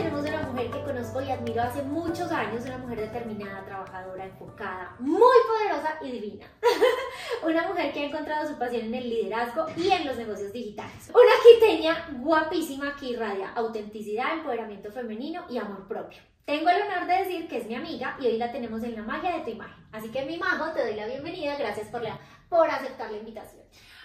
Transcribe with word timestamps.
tenemos 0.00 0.22
una 0.22 0.42
mujer 0.44 0.70
que 0.70 0.82
conozco 0.82 1.20
y 1.20 1.30
admiro 1.30 1.62
hace 1.62 1.82
muchos 1.82 2.32
años, 2.32 2.64
una 2.64 2.78
mujer 2.78 3.00
determinada, 3.00 3.62
trabajadora, 3.66 4.24
enfocada, 4.24 4.96
muy 4.98 5.36
poderosa 5.46 5.98
y 6.00 6.12
divina. 6.12 6.46
una 7.42 7.68
mujer 7.68 7.92
que 7.92 8.00
ha 8.00 8.06
encontrado 8.06 8.48
su 8.48 8.58
pasión 8.58 8.86
en 8.86 8.94
el 8.94 9.10
liderazgo 9.10 9.66
y 9.76 9.90
en 9.90 10.06
los 10.06 10.16
negocios 10.16 10.52
digitales. 10.54 11.10
Una 11.10 11.34
quiteña 11.44 12.08
guapísima 12.18 12.96
que 12.96 13.08
irradia 13.08 13.50
autenticidad, 13.50 14.32
empoderamiento 14.32 14.90
femenino 14.90 15.44
y 15.50 15.58
amor 15.58 15.86
propio. 15.86 16.22
Tengo 16.46 16.70
el 16.70 16.80
honor 16.80 17.06
de 17.06 17.16
decir 17.16 17.46
que 17.46 17.58
es 17.58 17.66
mi 17.66 17.74
amiga 17.74 18.16
y 18.18 18.26
hoy 18.26 18.38
la 18.38 18.50
tenemos 18.50 18.82
en 18.82 18.94
la 18.94 19.02
magia 19.02 19.36
de 19.36 19.44
tu 19.44 19.50
imagen. 19.50 19.84
Así 19.92 20.08
que 20.10 20.24
mi 20.24 20.38
majo, 20.38 20.72
te 20.72 20.82
doy 20.82 20.94
la 20.94 21.06
bienvenida. 21.06 21.58
Gracias 21.58 21.88
por, 21.88 22.00
la, 22.00 22.18
por 22.48 22.70
aceptar 22.70 23.10
la 23.10 23.18
invitación. 23.18 23.62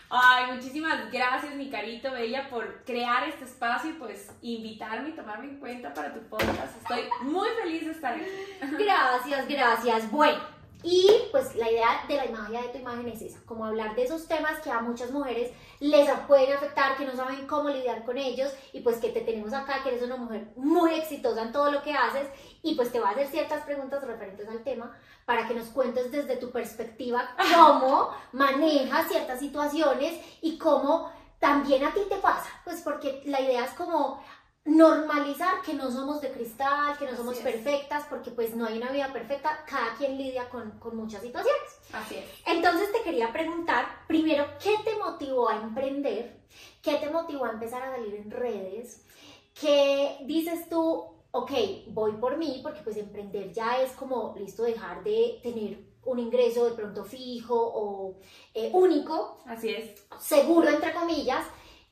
Ay, 0.09 0.51
muchísimas 0.53 1.11
gracias, 1.11 1.55
mi 1.55 1.69
carito 1.69 2.11
bella, 2.11 2.47
por 2.49 2.83
crear 2.83 3.27
este 3.27 3.45
espacio 3.45 3.89
y 3.91 3.93
pues 3.93 4.31
invitarme 4.41 5.09
y 5.09 5.11
tomarme 5.13 5.45
en 5.47 5.59
cuenta 5.59 5.93
para 5.93 6.13
tu 6.13 6.21
podcast. 6.29 6.77
Estoy 6.81 7.09
muy 7.21 7.49
feliz 7.61 7.85
de 7.85 7.91
estar 7.91 8.13
aquí. 8.13 8.25
Gracias, 8.77 9.47
gracias. 9.47 10.11
Bueno, 10.11 10.39
y 10.87 11.09
pues 11.31 11.55
la 11.55 11.71
idea 11.71 12.05
de 12.07 12.15
la 12.15 12.25
imagen 12.27 12.61
de 12.61 12.67
tu 12.67 12.77
imagen 12.77 13.07
es 13.07 13.19
esa, 13.19 13.39
como 13.45 13.65
hablar 13.65 13.95
de 13.95 14.03
esos 14.03 14.27
temas 14.27 14.59
que 14.59 14.69
a 14.69 14.81
muchas 14.81 15.09
mujeres 15.09 15.51
les 15.79 16.07
pueden 16.27 16.53
afectar, 16.53 16.95
que 16.95 17.05
no 17.05 17.15
saben 17.15 17.47
cómo 17.47 17.69
lidiar 17.69 18.05
con 18.05 18.19
ellos 18.19 18.53
y 18.71 18.81
pues 18.81 18.97
que 18.97 19.09
te 19.09 19.21
tenemos 19.21 19.51
acá, 19.53 19.81
que 19.81 19.89
eres 19.89 20.03
una 20.03 20.15
mujer 20.15 20.49
muy 20.55 20.93
exitosa 20.93 21.41
en 21.41 21.51
todo 21.51 21.71
lo 21.71 21.81
que 21.81 21.91
haces 21.91 22.27
y 22.65 22.73
pues 22.73 22.91
te 22.91 22.99
va 22.99 23.09
a 23.09 23.11
hacer 23.11 23.27
ciertas 23.27 23.63
preguntas 23.63 24.03
referentes 24.03 24.49
al 24.49 24.63
tema 24.63 24.91
para 25.25 25.47
que 25.47 25.53
nos 25.53 25.67
cuentes 25.67 26.11
desde 26.11 26.35
tu 26.35 26.49
perspectiva 26.51 27.29
cómo 27.55 28.09
manejas 28.33 29.07
ciertas 29.07 29.39
situaciones 29.39 30.19
y 30.41 30.57
cómo 30.57 31.11
también 31.39 31.85
a 31.85 31.93
ti 31.93 31.99
te 32.09 32.15
pasa, 32.15 32.49
pues 32.63 32.81
porque 32.81 33.21
la 33.25 33.39
idea 33.39 33.65
es 33.65 33.71
como 33.73 34.19
normalizar 34.63 35.61
que 35.61 35.75
no 35.75 35.91
somos 35.91 36.21
de 36.21 36.31
cristal, 36.31 36.97
que 36.97 37.05
no 37.05 37.15
somos 37.15 37.37
perfectas, 37.37 38.05
porque 38.09 38.31
pues 38.31 38.55
no 38.55 38.65
hay 38.65 38.79
una 38.79 38.91
vida 38.91 39.13
perfecta, 39.13 39.63
cada 39.67 39.93
quien 39.95 40.17
lidia 40.17 40.49
con, 40.49 40.71
con, 40.79 40.97
muchas 40.97 41.21
situaciones. 41.21 41.61
Así 41.93 42.15
es. 42.15 42.25
Entonces 42.47 42.91
te 42.91 43.03
quería 43.03 43.31
preguntar, 43.31 43.85
primero, 44.07 44.47
¿qué 44.59 44.75
te 44.83 44.97
motivó 44.97 45.49
a 45.49 45.57
emprender? 45.57 46.39
¿Qué 46.81 46.95
te 46.95 47.11
motivó 47.11 47.45
a 47.45 47.51
empezar 47.51 47.83
a 47.83 47.91
salir 47.91 48.15
en 48.15 48.31
redes? 48.31 49.05
¿Qué 49.53 50.17
dices 50.25 50.67
tú, 50.67 51.14
ok, 51.37 51.51
voy 51.87 52.13
por 52.13 52.37
mí, 52.37 52.61
porque 52.63 52.79
pues 52.81 52.95
emprender 52.95 53.51
ya 53.51 53.81
es 53.81 53.91
como, 53.91 54.33
listo, 54.37 54.63
dejar 54.63 55.03
de 55.03 55.39
tener 55.43 55.79
un 56.05 56.19
ingreso 56.19 56.69
de 56.69 56.75
pronto 56.75 57.03
fijo 57.03 57.55
o 57.55 58.19
eh, 58.53 58.69
único. 58.71 59.39
Así 59.45 59.69
es. 59.69 60.07
Seguro, 60.17 60.69
entre 60.69 60.93
comillas 60.93 61.45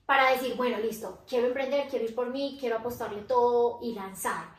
para 0.06 0.32
decir, 0.32 0.56
bueno, 0.56 0.78
listo, 0.80 1.24
quiero 1.28 1.48
emprender, 1.48 1.88
quiero 1.90 2.06
ir 2.06 2.16
por 2.16 2.30
mí, 2.30 2.58
quiero 2.60 2.78
apostarle 2.78 3.22
todo 3.22 3.80
y 3.82 3.94
lanzarme? 3.94 4.58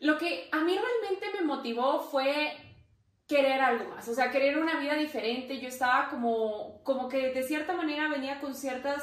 Lo 0.00 0.16
que 0.16 0.48
a 0.52 0.60
mí 0.60 0.76
realmente 0.76 1.38
me 1.38 1.46
motivó 1.46 2.00
fue 2.00 2.56
querer 3.26 3.60
algo 3.60 3.90
más, 3.90 4.08
o 4.08 4.14
sea, 4.14 4.30
querer 4.30 4.58
una 4.58 4.80
vida 4.80 4.94
diferente. 4.94 5.60
Yo 5.60 5.68
estaba 5.68 6.08
como, 6.08 6.82
como 6.82 7.08
que 7.08 7.32
de 7.32 7.42
cierta 7.42 7.74
manera 7.74 8.08
venía 8.08 8.40
con 8.40 8.54
ciertos 8.54 9.02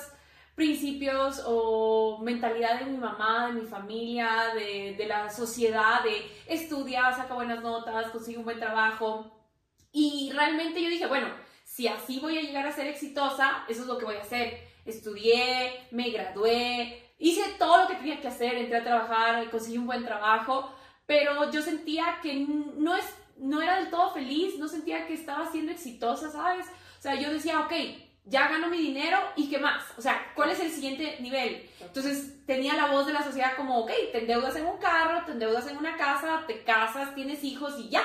principios 0.56 1.44
o 1.46 2.20
mentalidad 2.24 2.80
de 2.80 2.86
mi 2.86 2.98
mamá, 2.98 3.48
de 3.48 3.62
mi 3.62 3.68
familia, 3.68 4.54
de, 4.56 4.96
de 4.98 5.06
la 5.06 5.30
sociedad, 5.30 6.04
de 6.04 6.26
estudia, 6.48 7.14
saca 7.16 7.34
buenas 7.34 7.62
notas, 7.62 8.12
consigue 8.12 8.38
un 8.38 8.46
buen 8.46 8.60
trabajo. 8.60 9.32
Y 9.92 10.32
realmente 10.34 10.82
yo 10.82 10.90
dije, 10.90 11.08
bueno, 11.08 11.28
si 11.64 11.88
así 11.88 12.20
voy 12.20 12.38
a 12.38 12.42
llegar 12.42 12.66
a 12.66 12.72
ser 12.72 12.88
exitosa, 12.88 13.66
eso 13.68 13.82
es 13.82 13.88
lo 13.88 13.98
que 13.98 14.06
voy 14.06 14.16
a 14.16 14.22
hacer 14.22 14.66
estudié, 14.86 15.88
me 15.92 16.12
gradué, 16.12 17.04
hice 17.18 17.42
todo 17.58 17.82
lo 17.82 17.88
que 17.88 17.96
tenía 17.96 18.22
que 18.22 18.28
hacer, 18.28 18.56
entré 18.56 18.78
a 18.78 18.84
trabajar, 18.84 19.50
conseguí 19.50 19.78
un 19.78 19.88
buen 19.88 20.06
trabajo, 20.06 20.72
pero 21.06 21.52
yo 21.52 21.62
sentía 21.62 22.20
que 22.22 22.36
no, 22.36 22.96
es, 22.96 23.06
no 23.38 23.62
era 23.62 23.80
del 23.80 23.90
todo 23.90 24.14
feliz, 24.14 24.58
no 24.58 24.68
sentía 24.68 25.08
que 25.08 25.14
estaba 25.14 25.52
siendo 25.52 25.72
exitosa, 25.72 26.32
¿sabes? 26.32 26.68
O 27.00 27.02
sea, 27.02 27.16
yo 27.16 27.32
decía, 27.32 27.62
ok, 27.62 27.74
ya 28.26 28.48
gano 28.48 28.70
mi 28.70 28.78
dinero 28.78 29.20
y 29.36 29.50
qué 29.50 29.60
más, 29.60 29.84
o 29.98 30.02
sea, 30.02 30.32
¿cuál 30.36 30.50
es 30.50 30.60
el 30.60 30.72
siguiente 30.72 31.18
nivel? 31.20 31.70
Entonces 31.80 32.46
tenía 32.46 32.74
la 32.74 32.88
voz 32.88 33.06
de 33.06 33.14
la 33.14 33.24
sociedad 33.24 33.56
como, 33.56 33.80
ok, 33.80 33.92
te 34.12 34.20
endeudas 34.20 34.56
en 34.56 34.66
un 34.66 34.78
carro, 34.78 35.24
te 35.26 35.34
endeudas 35.34 35.68
en 35.68 35.78
una 35.78 35.96
casa, 35.96 36.44
te 36.48 36.64
casas, 36.64 37.14
tienes 37.14 37.44
hijos 37.44 37.76
y 37.80 37.90
ya. 37.90 38.04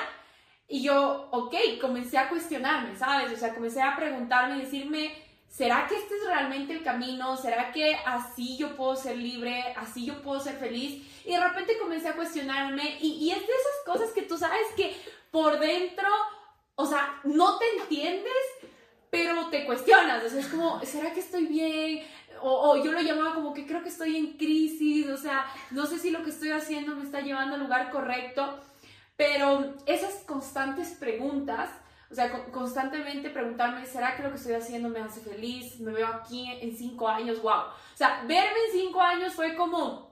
Y 0.68 0.82
yo, 0.82 1.28
ok, 1.32 1.54
comencé 1.80 2.18
a 2.18 2.28
cuestionarme, 2.28 2.96
¿sabes? 2.96 3.32
O 3.32 3.36
sea, 3.36 3.54
comencé 3.54 3.82
a 3.82 3.96
preguntarme 3.96 4.58
y 4.58 4.60
decirme, 4.60 5.12
¿será 5.48 5.86
que 5.88 5.96
este 5.96 6.14
es 6.14 6.26
realmente 6.26 6.72
el 6.72 6.84
camino? 6.84 7.36
¿Será 7.36 7.72
que 7.72 7.96
así 8.06 8.56
yo 8.56 8.76
puedo 8.76 8.94
ser 8.94 9.16
libre? 9.16 9.74
¿Así 9.76 10.06
yo 10.06 10.22
puedo 10.22 10.38
ser 10.38 10.58
feliz? 10.58 11.02
Y 11.24 11.32
de 11.32 11.40
repente 11.40 11.78
comencé 11.78 12.08
a 12.08 12.14
cuestionarme 12.14 12.98
y, 13.00 13.30
es 13.30 13.38
de 13.38 13.44
esas 13.44 13.84
cosas 13.84 14.10
que 14.12 14.22
tú 14.22 14.38
sabes 14.38 14.66
que 14.76 14.94
por 15.32 15.58
dentro, 15.58 16.08
o 16.76 16.86
sea, 16.86 17.20
no 17.24 17.58
te 17.58 17.64
entiendes, 17.80 18.32
pero 19.10 19.48
te 19.48 19.66
cuestionas. 19.66 20.24
O 20.24 20.28
sea, 20.28 20.40
es 20.40 20.46
como, 20.46 20.80
¿será 20.84 21.12
que 21.12 21.20
estoy 21.20 21.46
bien? 21.46 22.04
O, 22.42 22.70
o, 22.70 22.84
yo 22.84 22.92
lo 22.92 23.00
llamaba 23.00 23.34
como 23.34 23.52
que 23.52 23.66
creo 23.66 23.82
que 23.82 23.90
estoy 23.90 24.16
en 24.16 24.38
crisis, 24.38 25.08
o 25.08 25.16
sea, 25.16 25.44
no 25.70 25.84
sé 25.86 25.98
si 25.98 26.10
lo 26.10 26.22
que 26.22 26.30
estoy 26.30 26.52
haciendo 26.52 26.96
me 26.96 27.04
está 27.04 27.20
llevando 27.20 27.56
al 27.56 27.62
lugar 27.62 27.90
correcto, 27.90 28.58
pero 29.16 29.74
esas 29.86 30.14
constantes 30.24 30.90
preguntas 30.92 31.68
o 32.10 32.14
sea, 32.14 32.50
constantemente 32.50 33.30
preguntarme, 33.30 33.86
¿será 33.86 34.16
que 34.16 34.24
lo 34.24 34.30
que 34.30 34.36
estoy 34.36 34.54
haciendo 34.54 34.88
me 34.88 34.98
hace 34.98 35.20
feliz? 35.20 35.78
¿Me 35.78 35.92
veo 35.92 36.08
aquí 36.08 36.44
en 36.60 36.76
cinco 36.76 37.06
años? 37.06 37.40
¡Wow! 37.40 37.52
O 37.52 37.96
sea, 37.96 38.24
verme 38.26 38.58
en 38.66 38.72
cinco 38.72 39.00
años 39.00 39.32
fue 39.32 39.54
como 39.54 40.10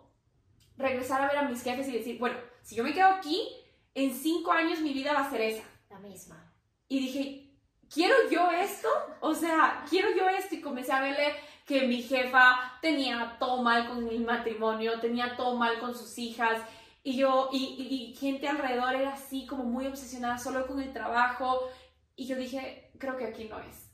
regresar 0.77 1.23
a 1.23 1.27
ver 1.27 1.39
a 1.39 1.49
mis 1.49 1.61
jefes 1.61 1.89
y 1.89 1.93
decir, 1.93 2.19
bueno, 2.21 2.37
si 2.63 2.77
yo 2.77 2.85
me 2.85 2.95
quedo 2.95 3.09
aquí, 3.09 3.49
en 3.95 4.15
cinco 4.15 4.53
años 4.53 4.81
mi 4.81 4.93
vida 4.93 5.13
va 5.13 5.27
a 5.27 5.31
ser 5.31 5.41
esa. 5.41 5.65
La 5.91 5.99
misma. 5.99 6.55
Y 6.87 7.01
dije, 7.01 7.48
¿quiero 7.93 8.15
yo 8.31 8.51
esto? 8.51 8.89
O 9.21 9.35
sea, 9.35 9.85
¿quiero 9.89 10.09
yo 10.17 10.29
esto? 10.29 10.55
Y 10.55 10.61
comencé 10.61 10.93
a 10.93 11.01
verle 11.01 11.35
que 11.67 11.87
mi 11.87 12.03
jefa 12.03 12.79
tenía 12.81 13.37
todo 13.39 13.63
mal 13.63 13.89
con 13.89 14.05
mi 14.05 14.19
matrimonio, 14.19 15.01
tenía 15.01 15.37
todo 15.37 15.57
mal 15.57 15.79
con 15.79 15.95
sus 15.95 16.17
hijas, 16.19 16.63
y 17.03 17.17
yo, 17.17 17.51
y, 17.53 18.13
y, 18.13 18.17
gente 18.17 18.49
alrededor 18.49 18.95
era 18.95 19.13
así 19.13 19.47
como 19.47 19.65
muy 19.65 19.87
obsesionada 19.87 20.39
solo 20.39 20.67
con 20.67 20.81
el 20.81 20.93
trabajo, 20.93 21.69
y 22.17 22.27
yo 22.27 22.37
dije, 22.37 22.91
creo 22.99 23.17
que 23.17 23.27
aquí 23.27 23.45
no 23.45 23.59
es. 23.61 23.89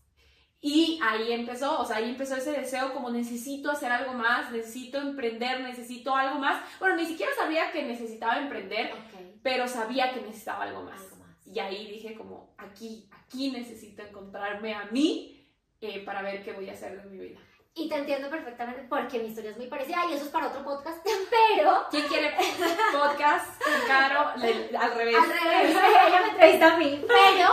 Y 0.61 0.99
ahí 1.03 1.31
empezó, 1.33 1.79
o 1.79 1.85
sea, 1.85 1.97
ahí 1.97 2.09
empezó 2.09 2.37
ese 2.37 2.53
deseo 2.53 2.95
como 2.95 3.11
necesito 3.11 3.71
hacer 3.71 3.93
algo 3.93 4.15
más, 4.15 4.51
necesito 4.51 4.99
emprender, 4.99 5.61
necesito 5.61 6.17
algo 6.17 6.39
más. 6.39 6.63
Bueno, 6.81 6.97
ni 6.97 7.05
siquiera 7.05 7.33
sabía 7.37 7.71
que 7.71 7.83
necesitaba 7.83 8.39
emprender, 8.39 8.91
pero 9.43 9.69
sabía 9.69 10.15
que 10.15 10.23
necesitaba 10.23 10.65
algo 10.65 10.83
más. 10.83 11.03
Y 11.45 11.59
ahí 11.59 11.87
dije 11.87 12.15
como, 12.15 12.55
aquí, 12.57 13.11
aquí 13.35 13.51
necesito 13.51 14.03
encontrarme 14.03 14.75
a 14.75 14.85
mí 14.87 15.45
eh, 15.81 16.05
para 16.05 16.23
ver 16.23 16.43
qué 16.45 16.53
voy 16.53 16.69
a 16.71 16.73
hacer 16.73 17.03
de 17.03 17.11
mi 17.11 17.19
vida. 17.19 17.41
Y 17.75 17.89
te 17.89 17.97
entiendo 17.97 18.31
perfectamente 18.31 18.87
porque 18.89 19.19
mi 19.19 19.27
historia 19.27 19.51
es 19.51 19.57
muy 19.57 19.67
parecida 19.67 20.07
y 20.09 20.15
eso 20.15 20.27
es 20.27 20.31
para 20.31 20.47
otro 20.47 20.63
podcast, 20.63 21.05
pero... 21.57 21.85
¿Quién 21.91 22.07
quiere 22.07 22.33
podcast 22.93 23.61
Caro? 23.89 24.29
al 24.29 24.41
revés. 24.41 24.77
Al 24.79 24.95
revés, 24.95 25.17
ella 25.71 26.21
me 26.23 26.31
entrevista 26.31 26.75
a 26.75 26.79
mí, 26.79 27.05
pero 27.09 27.49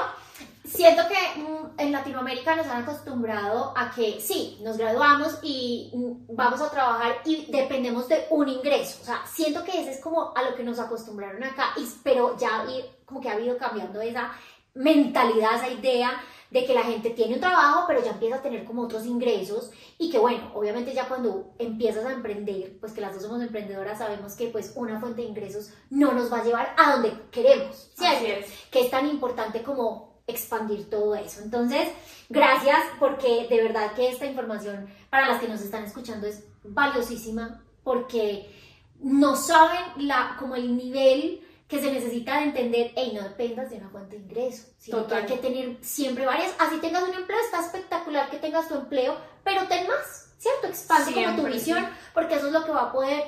siento 0.63 1.03
que 1.07 1.39
mm, 1.39 1.79
en 1.79 1.91
Latinoamérica 1.91 2.55
nos 2.55 2.67
han 2.67 2.83
acostumbrado 2.83 3.73
a 3.75 3.89
que 3.89 4.21
sí, 4.21 4.59
nos 4.61 4.77
graduamos 4.77 5.39
y 5.41 5.91
mm, 5.95 6.35
vamos 6.35 6.61
a 6.61 6.69
trabajar 6.69 7.15
y 7.25 7.51
dependemos 7.51 8.07
de 8.07 8.27
un 8.29 8.47
ingreso. 8.47 8.99
O 9.01 9.05
sea, 9.05 9.25
siento 9.25 9.63
que 9.63 9.81
ese 9.81 9.93
es 9.93 9.99
como 9.99 10.33
a 10.35 10.43
lo 10.43 10.55
que 10.55 10.63
nos 10.63 10.77
acostumbraron 10.77 11.43
acá, 11.43 11.73
pero 12.03 12.37
ya 12.37 12.63
como 13.05 13.19
que 13.19 13.29
ha 13.29 13.33
habido 13.33 13.57
cambiando 13.57 13.99
esa 14.01 14.31
mentalidad, 14.73 15.55
esa 15.55 15.69
idea 15.69 16.21
de 16.51 16.65
que 16.65 16.73
la 16.73 16.83
gente 16.83 17.11
tiene 17.11 17.35
un 17.35 17.39
trabajo, 17.39 17.85
pero 17.87 18.03
ya 18.03 18.11
empieza 18.11 18.35
a 18.35 18.41
tener 18.41 18.65
como 18.65 18.83
otros 18.83 19.05
ingresos 19.05 19.71
y 19.97 20.11
que 20.11 20.19
bueno, 20.19 20.51
obviamente 20.53 20.93
ya 20.93 21.07
cuando 21.07 21.53
empiezas 21.57 22.05
a 22.05 22.11
emprender, 22.11 22.77
pues 22.79 22.91
que 22.91 22.99
las 22.99 23.13
dos 23.13 23.23
somos 23.23 23.41
emprendedoras, 23.41 23.99
sabemos 23.99 24.35
que 24.35 24.47
pues 24.47 24.73
una 24.75 24.99
fuente 24.99 25.21
de 25.21 25.29
ingresos 25.29 25.71
no 25.89 26.11
nos 26.11 26.31
va 26.31 26.39
a 26.39 26.43
llevar 26.43 26.75
a 26.77 26.93
donde 26.93 27.13
queremos, 27.31 27.91
¿cierto? 27.95 28.47
Que 28.69 28.81
es 28.81 28.91
tan 28.91 29.07
importante 29.07 29.63
como 29.63 30.11
expandir 30.27 30.89
todo 30.89 31.15
eso. 31.15 31.41
Entonces, 31.41 31.87
gracias 32.29 32.79
porque 32.99 33.47
de 33.49 33.63
verdad 33.63 33.93
que 33.93 34.09
esta 34.09 34.25
información 34.25 34.87
para 35.09 35.29
las 35.29 35.39
que 35.39 35.47
nos 35.47 35.61
están 35.61 35.85
escuchando 35.85 36.27
es 36.27 36.43
valiosísima 36.63 37.63
porque 37.83 38.53
no 38.99 39.35
saben 39.35 40.07
la, 40.07 40.35
como 40.37 40.55
el 40.55 40.75
nivel 40.75 41.41
que 41.71 41.79
se 41.79 41.89
necesita 41.89 42.35
de 42.39 42.43
entender, 42.43 42.91
hey, 42.97 43.13
no 43.15 43.23
dependas 43.23 43.69
de 43.69 43.77
una 43.77 43.87
fuente 43.87 44.17
de 44.17 44.23
ingreso, 44.23 44.67
sino 44.77 45.07
que 45.07 45.15
hay 45.15 45.25
que 45.25 45.37
tener 45.37 45.77
siempre 45.79 46.25
varias, 46.25 46.53
así 46.59 46.75
tengas 46.81 47.03
un 47.03 47.13
empleo, 47.13 47.39
está 47.39 47.61
espectacular 47.61 48.29
que 48.29 48.39
tengas 48.39 48.67
tu 48.67 48.75
empleo, 48.75 49.15
pero 49.45 49.65
ten 49.69 49.87
más, 49.87 50.33
¿cierto? 50.37 50.67
Expande 50.67 51.13
como 51.13 51.37
tu 51.37 51.47
visión, 51.47 51.87
porque 52.13 52.35
eso 52.35 52.47
es 52.47 52.51
lo 52.51 52.65
que 52.65 52.71
va 52.71 52.81
a 52.81 52.91
poder 52.91 53.23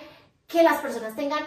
que 0.45 0.61
las 0.61 0.81
personas 0.81 1.15
tengan 1.15 1.41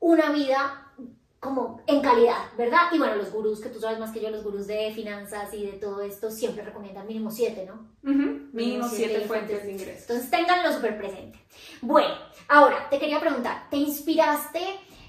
una 0.00 0.32
vida 0.32 0.92
como 1.38 1.82
en 1.86 2.02
calidad, 2.02 2.46
¿verdad? 2.58 2.80
Y 2.90 2.98
bueno, 2.98 3.14
los 3.14 3.30
gurús, 3.30 3.60
que 3.60 3.68
tú 3.68 3.78
sabes 3.78 4.00
más 4.00 4.10
que 4.10 4.20
yo, 4.20 4.28
los 4.30 4.42
gurús 4.42 4.66
de 4.66 4.92
finanzas 4.92 5.54
y 5.54 5.64
de 5.64 5.74
todo 5.74 6.02
esto, 6.02 6.32
siempre 6.32 6.64
recomiendan 6.64 7.06
mínimo 7.06 7.30
siete, 7.30 7.64
¿no? 7.64 7.86
Mínimo, 8.02 8.88
siete, 8.88 9.20
fuentes 9.20 9.62
de 9.62 9.70
ingresos. 9.70 10.02
Entonces, 10.02 10.28
ténganlo 10.30 10.72
súper 10.72 10.98
presente. 10.98 11.38
Bueno, 11.80 12.12
Ahora, 12.52 12.88
te 12.90 12.98
quería 12.98 13.20
preguntar, 13.20 13.70
¿te 13.70 13.76
inspiraste 13.76 14.60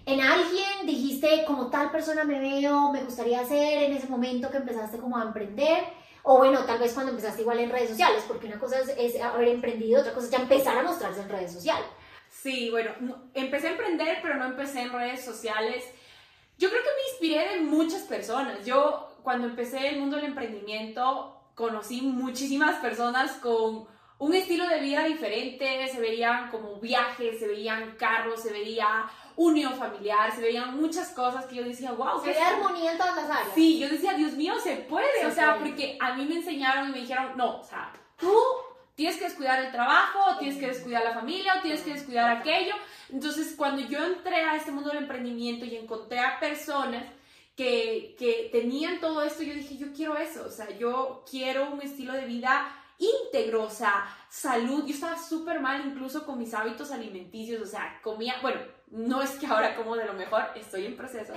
en 0.06 0.22
alguien? 0.22 0.86
¿Dijiste 0.86 1.44
como 1.46 1.68
tal 1.70 1.92
persona 1.92 2.24
me 2.24 2.40
veo, 2.40 2.92
me 2.92 3.04
gustaría 3.04 3.44
ser 3.46 3.84
en 3.84 3.94
ese 3.94 4.08
momento 4.08 4.50
que 4.50 4.58
empezaste 4.58 4.98
como 4.98 5.18
a 5.18 5.24
emprender? 5.24 5.84
O 6.24 6.38
bueno, 6.38 6.64
tal 6.66 6.80
vez 6.80 6.94
cuando 6.94 7.12
empezaste 7.12 7.42
igual 7.42 7.60
en 7.60 7.72
redes 7.72 7.90
sociales, 7.90 8.24
porque 8.28 8.48
una 8.48 8.60
cosa 8.60 8.80
es, 8.80 9.20
haber 9.22 9.48
emprendido, 9.48 10.02
otra 10.02 10.14
cosa 10.14 10.28
es 10.28 10.32
ya 10.32 10.40
empezar 10.40 10.78
a 10.78 10.84
mostrarse 10.84 11.22
en 11.22 11.30
redes 11.30 11.52
sociales. 11.52 11.88
Sí, 12.30 12.70
bueno, 12.70 12.92
empecé 13.34 13.68
a 13.68 13.72
emprender, 13.72 14.20
pero 14.22 14.36
no 14.36 14.46
empecé 14.46 14.82
en 14.82 14.94
redes 14.94 15.26
sociales. 15.26 15.84
Yo 16.58 16.70
creo 16.70 16.82
que 16.82 16.90
me 16.90 17.10
inspiré 17.12 17.58
de 17.58 17.62
muchas 17.62 18.04
personas. 18.04 18.66
Yo 18.66 19.18
cuando 19.24 19.48
empecé 19.48 19.90
el 19.90 20.00
mundo 20.00 20.18
del 20.18 20.26
emprendimiento 20.26 21.38
conocí 21.56 22.02
muchísimas 22.02 22.80
personas 22.80 23.34
con 23.34 23.88
un 24.20 24.36
estilo 24.36 24.68
de 24.68 24.80
vida 24.80 25.04
diferente, 25.06 25.88
se 25.88 26.00
veían 26.00 26.52
como 26.52 26.80
viajes, 26.80 27.40
se 27.40 27.48
veían 27.48 27.96
carros, 27.98 28.44
se 28.44 28.52
veía 28.52 29.10
unión 29.36 29.74
familiar, 29.76 30.34
se 30.34 30.42
veían 30.42 30.80
muchas 30.80 31.10
cosas 31.10 31.46
que 31.46 31.56
yo 31.56 31.64
decía, 31.64 31.92
wow. 31.92 32.22
Se 32.22 32.30
veía 32.30 32.50
armonía 32.50 32.92
en 32.92 32.98
todas 32.98 33.16
las 33.16 33.30
áreas. 33.30 33.56
Sí, 33.56 33.80
yo 33.80 33.90
decía, 33.90 34.14
Dios 34.14 34.34
mío, 34.34 34.54
se 34.62 34.76
puede, 34.78 35.26
o 35.26 35.32
sea, 35.32 35.58
porque 35.58 35.98
a 36.00 36.14
mí 36.14 36.26
me 36.26 36.36
enseñaron 36.36 36.90
y 36.90 36.92
me 36.92 37.00
dijeron, 37.00 37.34
no, 37.36 37.60
o 37.60 37.64
sea, 37.64 37.94
tú 38.18 38.34
tienes 38.96 39.18
que 39.18 39.26
descuidar 39.26 39.64
el 39.64 39.72
trabajo, 39.72 40.38
tienes 40.40 40.60
que 40.60 40.68
descuidar 40.68 41.04
la 41.04 41.14
familia, 41.14 41.56
o 41.58 41.62
tienes 41.62 41.82
que 41.82 41.94
descuidar 41.94 42.38
aquello. 42.38 42.76
Entonces, 43.10 43.56
cuando 43.58 43.82
yo 43.82 44.04
entré 44.04 44.38
a 44.38 44.56
este 44.56 44.72
mundo 44.72 44.90
del 44.90 45.00
emprendimiento 45.00 45.66
y 45.66 45.76
encontré 45.76 46.20
a 46.20 46.40
personas 46.40 47.04
que, 47.56 48.16
que 48.18 48.50
tenían 48.52 49.00
todo 49.00 49.24
esto, 49.24 49.44
yo 49.44 49.54
dije, 49.54 49.78
yo 49.78 49.94
quiero 49.94 50.18
eso, 50.18 50.46
o 50.46 50.52
sea, 50.52 50.70
yo 50.78 51.24
quiero 51.30 51.72
un 51.72 51.82
estilo 51.82 52.14
de 52.14 52.26
vida 52.26 52.78
íntegro, 53.02 53.64
o 53.64 53.70
sea, 53.70 54.06
salud. 54.30 54.86
Yo 54.86 54.94
estaba 54.94 55.18
súper 55.18 55.60
mal 55.60 55.86
incluso 55.86 56.26
con 56.26 56.38
mis 56.38 56.54
hábitos 56.54 56.92
alimenticios, 56.92 57.62
o 57.62 57.66
sea, 57.66 58.00
comía, 58.04 58.36
bueno, 58.42 58.62
no 58.92 59.22
es 59.22 59.32
que 59.32 59.48
ahora 59.48 59.76
como 59.76 59.96
de 59.96 60.06
lo 60.06 60.14
mejor, 60.14 60.44
estoy 60.56 60.86
en 60.86 60.98
proceso, 60.98 61.34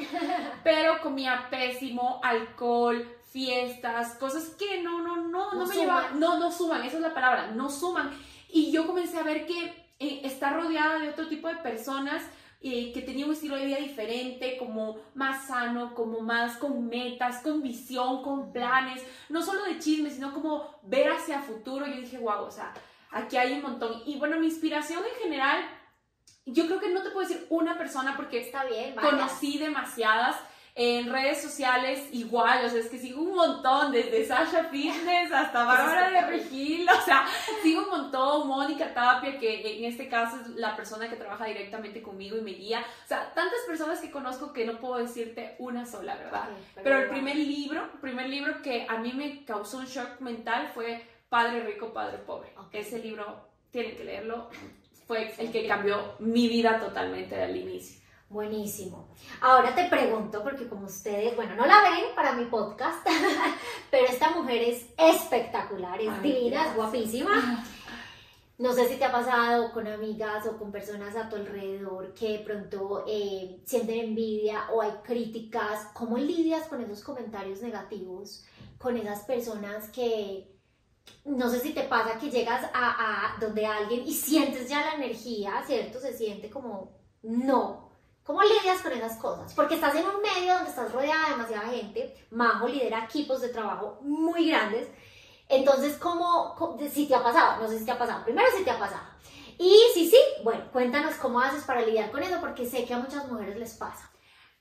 pero 0.65 1.01
comía 1.01 1.47
pésimo, 1.51 2.21
alcohol, 2.23 3.09
fiestas, 3.31 4.15
cosas 4.17 4.51
que 4.51 4.83
no, 4.83 5.03
no, 5.03 5.17
no, 5.17 5.55
no, 5.55 5.67
me 5.67 5.75
llevaban, 5.75 6.21
no, 6.21 6.39
no 6.39 6.53
suman, 6.53 6.85
esa 6.85 6.97
es 6.97 7.03
la 7.03 7.15
palabra, 7.15 7.49
no 7.49 7.71
suman. 7.71 8.11
Y 8.49 8.71
yo 8.71 8.87
comencé 8.87 9.19
a 9.19 9.23
ver 9.23 9.47
que 9.47 9.89
eh, 9.99 10.21
está 10.25 10.51
rodeada 10.51 10.99
de 10.99 11.09
otro 11.09 11.29
tipo 11.29 11.49
de 11.49 11.57
personas 11.57 12.23
eh, 12.61 12.93
que 12.93 13.03
tenía 13.03 13.27
un 13.27 13.33
estilo 13.33 13.57
de 13.57 13.67
vida 13.67 13.77
diferente, 13.77 14.57
como 14.57 14.99
más 15.15 15.49
sano, 15.49 15.95
como 15.95 16.21
más 16.21 16.57
con 16.57 16.89
metas, 16.89 17.43
con 17.43 17.63
visión, 17.63 18.23
con 18.23 18.53
planes, 18.53 19.05
no 19.29 19.43
solo 19.43 19.65
de 19.65 19.79
chismes, 19.79 20.15
sino 20.15 20.33
como 20.33 20.81
ver 20.83 21.11
hacia 21.11 21.43
futuro. 21.43 21.87
Yo 21.87 22.01
dije, 22.01 22.17
wow, 22.19 22.45
o 22.45 22.51
sea, 22.51 22.73
aquí 23.11 23.37
hay 23.37 23.53
un 23.53 23.63
montón. 23.63 24.03
Y 24.07 24.19
bueno, 24.19 24.41
mi 24.41 24.47
inspiración 24.47 25.03
en 25.05 25.23
general, 25.23 25.63
yo 26.47 26.67
creo 26.67 26.81
que 26.81 26.91
no 26.91 27.03
te 27.03 27.11
puedo 27.11 27.27
decir 27.27 27.47
una 27.51 27.79
persona 27.79 28.17
porque 28.17 28.39
Está 28.39 28.65
bien, 28.65 28.95
conocí 28.95 29.59
demasiadas. 29.59 30.37
En 30.77 31.09
redes 31.09 31.41
sociales 31.41 32.09
igual, 32.11 32.65
o 32.65 32.69
sea, 32.69 32.81
es 32.81 32.89
que 32.89 32.99
sigo 32.99 33.23
un 33.23 33.37
montón, 33.37 33.93
desde 33.93 34.27
Sasha 34.27 34.65
Fitness 34.65 35.31
hasta 35.31 35.63
Bárbara 35.65 36.11
de 36.11 36.21
Regil, 36.23 36.89
o 36.91 37.01
sea, 37.05 37.25
sigo 37.63 37.85
un 37.85 37.91
montón, 37.91 38.49
Mónica 38.49 38.93
Tapia, 38.93 39.39
que 39.39 39.79
en 39.79 39.85
este 39.85 40.09
caso 40.09 40.41
es 40.41 40.49
la 40.57 40.75
persona 40.75 41.09
que 41.09 41.15
trabaja 41.15 41.45
directamente 41.45 42.03
conmigo 42.03 42.37
y 42.37 42.41
me 42.41 42.51
guía, 42.51 42.85
o 43.05 43.07
sea, 43.07 43.33
tantas 43.35 43.61
personas 43.69 44.01
que 44.01 44.11
conozco 44.11 44.53
que 44.53 44.67
no 44.67 44.81
puedo 44.81 44.97
decirte 44.97 45.55
una 45.61 45.87
sola, 45.87 46.17
¿verdad? 46.17 46.49
pero, 46.83 46.99
el 46.99 47.09
primer 47.09 47.37
libro, 47.37 47.89
primer 48.01 48.29
libro 48.29 48.61
que 48.61 48.85
a 48.89 48.97
mí 48.97 49.13
me 49.13 49.45
causó 49.45 49.79
un 49.79 49.87
shock 49.87 50.19
mental 50.19 50.73
fue 50.75 51.07
Padre 51.29 51.61
Rico, 51.61 51.93
Padre 51.93 52.19
Pobre. 52.19 52.53
Ese 52.73 52.99
libro, 52.99 53.49
tienen 53.71 53.97
que 53.97 54.03
leerlo, 54.03 54.51
fue 55.07 55.35
el 55.39 55.53
que 55.53 55.67
cambió 55.67 56.15
mi 56.19 56.49
vida 56.49 56.81
totalmente 56.81 57.41
al 57.43 57.57
inicio. 57.57 58.05
Buenísimo. 58.29 59.07
Ahora 59.41 59.75
te 59.75 59.85
pregunto, 59.85 60.43
porque 60.43 60.67
como 60.67 60.87
ustedes, 60.87 61.37
bueno, 61.37 61.55
no 61.55 61.67
la 61.67 61.83
ven 61.83 62.15
para 62.17 62.33
mi 62.33 62.47
podcast, 62.47 63.07
pero 63.91 64.07
esta 64.07 64.31
mujer 64.31 64.63
es 64.63 64.87
espectacular, 64.97 66.01
es 66.01 66.23
divina, 66.23 66.69
es 66.69 66.75
guapísima. 66.75 67.65
No 68.57 68.73
sé 68.73 68.89
si 68.89 68.97
te 68.97 69.05
ha 69.05 69.13
pasado 69.13 69.73
con 69.73 69.87
amigas 69.87 70.47
o 70.47 70.57
con 70.57 70.71
personas 70.71 71.17
a 71.17 71.29
tu 71.29 71.37
alrededor 71.37 72.15
que 72.15 72.39
de 72.39 72.39
pronto 72.39 73.05
eh, 73.07 73.61
sienten 73.65 73.99
envidia 73.99 74.71
o 74.73 74.81
hay 74.81 74.93
críticas. 75.03 75.89
¿Cómo 75.93 76.19
lidias 76.19 76.69
con 76.69 76.81
esos 76.81 77.03
comentarios 77.03 77.63
negativos? 77.63 78.45
Con 78.79 78.97
esas 78.97 79.25
personas 79.25 79.91
que, 79.91 80.54
no 81.25 81.49
sé 81.49 81.61
si 81.61 81.73
te 81.73 81.83
pasa 81.83 82.19
que 82.19 82.31
llegas 82.31 82.65
a, 82.73 83.35
a 83.35 83.41
donde 83.41 83.67
alguien 83.67 84.07
y 84.07 84.13
sientes 84.13 84.69
ya 84.69 84.81
la 84.81 84.95
energía, 84.95 85.63
¿cierto? 85.67 85.99
Se 86.01 86.17
siente 86.17 86.51
como, 86.51 86.93
no, 87.23 87.85
¿Cómo 88.25 88.41
lidias 88.43 88.81
con 88.81 88.93
esas 88.93 89.19
cosas? 89.19 89.53
Porque 89.53 89.75
estás 89.75 89.95
en 89.95 90.07
un 90.07 90.23
medio 90.23 90.55
donde 90.55 90.71
estás 90.71 90.91
rodeada 90.91 91.25
de 91.25 91.31
demasiada 91.33 91.69
gente. 91.69 92.27
Majo 92.31 92.67
lidera 92.67 93.05
equipos 93.05 93.43
de 93.43 93.51
trabajo 93.51 93.99
muy 94.01 94.49
grandes. 94.49 94.89
Entonces, 95.47 95.99
¿cómo, 95.99 96.57
si 96.91 97.07
te 97.07 97.15
ha 97.15 97.23
pasado? 97.23 97.61
No 97.61 97.69
sé 97.69 97.79
si 97.79 97.85
te 97.85 97.91
ha 97.91 97.99
pasado. 97.99 98.25
Primero, 98.25 98.49
si 98.57 98.65
te 98.65 98.71
ha 98.71 98.79
pasado. 98.79 99.05
Y 99.59 99.79
si 99.93 100.09
sí, 100.09 100.17
bueno, 100.43 100.65
cuéntanos 100.73 101.17
cómo 101.17 101.39
haces 101.39 101.65
para 101.65 101.83
lidiar 101.83 102.11
con 102.11 102.23
eso, 102.23 102.41
porque 102.41 102.65
sé 102.65 102.87
que 102.87 102.95
a 102.95 102.99
muchas 102.99 103.29
mujeres 103.29 103.57
les 103.59 103.75
pasa. 103.75 104.11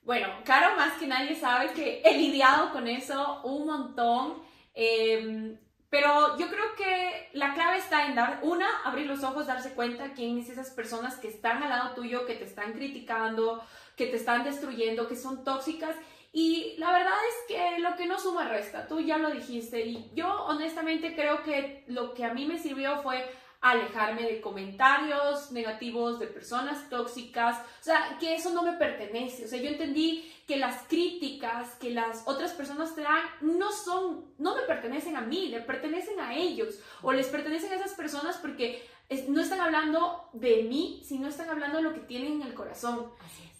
Bueno, 0.04 0.28
Caro 0.44 0.75
más 0.75 1.00
que 1.00 1.07
nadie 1.07 1.34
sabe 1.34 1.72
que 1.72 2.01
he 2.04 2.18
lidiado 2.18 2.74
con 2.74 2.86
eso 2.86 3.40
un 3.45 3.66
montón. 3.66 4.44
Eh, 4.74 5.57
pero 5.94 6.36
yo 6.40 6.48
creo 6.48 6.74
que 6.75 7.30
la 7.34 7.54
clave 7.54 7.78
está 7.78 8.07
en 8.07 8.16
dar, 8.16 8.40
una, 8.42 8.68
abrir 8.84 9.06
los 9.06 9.24
ojos, 9.24 9.45
darse 9.45 9.75
cuenta 9.75 10.13
quién 10.16 10.40
es 10.40 10.50
esas 10.50 10.72
personas 10.72 11.18
que 11.18 11.28
están 11.28 11.62
al 11.62 11.69
lado 11.69 11.94
tuyo, 11.94 12.25
que 12.25 12.34
te 12.34 12.45
están 12.45 12.74
criticando, 12.74 13.63
que 13.95 14.07
te 14.07 14.16
están 14.16 14.44
destruyendo, 14.44 15.07
que 15.07 15.16
son 15.16 15.44
tóxicas. 15.44 15.95
Y 16.31 16.74
la 16.80 16.92
verdad 16.92 17.13
es 17.30 17.56
que 17.56 17.80
lo 17.80 17.95
que 17.95 18.07
no 18.07 18.19
suma 18.19 18.50
resta, 18.50 18.88
tú 18.88 19.01
ya 19.01 19.19
lo 19.19 19.30
dijiste. 19.30 19.86
Y 19.86 20.10
yo 20.16 20.45
honestamente 20.45 21.13
creo 21.13 21.44
que 21.44 21.84
lo 21.86 22.16
que 22.16 22.25
a 22.25 22.34
mí 22.34 22.48
me 22.48 22.57
sirvió 22.57 23.04
fue 23.04 23.31
alejarme 23.63 24.24
de 24.24 24.42
comentarios 24.42 25.51
negativos, 25.54 26.19
de 26.19 26.27
personas 26.27 26.89
tóxicas, 26.89 27.57
o 27.60 27.83
sea, 27.83 28.18
que 28.19 28.36
eso 28.36 28.51
no 28.51 28.62
me 28.62 28.74
pertenece. 28.74 29.45
O 29.45 29.48
sea, 29.48 29.60
yo 29.60 29.69
entendí 29.69 30.30
que 30.45 30.57
las 30.57 30.83
críticas 30.83 31.75
que 31.75 31.92
las 31.92 32.24
otras 32.27 32.51
personas 32.51 32.94
te 32.94 33.01
dan 33.01 33.24
no 33.39 33.71
son, 33.71 34.25
no 34.38 34.54
me 34.54 34.63
pertenecen 34.63 35.15
a 35.15 35.21
mí, 35.21 35.48
le 35.48 35.62
pertenecen 35.62 36.19
a 36.19 36.36
ellos 36.36 36.77
o 37.01 37.13
les 37.13 37.27
pertenecen 37.27 37.71
a 37.71 37.75
esas 37.75 37.94
personas 37.94 38.36
porque 38.36 38.86
no 39.30 39.39
están 39.39 39.61
hablando 39.61 40.30
de 40.33 40.64
mí, 40.64 41.02
sino 41.06 41.30
están 41.30 41.49
hablando 41.49 41.78
de 41.78 41.83
lo 41.83 41.94
que 41.94 42.02
tienen 42.02 42.42
en 42.42 42.47
el 42.47 42.54
corazón. 42.54 43.11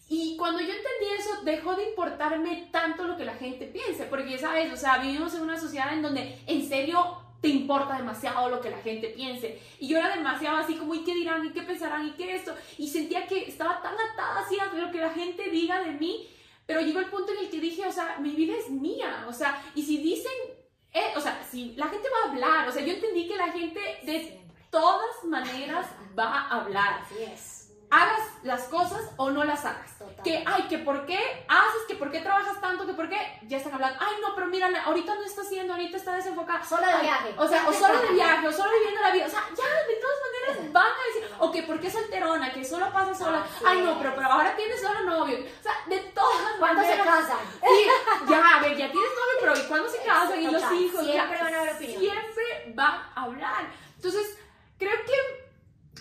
Y 0.06 0.36
cuando 0.36 0.60
yo 0.60 0.68
entendí 0.68 1.14
eso, 1.18 1.42
dejó 1.44 1.76
de 1.76 1.88
importarme 1.88 2.68
tanto 2.70 3.04
lo 3.04 3.16
que 3.16 3.24
la 3.24 3.36
gente 3.36 3.66
piense, 3.66 4.04
porque 4.04 4.32
ya 4.32 4.38
sabes, 4.38 4.70
o 4.70 4.76
sea, 4.76 4.98
vivimos 4.98 5.34
en 5.34 5.40
una 5.40 5.58
sociedad 5.58 5.94
en 5.94 6.02
donde 6.02 6.38
en 6.46 6.68
serio 6.68 7.23
te 7.44 7.50
importa 7.50 7.98
demasiado 7.98 8.48
lo 8.48 8.58
que 8.58 8.70
la 8.70 8.78
gente 8.78 9.08
piense. 9.08 9.60
Y 9.78 9.88
yo 9.88 9.98
era 9.98 10.16
demasiado 10.16 10.56
así 10.56 10.76
como, 10.76 10.94
¿y 10.94 11.04
qué 11.04 11.14
dirán? 11.14 11.44
¿Y 11.44 11.52
qué 11.52 11.60
pensarán? 11.60 12.08
¿Y 12.08 12.12
qué 12.12 12.36
esto? 12.36 12.54
Y 12.78 12.88
sentía 12.88 13.26
que 13.26 13.46
estaba 13.46 13.82
tan 13.82 13.92
atada 13.92 14.40
así 14.40 14.58
a 14.58 14.72
lo 14.72 14.90
que 14.90 14.98
la 14.98 15.10
gente 15.10 15.50
diga 15.50 15.82
de 15.82 15.90
mí. 15.90 16.26
Pero 16.64 16.80
llegó 16.80 17.00
el 17.00 17.10
punto 17.10 17.32
en 17.32 17.40
el 17.40 17.50
que 17.50 17.60
dije, 17.60 17.86
o 17.86 17.92
sea, 17.92 18.16
mi 18.18 18.30
vida 18.30 18.54
es 18.56 18.70
mía. 18.70 19.26
O 19.28 19.32
sea, 19.34 19.62
y 19.74 19.82
si 19.82 19.98
dicen, 19.98 20.32
eh, 20.94 21.12
o 21.16 21.20
sea, 21.20 21.46
si 21.50 21.74
la 21.76 21.88
gente 21.88 22.08
va 22.08 22.26
a 22.26 22.32
hablar, 22.32 22.66
o 22.66 22.72
sea, 22.72 22.82
yo 22.82 22.94
entendí 22.94 23.28
que 23.28 23.36
la 23.36 23.52
gente 23.52 23.78
de 24.04 24.40
todas 24.70 25.22
maneras 25.24 25.86
va 26.18 26.24
a 26.24 26.60
hablar. 26.62 27.02
Así 27.02 27.24
es 27.24 27.53
hagas 27.94 28.20
las 28.42 28.62
cosas 28.64 29.00
o 29.16 29.30
no 29.30 29.44
las 29.44 29.64
hagas. 29.64 29.90
Que, 30.22 30.42
ay, 30.46 30.62
que 30.68 30.78
por 30.78 31.06
qué 31.06 31.18
haces, 31.48 31.82
que 31.86 31.94
por 31.94 32.10
qué 32.10 32.20
trabajas 32.20 32.60
tanto, 32.60 32.86
que 32.86 32.94
por 32.94 33.08
qué 33.08 33.18
ya 33.42 33.58
están 33.58 33.74
hablando, 33.74 33.98
ay, 34.00 34.16
no, 34.20 34.34
pero 34.34 34.46
mira, 34.48 34.68
ahorita 34.84 35.14
no 35.14 35.22
está 35.22 35.42
haciendo, 35.42 35.74
ahorita 35.74 35.96
está 35.96 36.14
desenfocada. 36.14 36.64
Solo 36.64 36.86
de 36.86 37.02
viaje. 37.02 37.34
O 37.36 37.46
sea, 37.46 37.68
o 37.68 37.72
solo 37.84 38.00
de 38.00 38.12
viaje, 38.14 38.48
o 38.48 38.52
solo 38.52 38.70
viviendo 38.72 39.00
la 39.00 39.10
vida. 39.12 39.26
O 39.26 39.30
sea, 39.30 39.44
ya, 39.50 39.86
de 39.86 39.94
todas 40.00 40.16
maneras 40.26 40.72
van 40.72 40.86
a 40.86 41.14
decir, 41.14 41.36
o 41.38 41.52
que 41.52 41.62
por 41.62 41.80
qué 41.80 41.90
solterona, 41.90 42.52
que 42.52 42.64
solo 42.64 42.92
pasa 42.92 43.14
sola. 43.14 43.46
Ay, 43.66 43.80
no, 43.82 43.98
pero, 43.98 44.14
pero 44.14 44.26
ahora 44.28 44.56
tienes 44.56 44.80
solo 44.80 45.00
novio. 45.02 45.38
O 45.38 45.62
sea, 45.62 45.72
de 45.86 45.98
todas 46.14 46.34
¿Cuándo 46.58 46.82
se 46.82 46.96
casan? 46.96 47.38
Sí, 47.62 47.86
ya, 48.28 48.56
a 48.56 48.60
ver, 48.60 48.76
ya 48.76 48.90
tienes 48.90 49.10
novio, 49.10 49.36
pero 49.40 49.56
¿y 49.56 49.62
cuándo 49.68 49.88
se 49.88 50.02
casan? 50.02 50.42
Y 50.42 50.46
los 50.46 50.72
hijos. 50.72 51.04
Siempre 51.04 51.38
van 51.38 51.54
a 51.54 51.60
haber 51.60 51.74
opiniones. 51.74 52.00
Siempre 52.00 52.72
van 52.74 52.94
a 53.14 53.22
hablar. 53.22 53.66
Entonces, 53.96 54.38
creo 54.78 54.96
que 55.04 55.43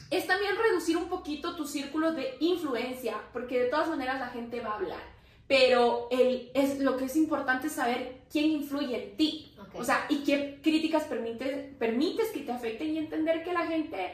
es 0.10 0.28
también 0.28 0.56
reducir 0.56 0.98
un 0.98 1.10
poquito 1.10 1.56
tu 1.56 1.66
círculo 1.66 2.14
de 2.14 2.38
influencia, 2.40 3.22
porque 3.32 3.60
de 3.60 3.70
todas 3.70 3.90
maneras 3.90 4.20
la 4.20 4.28
gente 4.28 4.62
va 4.62 4.72
a 4.72 4.76
hablar. 4.76 5.14
Pero 5.48 6.08
el, 6.12 6.52
es, 6.54 6.80
lo 6.80 6.98
que 6.98 7.06
es 7.06 7.16
importante 7.16 7.68
es 7.68 7.74
saber 7.74 8.22
quién 8.32 8.46
influye 8.52 9.04
en 9.04 9.18
ti. 9.18 9.56
O 9.76 9.84
sea, 9.84 10.06
y 10.08 10.24
qué 10.24 10.60
críticas 10.62 11.06
permites, 11.06 11.76
permites 11.78 12.30
que 12.30 12.42
te 12.42 12.52
afecten 12.52 12.90
y 12.90 13.00
entender 13.00 13.44
que 13.44 13.54
la 13.54 13.66
gente 13.66 14.14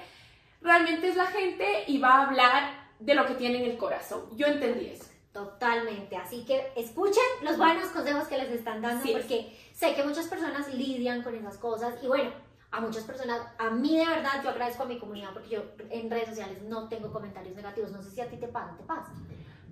realmente 0.62 1.09
es 1.09 1.15
la 1.15 1.27
gente 1.27 1.83
y 1.88 1.98
va 1.98 2.15
a 2.15 2.27
hablar 2.27 2.89
de 3.00 3.13
lo 3.13 3.25
que 3.25 3.36
tiene 3.36 3.63
en 3.63 3.71
el 3.71 3.77
corazón. 3.77 4.21
Yo 4.36 4.48
entendí 4.48 4.88
eso. 4.88 5.05
Totalmente. 5.33 6.15
Así 6.15 6.43
que 6.45 6.71
escuchen 6.75 7.24
los 7.43 7.57
buenos 7.57 7.89
consejos 7.89 8.27
que 8.27 8.38
les 8.38 8.50
están 8.50 8.81
dando 8.81 9.03
porque 9.12 9.55
sé 9.74 9.93
que 9.95 10.03
muchas 10.03 10.27
personas 10.27 10.74
lidian 10.74 11.21
con 11.21 11.36
esas 11.36 11.57
cosas 11.57 11.95
y 12.03 12.07
bueno, 12.07 12.31
a 12.71 12.79
muchas 12.81 13.03
personas, 13.03 13.41
a 13.57 13.69
mí 13.71 13.97
de 13.97 14.05
verdad, 14.05 14.43
yo 14.43 14.49
agradezco 14.51 14.83
a 14.83 14.85
mi 14.85 14.99
comunidad 14.99 15.31
porque 15.33 15.49
yo 15.49 15.63
en 15.89 16.09
redes 16.09 16.29
sociales 16.29 16.61
no 16.63 16.88
tengo 16.88 17.11
comentarios 17.11 17.55
negativos. 17.55 17.91
No 17.91 18.01
sé 18.03 18.11
si 18.11 18.21
a 18.21 18.29
ti 18.29 18.38
te 18.38 18.47
pasa, 18.47 18.75
¿te 18.77 18.83
pasa? 18.83 19.11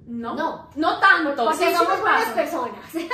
No, 0.07 0.35
No. 0.35 0.69
no 0.75 0.99
tanto. 0.99 1.43
Porque 1.43 1.57
sí, 1.57 1.65
sí 1.69 1.75
somos 1.75 1.95
me 1.95 2.01
buenas 2.01 2.29
personas. 2.29 2.79
Sí, 2.91 2.99
sí, 3.01 3.09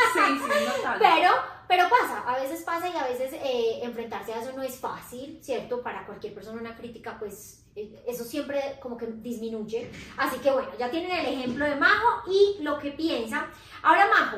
no 0.68 0.74
tanto. 0.84 1.00
Pero, 1.00 1.30
pero 1.68 1.90
pasa, 1.90 2.24
a 2.28 2.40
veces 2.40 2.62
pasa 2.62 2.88
y 2.88 2.96
a 2.96 3.04
veces 3.08 3.34
eh, 3.34 3.80
enfrentarse 3.84 4.34
a 4.34 4.42
eso 4.42 4.54
no 4.56 4.62
es 4.64 4.78
fácil, 4.80 5.40
¿cierto? 5.42 5.82
Para 5.82 6.06
cualquier 6.06 6.34
persona 6.36 6.62
una 6.62 6.76
crítica, 6.78 7.18
pues 7.20 7.66
eh, 7.76 8.04
eso 8.08 8.24
siempre 8.24 8.78
como 8.82 8.96
que 8.96 9.08
disminuye. 9.08 9.92
Así 10.18 10.38
que 10.38 10.52
bueno, 10.52 10.70
ya 10.78 10.92
tienen 10.92 11.12
el 11.12 11.26
ejemplo 11.34 11.66
de 11.66 11.76
Majo 11.76 12.30
y 12.30 12.62
lo 12.62 12.78
que 12.78 12.92
piensa. 12.92 13.48
Ahora 13.82 14.08
Majo, 14.08 14.38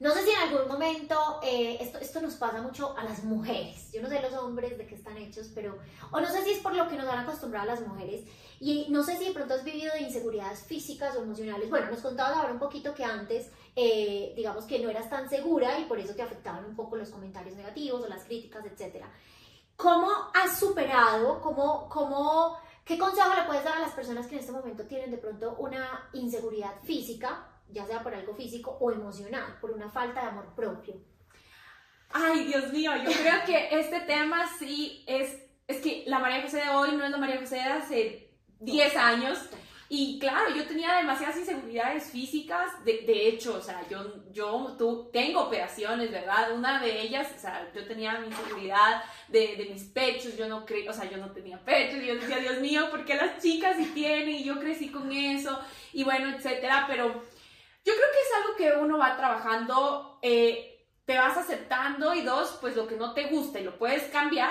no 0.00 0.12
sé 0.12 0.24
si 0.24 0.30
en 0.30 0.38
algún 0.38 0.68
momento, 0.68 1.40
eh, 1.42 1.78
esto, 1.80 2.20
nos 2.20 2.34
pasa 2.34 2.62
mucho 2.62 2.96
a 2.96 3.02
las 3.04 3.24
mujeres, 3.24 3.90
yo 3.92 4.00
no 4.00 4.08
sé 4.08 4.22
los 4.22 4.32
hombres 4.34 4.78
de 4.78 4.86
qué 4.86 4.94
están 4.94 5.16
hechos, 5.16 5.50
pero, 5.54 5.78
o 6.12 6.20
no 6.20 6.30
sé 6.30 6.44
si 6.44 6.52
es 6.52 6.58
por 6.60 6.74
lo 6.74 6.88
que 6.88 6.96
nos 6.96 7.08
han 7.08 7.18
acostumbrado 7.18 7.66
las 7.66 7.80
mujeres, 7.80 8.24
y 8.60 8.86
no 8.90 9.02
sé 9.02 9.16
si 9.16 9.26
de 9.26 9.32
pronto 9.32 9.54
has 9.54 9.64
vivido 9.64 9.92
de 9.94 10.02
inseguridades 10.02 10.62
físicas 10.62 11.16
o 11.16 11.22
emocionales. 11.22 11.70
Bueno, 11.70 11.90
nos 11.90 12.00
contabas 12.00 12.36
ahora 12.36 12.52
un 12.52 12.58
poquito 12.58 12.94
que 12.94 13.04
antes, 13.04 13.50
eh, 13.76 14.32
digamos 14.36 14.64
que 14.64 14.78
no 14.80 14.90
eras 14.90 15.08
tan 15.08 15.28
segura 15.28 15.78
y 15.78 15.84
por 15.84 15.98
eso 15.98 16.14
te 16.14 16.22
afectaban 16.22 16.64
un 16.64 16.74
poco 16.74 16.96
los 16.96 17.10
comentarios 17.10 17.56
negativos 17.56 18.02
o 18.02 18.08
las 18.08 18.24
críticas, 18.24 18.64
etc. 18.66 19.04
¿Cómo 19.76 20.10
has 20.34 20.58
superado, 20.58 21.40
cómo, 21.40 21.88
cómo, 21.88 22.56
qué 22.84 22.98
consejo 22.98 23.32
le 23.34 23.46
puedes 23.46 23.62
dar 23.62 23.76
a 23.76 23.80
las 23.80 23.92
personas 23.92 24.26
que 24.26 24.34
en 24.34 24.40
este 24.40 24.52
momento 24.52 24.84
tienen 24.84 25.12
de 25.12 25.18
pronto 25.18 25.54
una 25.58 26.08
inseguridad 26.12 26.74
física, 26.82 27.46
ya 27.70 27.86
sea 27.86 28.02
por 28.02 28.14
algo 28.14 28.34
físico 28.34 28.76
o 28.80 28.90
emocional, 28.90 29.58
por 29.60 29.70
una 29.70 29.88
falta 29.88 30.22
de 30.22 30.28
amor 30.28 30.54
propio? 30.54 30.94
Ay, 32.10 32.44
Dios 32.44 32.72
mío, 32.72 32.92
yo 32.96 33.12
creo 33.12 33.44
que 33.44 33.78
este 33.78 34.00
tema 34.00 34.48
sí 34.58 35.04
es, 35.06 35.36
es 35.66 35.80
que 35.80 36.04
la 36.06 36.18
María 36.18 36.42
José 36.42 36.58
de 36.58 36.70
hoy 36.70 36.92
no 36.96 37.04
es 37.04 37.10
la 37.10 37.18
María 37.18 37.38
José 37.38 37.56
de 37.56 37.62
hace 37.62 38.30
10 38.60 38.96
años. 38.96 39.38
Y 39.90 40.18
claro, 40.18 40.54
yo 40.54 40.66
tenía 40.66 40.96
demasiadas 40.96 41.38
inseguridades 41.38 42.10
físicas, 42.10 42.84
de, 42.84 43.04
de 43.06 43.28
hecho, 43.28 43.56
o 43.56 43.62
sea, 43.62 43.82
yo, 43.88 44.22
yo 44.32 44.76
tú, 44.78 45.08
tengo 45.10 45.40
operaciones, 45.40 46.10
¿verdad? 46.10 46.52
Una 46.52 46.78
de 46.82 47.00
ellas, 47.00 47.28
o 47.34 47.40
sea, 47.40 47.70
yo 47.74 47.86
tenía 47.86 48.18
mi 48.18 48.26
inseguridad 48.26 49.02
de, 49.28 49.56
de 49.56 49.70
mis 49.72 49.84
pechos, 49.84 50.36
yo 50.36 50.46
no 50.46 50.66
creía, 50.66 50.90
o 50.90 50.92
sea, 50.92 51.10
yo 51.10 51.16
no 51.16 51.30
tenía 51.30 51.58
pechos, 51.64 52.02
y 52.02 52.06
yo 52.06 52.16
decía, 52.16 52.36
Dios 52.36 52.58
mío, 52.58 52.90
¿por 52.90 53.06
qué 53.06 53.14
las 53.14 53.42
chicas 53.42 53.78
sí 53.78 53.90
tienen? 53.94 54.28
Y 54.28 54.44
yo 54.44 54.60
crecí 54.60 54.90
con 54.90 55.10
eso, 55.10 55.58
y 55.94 56.04
bueno, 56.04 56.36
etcétera, 56.36 56.84
pero 56.86 57.22
yo 57.88 57.94
creo 57.94 58.06
que 58.12 58.20
es 58.20 58.34
algo 58.36 58.56
que 58.56 58.84
uno 58.84 58.98
va 58.98 59.16
trabajando, 59.16 60.18
eh, 60.22 60.86
te 61.04 61.16
vas 61.18 61.36
aceptando, 61.38 62.14
y 62.14 62.22
dos, 62.22 62.58
pues 62.60 62.76
lo 62.76 62.86
que 62.86 62.96
no 62.96 63.14
te 63.14 63.24
gusta 63.28 63.58
y 63.60 63.64
lo 63.64 63.78
puedes 63.78 64.04
cambiar, 64.12 64.50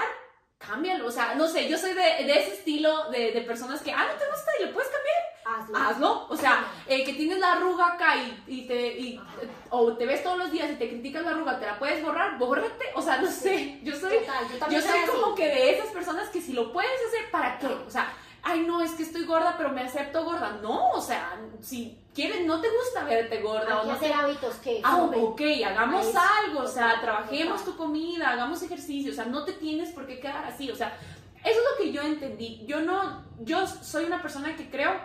cámbialo, 0.58 1.06
o 1.08 1.12
sea, 1.12 1.36
no 1.36 1.48
sé, 1.48 1.70
yo 1.70 1.78
soy 1.78 1.92
de, 1.94 2.02
de 2.02 2.40
ese 2.40 2.54
estilo 2.56 3.10
de, 3.12 3.32
de 3.32 3.42
personas 3.42 3.82
que, 3.82 3.92
ah, 3.92 4.08
no 4.12 4.18
te 4.20 4.26
gusta 4.30 4.52
y 4.60 4.66
lo 4.66 4.74
puedes 4.74 4.90
cambiar 4.90 5.18
Hazlo. 5.60 5.78
hazlo. 5.78 6.28
O 6.30 6.36
sea, 6.36 6.66
eh, 6.88 7.06
que 7.06 7.14
tienes 7.14 7.38
la 7.40 7.54
arruga 7.54 7.94
acá 7.94 8.16
y, 8.18 8.44
y 8.48 8.68
te, 8.68 8.88
y- 9.00 9.22
o 9.70 9.94
te 9.96 10.06
ves 10.06 10.22
todos 10.24 10.38
los 10.38 10.52
días 10.52 10.70
y 10.72 10.76
te 10.76 10.90
criticas 10.90 11.24
la 11.24 11.32
arruga, 11.32 11.58
¿te 11.60 11.66
la 11.66 11.80
puedes 11.80 12.04
borrar? 12.04 12.38
Bórrate. 12.38 12.86
O 12.96 13.02
sea, 13.02 13.18
no 13.22 13.32
sé. 13.32 13.80
Yo 13.82 13.96
soy, 13.96 14.18
Total, 14.18 14.46
yo 14.50 14.68
yo 14.70 14.82
soy 14.82 15.00
así. 15.00 15.10
como 15.12 15.36
que 15.36 15.46
de 15.48 15.70
esas 15.78 15.88
personas 15.92 16.28
que 16.30 16.42
si 16.42 16.52
lo 16.52 16.74
puedes 16.74 16.92
hacer, 17.08 17.32
¿para 17.32 17.60
qué? 17.60 17.68
O 17.68 17.90
sea, 17.90 18.12
ay, 18.44 18.62
no, 18.68 18.82
es 18.82 18.92
que 18.92 19.04
estoy 19.04 19.24
gorda, 19.26 19.56
pero 19.58 19.70
me 19.70 19.84
acepto 19.84 20.26
gorda. 20.26 20.60
No, 20.62 20.90
o 20.90 21.02
sea, 21.02 21.40
si 21.62 21.98
quieres, 22.18 22.46
no 22.48 22.60
te 22.60 22.68
gusta 22.70 23.04
verte 23.04 23.42
gorda 23.42 23.78
o 23.78 23.82
Hay 23.82 23.88
no 23.90 23.98
te 23.98 24.06
hacer 24.08 24.14
hábitos 24.14 24.56
que 24.56 24.82
Ah, 24.84 25.04
ok, 25.04 25.42
hagamos 25.64 26.08
es, 26.08 26.16
algo, 26.16 26.62
o 26.62 26.68
sea, 26.68 27.00
trabajemos 27.00 27.64
tu 27.64 27.78
comida, 27.78 28.32
hagamos 28.32 28.64
ejercicio, 28.64 29.12
o 29.12 29.16
sea, 29.16 29.26
no 29.26 29.46
te 29.46 29.54
tienes 29.54 29.92
por 29.92 30.08
qué 30.08 30.20
quedar 30.20 30.44
así, 30.46 30.72
o 30.72 30.76
sea, 30.76 30.98
eso 31.44 31.60
es 31.60 31.66
lo 31.72 31.78
que 31.78 31.92
yo 31.92 32.02
entendí. 32.02 32.66
Yo 32.68 32.82
no, 32.82 33.24
yo 33.40 33.68
soy 33.68 34.06
una 34.06 34.20
persona 34.20 34.56
que 34.56 34.68
creo 34.70 35.00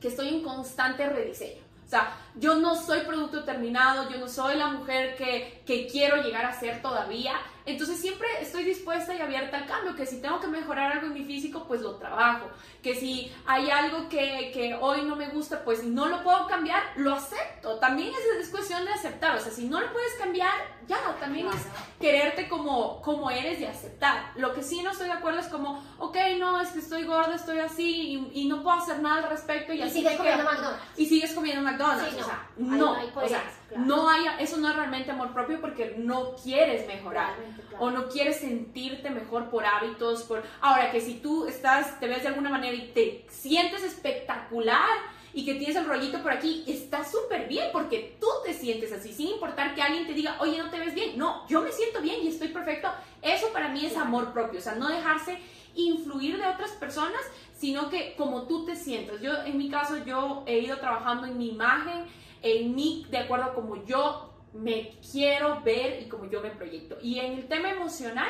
que 0.00 0.08
estoy 0.08 0.28
en 0.28 0.42
constante 0.42 1.06
rediseño. 1.06 1.62
O 1.84 1.88
sea, 1.88 2.16
yo 2.38 2.56
no 2.56 2.74
soy 2.76 3.00
producto 3.00 3.44
terminado, 3.44 4.08
yo 4.10 4.18
no 4.18 4.28
soy 4.28 4.56
la 4.56 4.68
mujer 4.68 5.16
que, 5.16 5.62
que 5.66 5.86
quiero 5.86 6.22
llegar 6.22 6.44
a 6.44 6.58
ser 6.58 6.80
todavía. 6.82 7.34
Entonces 7.66 8.00
siempre 8.00 8.26
estoy 8.40 8.64
dispuesta 8.64 9.14
y 9.14 9.20
abierta 9.20 9.58
al 9.58 9.66
cambio, 9.66 9.94
que 9.94 10.06
si 10.06 10.22
tengo 10.22 10.40
que 10.40 10.46
mejorar 10.46 10.92
algo 10.92 11.08
en 11.08 11.12
mi 11.12 11.24
físico, 11.24 11.64
pues 11.68 11.82
lo 11.82 11.96
trabajo. 11.96 12.48
Que 12.82 12.94
si 12.94 13.30
hay 13.44 13.68
algo 13.70 14.08
que, 14.08 14.50
que 14.54 14.78
hoy 14.80 15.02
no 15.02 15.16
me 15.16 15.28
gusta, 15.28 15.64
pues 15.64 15.84
no 15.84 16.06
lo 16.06 16.22
puedo 16.22 16.46
cambiar, 16.46 16.82
lo 16.96 17.12
acepto. 17.12 17.78
También 17.78 18.10
es, 18.14 18.46
es 18.46 18.48
cuestión 18.48 18.86
de 18.86 18.92
aceptar. 18.92 19.36
O 19.36 19.40
sea, 19.40 19.52
si 19.52 19.66
no 19.66 19.80
lo 19.80 19.92
puedes 19.92 20.14
cambiar, 20.14 20.54
ya, 20.86 20.96
también 21.20 21.48
es 21.48 21.60
quererte 22.00 22.48
como, 22.48 23.02
como 23.02 23.30
eres 23.30 23.60
y 23.60 23.66
aceptar. 23.66 24.32
Lo 24.36 24.54
que 24.54 24.62
sí 24.62 24.82
no 24.82 24.92
estoy 24.92 25.08
de 25.08 25.12
acuerdo 25.12 25.40
es 25.40 25.48
como, 25.48 25.84
ok, 25.98 26.16
no, 26.38 26.58
es 26.62 26.70
que 26.70 26.78
estoy 26.78 27.04
gorda, 27.04 27.34
estoy 27.34 27.58
así 27.58 28.30
y, 28.32 28.42
y 28.44 28.48
no 28.48 28.62
puedo 28.62 28.78
hacer 28.78 29.00
nada 29.00 29.24
al 29.24 29.28
respecto. 29.28 29.74
Y, 29.74 29.80
Y 29.80 29.82
así 29.82 29.98
sigues 29.98 30.16
comiendo. 30.16 30.44
McDonald's. 30.44 30.82
Y 30.96 31.04
sigues 31.04 31.32
comiendo 31.34 31.62
McDonald's. 31.62 32.14
Sí, 32.14 32.16
o 32.16 32.20
no. 32.26 32.27
Sea, 32.28 32.50
no. 32.56 32.92
o 32.92 33.28
sea, 33.28 33.42
claro. 33.68 33.84
no 33.84 34.08
hay, 34.08 34.24
eso 34.40 34.56
no 34.58 34.68
es 34.68 34.76
realmente 34.76 35.10
amor 35.10 35.32
propio 35.32 35.60
porque 35.60 35.94
no 35.98 36.34
quieres 36.34 36.86
mejorar. 36.86 37.34
Claro. 37.68 37.84
O 37.84 37.90
no 37.90 38.08
quieres 38.08 38.40
sentirte 38.40 39.10
mejor 39.10 39.50
por 39.50 39.64
hábitos, 39.64 40.22
por... 40.24 40.42
Ahora, 40.60 40.90
que 40.90 41.00
si 41.00 41.14
tú 41.14 41.46
estás, 41.46 41.98
te 42.00 42.08
ves 42.08 42.22
de 42.22 42.28
alguna 42.28 42.50
manera 42.50 42.74
y 42.74 42.92
te 42.92 43.26
sientes 43.28 43.82
espectacular 43.82 44.88
y 45.32 45.44
que 45.44 45.54
tienes 45.54 45.76
el 45.76 45.86
rollito 45.86 46.22
por 46.22 46.32
aquí, 46.32 46.64
está 46.66 47.04
súper 47.04 47.48
bien 47.48 47.68
porque 47.72 48.16
tú 48.20 48.26
te 48.44 48.54
sientes 48.54 48.92
así, 48.92 49.12
sin 49.12 49.28
importar 49.28 49.74
que 49.74 49.82
alguien 49.82 50.06
te 50.06 50.14
diga, 50.14 50.36
oye, 50.40 50.58
no 50.58 50.70
te 50.70 50.78
ves 50.78 50.94
bien. 50.94 51.18
No, 51.18 51.46
yo 51.48 51.60
me 51.60 51.70
siento 51.70 52.00
bien 52.00 52.22
y 52.22 52.28
estoy 52.28 52.48
perfecto. 52.48 52.90
Eso 53.22 53.52
para 53.52 53.68
mí 53.68 53.84
es 53.84 53.96
amor 53.96 54.32
propio, 54.32 54.58
o 54.58 54.62
sea, 54.62 54.74
no 54.74 54.88
dejarse 54.88 55.38
influir 55.74 56.38
de 56.38 56.46
otras 56.46 56.72
personas, 56.72 57.20
sino 57.56 57.90
que 57.90 58.14
como 58.16 58.44
tú 58.44 58.64
te 58.64 58.76
sientas. 58.76 59.20
Yo, 59.20 59.32
en 59.44 59.58
mi 59.58 59.68
caso, 59.68 60.04
yo 60.04 60.44
he 60.46 60.58
ido 60.58 60.78
trabajando 60.78 61.26
en 61.26 61.38
mi 61.38 61.50
imagen, 61.50 62.04
en 62.42 62.74
mí, 62.74 63.06
de 63.10 63.18
acuerdo 63.18 63.46
a 63.46 63.54
como 63.54 63.84
yo 63.84 64.32
me 64.52 64.96
quiero 65.12 65.60
ver 65.62 66.02
y 66.02 66.08
como 66.08 66.30
yo 66.30 66.40
me 66.40 66.50
proyecto. 66.50 66.98
Y 67.02 67.18
en 67.18 67.34
el 67.34 67.48
tema 67.48 67.70
emocional, 67.70 68.28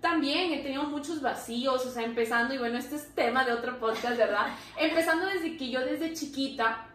también 0.00 0.52
he 0.52 0.62
tenido 0.62 0.84
muchos 0.84 1.20
vacíos, 1.20 1.84
o 1.84 1.90
sea, 1.90 2.04
empezando, 2.04 2.54
y 2.54 2.58
bueno, 2.58 2.78
este 2.78 2.96
es 2.96 3.14
tema 3.14 3.44
de 3.44 3.52
otro 3.52 3.78
podcast, 3.78 4.16
¿verdad? 4.16 4.46
empezando 4.78 5.26
desde 5.26 5.56
que 5.56 5.70
yo 5.70 5.80
desde 5.80 6.14
chiquita 6.14 6.86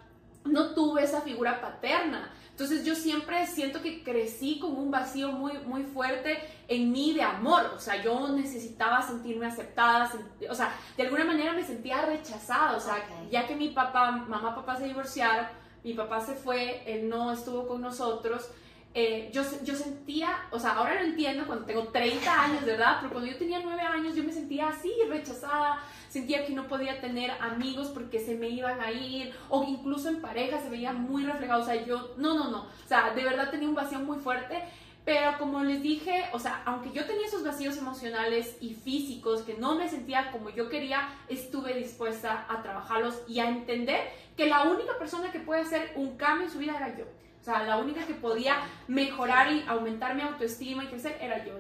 no 0.46 0.74
tuve 0.74 1.04
esa 1.04 1.22
figura 1.22 1.60
paterna. 1.62 2.32
Entonces 2.52 2.86
yo 2.86 2.96
siempre 2.96 3.46
siento 3.48 3.82
que 3.82 4.02
crecí 4.02 4.60
con 4.60 4.78
un 4.78 4.90
vacío 4.90 5.32
muy, 5.34 5.58
muy 5.66 5.84
fuerte 5.84 6.38
en 6.70 6.92
mí 6.92 7.14
de 7.14 7.22
amor. 7.22 7.72
O 7.76 7.80
sea, 7.80 8.02
yo 8.02 8.30
necesitaba 8.30 9.02
sentirme 9.02 9.46
aceptada, 9.48 10.10
sent- 10.10 10.50
o 10.50 10.56
sea, 10.56 10.74
de 10.96 11.04
alguna 11.04 11.26
manera 11.26 11.52
me 11.52 11.66
sentía 11.66 12.02
rechazada. 12.06 12.78
O 12.78 12.80
sea, 12.80 12.96
ya 13.30 13.46
que 13.46 13.56
mi 13.58 13.70
papá, 13.70 14.12
mamá, 14.12 14.56
papá 14.56 14.78
se 14.78 14.86
divorciaron, 14.86 15.48
mi 15.84 15.94
papá 15.94 16.22
se 16.22 16.34
fue, 16.36 16.82
él 16.92 17.10
no 17.10 17.34
estuvo 17.34 17.68
con 17.68 17.82
nosotros. 17.82 18.50
Eh, 18.98 19.30
yo, 19.34 19.44
yo 19.66 19.76
sentía, 19.76 20.48
o 20.52 20.58
sea, 20.58 20.72
ahora 20.72 20.96
lo 20.96 21.02
entiendo 21.02 21.46
cuando 21.46 21.66
tengo 21.66 21.90
30 21.90 22.44
años, 22.44 22.64
¿verdad? 22.64 22.96
Pero 23.02 23.12
cuando 23.12 23.30
yo 23.30 23.38
tenía 23.38 23.60
9 23.62 23.82
años 23.82 24.16
yo 24.16 24.24
me 24.24 24.32
sentía 24.32 24.70
así, 24.70 24.90
rechazada, 25.10 25.84
sentía 26.08 26.46
que 26.46 26.54
no 26.54 26.70
podía 26.70 27.02
tener 27.02 27.32
amigos 27.42 27.90
porque 27.90 28.22
se 28.22 28.36
me 28.36 28.48
iban 28.48 28.80
a 28.80 28.94
ir, 28.94 29.34
o 29.50 29.66
incluso 29.66 30.08
en 30.08 30.22
pareja 30.22 30.62
se 30.62 30.70
veía 30.70 30.94
muy 30.94 31.26
reflejado, 31.26 31.62
o 31.62 31.66
sea, 31.66 31.86
yo, 31.86 32.14
no, 32.16 32.36
no, 32.36 32.50
no, 32.50 32.62
o 32.62 32.88
sea, 32.88 33.14
de 33.14 33.22
verdad 33.22 33.52
tenía 33.52 33.68
un 33.68 33.76
vacío 33.76 34.00
muy 34.00 34.18
fuerte, 34.20 34.64
pero 35.04 35.38
como 35.38 35.62
les 35.62 35.84
dije, 35.84 36.24
o 36.32 36.40
sea, 36.40 36.64
aunque 36.64 36.94
yo 36.94 37.06
tenía 37.06 37.28
esos 37.28 37.44
vacíos 37.44 37.78
emocionales 37.78 38.56
y 38.62 38.76
físicos 38.76 39.42
que 39.42 39.56
no 39.56 39.76
me 39.76 39.90
sentía 39.90 40.32
como 40.32 40.52
yo 40.52 40.70
quería, 40.70 41.10
estuve 41.28 41.74
dispuesta 41.74 42.46
a 42.48 42.64
trabajarlos 42.64 43.24
y 43.28 43.40
a 43.42 43.50
entender 43.50 44.00
que 44.38 44.48
la 44.48 44.64
única 44.64 44.98
persona 44.98 45.34
que 45.34 45.40
puede 45.40 45.62
hacer 45.62 45.92
un 45.98 46.16
cambio 46.16 46.48
en 46.48 46.54
su 46.54 46.60
vida 46.60 46.78
era 46.78 46.98
yo. 46.98 47.04
O 47.46 47.48
sea, 47.48 47.62
la 47.62 47.78
única 47.78 48.04
que 48.08 48.16
podía 48.16 48.56
mejorar 48.88 49.52
y 49.54 49.64
aumentar 49.68 50.16
mi 50.16 50.24
autoestima 50.24 50.84
y 50.84 50.88
crecer 50.88 51.16
era 51.22 51.46
yo. 51.46 51.54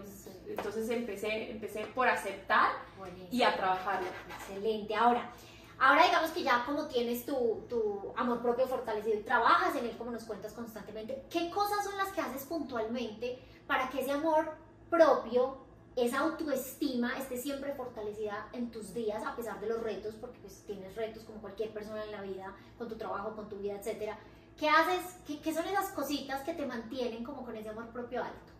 Entonces 0.48 0.89
empecé, 0.89 1.51
empecé 1.51 1.86
por 1.94 2.08
aceptar 2.08 2.72
Buenísimo. 2.98 3.30
y 3.32 3.44
a 3.44 3.56
trabajarlo. 3.56 4.08
Excelente. 4.36 4.96
Ahora, 4.96 5.30
ahora 5.77 6.06
digamos 6.06 6.32
que 6.32 6.42
ya 6.42 6.65
como 6.65 6.88
tienes 6.88 7.24
tu, 7.27 7.68
tu 7.70 8.12
amor 8.18 8.42
propio 8.42 8.65
fortalecido 8.65 9.20
y 9.20 9.22
trabajas 9.22 9.75
en 9.75 9.86
él 9.86 9.96
como 9.96 10.10
nos 10.10 10.24
cuentas 10.24 10.54
constantemente, 10.54 11.24
¿qué 11.30 11.51
cosas 11.51 11.84
son 11.84 11.96
las 12.00 12.12
que 12.13 12.22
haces 12.22 12.46
puntualmente 12.46 13.38
para 13.68 13.88
que 13.92 14.01
ese 14.01 14.12
amor 14.12 14.54
propio, 14.89 15.58
esa 15.96 16.22
autoestima 16.22 17.15
esté 17.20 17.38
siempre 17.38 17.75
fortalecida 17.75 18.50
en 18.54 18.72
tus 18.72 18.96
días 18.96 19.24
a 19.24 19.36
pesar 19.36 19.60
de 19.60 19.68
los 19.68 19.84
retos, 19.84 20.15
porque 20.15 20.39
pues 20.39 20.63
tienes 20.65 20.96
retos 20.96 21.25
como 21.25 21.42
cualquier 21.42 21.72
persona 21.72 22.04
en 22.04 22.12
la 22.12 22.24
vida, 22.24 22.56
con 22.80 22.89
tu 22.89 22.96
trabajo, 22.96 23.36
con 23.36 23.48
tu 23.50 23.58
vida, 23.58 23.75
etcétera? 23.75 24.18
¿Qué 24.58 24.70
haces? 24.70 25.18
¿Qué, 25.28 25.40
qué 25.40 25.54
son 25.54 25.66
esas 25.66 25.90
cositas 25.90 26.42
que 26.42 26.54
te 26.54 26.66
mantienen 26.66 27.24
como 27.24 27.44
con 27.46 27.56
ese 27.56 27.70
amor 27.70 27.88
propio 27.90 28.24
alto? 28.24 28.54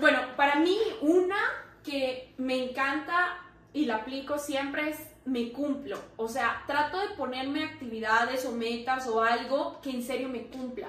Bueno, 0.00 0.20
para 0.36 0.56
mí 0.56 0.76
una 1.02 1.38
que 1.84 2.34
me 2.38 2.70
encanta 2.70 3.38
y 3.72 3.84
la 3.84 3.96
aplico 3.96 4.38
siempre 4.38 4.90
es 4.90 4.98
me 5.24 5.52
cumplo. 5.52 5.98
O 6.16 6.28
sea, 6.28 6.62
trato 6.66 6.98
de 6.98 7.14
ponerme 7.14 7.64
actividades 7.64 8.44
o 8.46 8.52
metas 8.52 9.06
o 9.06 9.22
algo 9.22 9.80
que 9.82 9.90
en 9.90 10.02
serio 10.02 10.28
me 10.28 10.46
cumpla. 10.46 10.88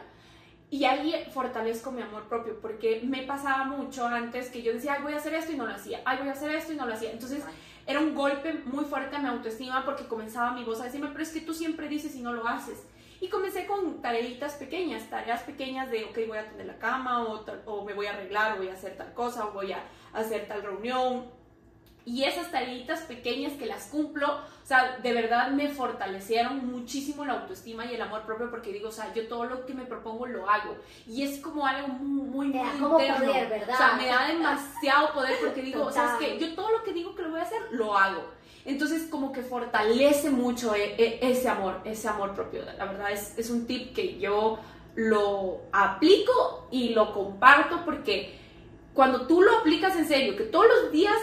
y 0.74 0.86
ahí 0.86 1.14
fortalezco 1.34 1.92
mi 1.92 2.02
amor 2.02 2.30
propio, 2.30 2.62
porque 2.62 3.02
me 3.04 3.24
pasaba 3.24 3.66
mucho 3.66 4.08
antes 4.08 4.50
que 4.50 4.62
yo 4.62 4.72
decía, 4.72 4.94
ay, 4.94 5.04
voy 5.04 5.12
a 5.12 5.18
hacer 5.18 5.34
esto 5.34 5.52
y 5.52 5.58
no 5.58 5.66
lo 5.66 5.74
hacía, 5.74 6.00
ay, 6.06 6.20
voy 6.20 6.30
a 6.30 6.32
hacer 6.32 6.50
esto 6.56 6.72
y 6.72 6.78
no 6.78 6.86
lo 6.86 6.94
hacía. 6.94 7.12
Entonces 7.12 7.44
era 7.86 8.00
un 8.00 8.16
golpe 8.16 8.54
muy 8.54 8.86
fuerte 8.86 9.18
a 9.18 9.20
mi 9.20 9.28
autoestima 9.28 9.84
porque 9.84 10.08
comenzaba 10.08 10.54
mi 10.54 10.64
voz 10.64 10.80
a 10.80 10.86
decirme, 10.86 11.10
pero 11.10 11.24
es 11.24 11.32
que 11.32 11.42
tú 11.42 11.54
siempre 11.54 11.90
dices 11.90 12.16
y 12.16 12.22
no 12.22 12.32
lo 12.32 12.48
haces. 12.48 12.86
Y 13.22 13.30
comencé 13.30 13.66
con 13.66 14.02
tareitas 14.02 14.56
pequeñas, 14.56 15.10
tareas 15.10 15.44
pequeñas 15.44 15.90
de, 15.90 16.04
ok, 16.04 16.18
voy 16.28 16.38
a 16.38 16.42
atender 16.42 16.66
la 16.66 16.78
cama, 16.80 17.24
o, 17.24 17.46
o 17.66 17.86
me 17.86 17.94
voy 17.94 18.08
a 18.08 18.12
arreglar, 18.12 18.54
o 18.54 18.58
voy 18.58 18.68
a 18.68 18.74
hacer 18.74 18.98
tal 18.98 19.14
cosa, 19.14 19.46
o 19.46 19.52
voy 19.52 19.72
a 19.72 19.82
hacer 20.12 20.48
tal 20.48 20.64
reunión, 20.64 21.26
y 22.04 22.24
esas 22.24 22.50
tareitas 22.50 23.02
pequeñas 23.02 23.54
que 23.54 23.68
las 23.68 23.86
cumplo, 23.86 24.28
o 24.28 24.66
sea, 24.66 24.98
de 24.98 25.14
verdad 25.14 25.52
me 25.52 25.70
fortalecieron 25.70 26.66
muchísimo 26.72 27.26
la 27.26 27.34
autoestima 27.34 27.86
y 27.86 27.94
el 27.94 28.02
amor 28.02 28.24
propio 28.24 28.50
porque 28.50 28.74
digo, 28.74 28.90
o 28.90 28.92
sea, 28.92 29.14
yo 29.14 29.28
todo 29.28 29.46
lo 29.46 29.66
que 29.66 29.76
me 29.76 29.86
propongo 29.86 30.26
lo 30.26 30.50
hago. 30.50 30.78
Y 31.06 31.24
es 31.24 31.40
como 31.40 31.66
algo 31.66 31.90
muy, 31.90 32.50
muy, 32.50 32.52
da 32.52 32.72
como 32.80 32.98
poder, 32.98 33.50
¿verdad? 33.50 33.76
O 33.76 33.78
sea, 33.78 33.94
me 33.98 34.08
da 34.08 34.28
demasiado 34.28 35.14
poder 35.14 35.38
porque 35.40 35.62
digo, 35.62 35.86
o 35.86 35.92
sea, 35.92 36.14
es 36.14 36.20
que 36.20 36.40
yo 36.40 36.56
todo 36.56 36.72
lo 36.72 36.84
que 36.84 36.94
digo 36.94 37.14
que 37.14 37.22
lo 37.22 37.30
voy 37.30 37.40
a 37.40 37.44
hacer, 37.44 37.62
lo 37.72 37.96
hago. 37.96 38.32
Entonces, 38.66 39.08
como 39.10 39.32
que 39.32 39.42
fortalece 39.42 40.30
mucho 40.30 40.76
e, 40.76 40.96
e, 40.98 41.20
ese 41.32 41.50
amor, 41.50 41.82
ese 41.86 42.08
amor 42.08 42.34
propio. 42.34 42.64
La 42.78 42.86
verdad 42.86 43.12
es, 43.12 43.38
es 43.38 43.50
un 43.50 43.66
tip 43.66 43.94
que 43.94 44.20
yo 44.20 44.60
lo 44.96 45.62
aplico 45.72 46.68
y 46.72 46.90
lo 46.90 47.14
comparto 47.14 47.84
porque 47.86 48.40
cuando 48.94 49.28
tú 49.28 49.42
lo 49.42 49.58
aplicas 49.58 49.96
en 49.96 50.08
serio, 50.08 50.36
que 50.36 50.44
todos 50.44 50.66
los 50.68 50.92
días 50.92 51.16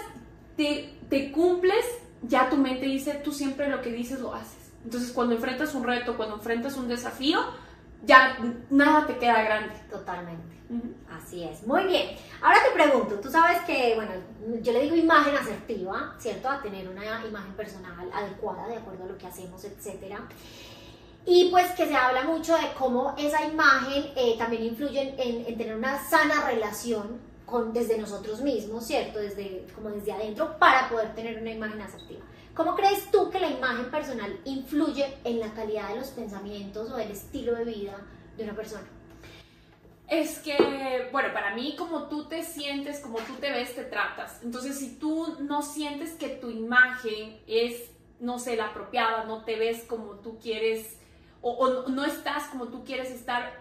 te, 0.57 1.31
cumples, 1.33 1.85
ya 2.23 2.49
tu 2.49 2.57
mente 2.57 2.87
dice, 2.87 3.15
tú 3.23 3.33
siempre 3.33 3.69
lo 3.69 3.83
que 3.83 3.93
dices 3.93 4.21
lo 4.21 4.35
haces. 4.35 4.73
Entonces, 4.85 5.13
cuando 5.13 5.35
enfrentas 5.35 5.75
un 5.75 5.85
reto, 5.85 6.17
cuando 6.17 6.37
enfrentas 6.37 6.77
un 6.77 6.89
desafío, 6.89 7.41
ya 8.05 8.39
nada 8.71 9.07
te 9.07 9.19
queda 9.19 9.43
grande. 9.43 9.75
Totalmente. 9.91 10.58
Así 11.11 11.45
es. 11.45 11.67
Muy 11.67 11.85
bien. 11.85 12.17
Ahora 12.43 12.59
te 12.63 12.73
pregunto, 12.73 13.19
tú 13.21 13.31
sabes 13.31 13.63
que, 13.63 13.95
bueno, 13.95 14.13
yo 14.61 14.73
le 14.73 14.83
digo 14.83 14.97
imagen 14.97 15.35
asertiva, 15.35 16.15
¿cierto? 16.19 16.49
A 16.49 16.61
tener 16.61 16.89
una 16.89 17.05
imagen 17.05 17.55
personal 17.55 18.11
adecuada 18.13 18.69
de 18.69 18.77
acuerdo 18.77 19.05
a 19.05 19.07
lo 19.07 19.17
que 19.17 19.27
hacemos, 19.27 19.65
etcétera. 19.65 20.29
Y 21.25 21.51
pues 21.51 21.71
que 21.73 21.87
se 21.87 21.95
habla 21.95 22.25
mucho 22.25 22.55
de 22.55 22.73
cómo 22.79 23.15
esa 23.19 23.45
imagen 23.45 24.13
eh, 24.17 24.37
también 24.39 24.65
influye 24.65 25.15
en, 25.19 25.47
en, 25.47 25.59
tener 25.59 25.77
una 25.77 26.03
sana 26.09 26.47
relación 26.47 27.19
desde 27.73 27.97
nosotros 27.97 28.43
mismos, 28.43 28.87
¿cierto? 28.87 29.19
Desde, 29.19 29.67
como 29.75 29.89
desde 29.91 30.13
adentro, 30.13 30.59
para 30.59 30.89
poder 30.91 31.15
tener 31.15 31.41
una 31.41 31.51
imagen 31.51 31.81
asertiva. 31.81 32.21
¿Cómo 32.55 32.75
crees 32.75 33.11
tú 33.11 33.31
que 33.31 33.41
la 33.41 33.49
imagen 33.49 33.91
personal 33.91 34.39
influye 34.45 35.17
en 35.25 35.41
la 35.41 35.53
calidad 35.55 35.89
de 35.89 35.97
los 35.97 36.09
pensamientos 36.09 36.91
o 36.91 36.97
del 36.97 37.11
estilo 37.11 37.55
de 37.55 37.65
vida 37.65 37.97
de 38.37 38.45
una 38.45 38.55
persona? 38.55 38.98
Es 40.09 40.39
que, 40.39 41.09
bueno, 41.13 41.33
para 41.35 41.55
mí 41.55 41.77
como 41.77 42.09
tú 42.09 42.25
te 42.29 42.43
sientes, 42.43 43.01
como 43.01 43.19
tú 43.19 43.35
te 43.35 43.51
ves, 43.51 43.75
te 43.75 43.85
tratas. 43.85 44.43
Entonces, 44.43 44.79
si 44.79 44.99
tú 44.99 45.37
no 45.41 45.63
sientes 45.63 46.13
que 46.15 46.29
tu 46.29 46.49
imagen 46.51 47.41
es, 47.47 47.91
no 48.19 48.39
sé, 48.39 48.57
la 48.57 48.69
apropiada, 48.69 49.25
no 49.25 49.45
te 49.45 49.57
ves 49.57 49.85
como 49.85 50.21
tú 50.21 50.39
quieres 50.39 50.99
o, 51.41 51.89
no 51.89 52.05
estás 52.05 52.45
como 52.49 52.69
tú 52.69 52.85
quieres 52.85 53.11
estar, 53.11 53.53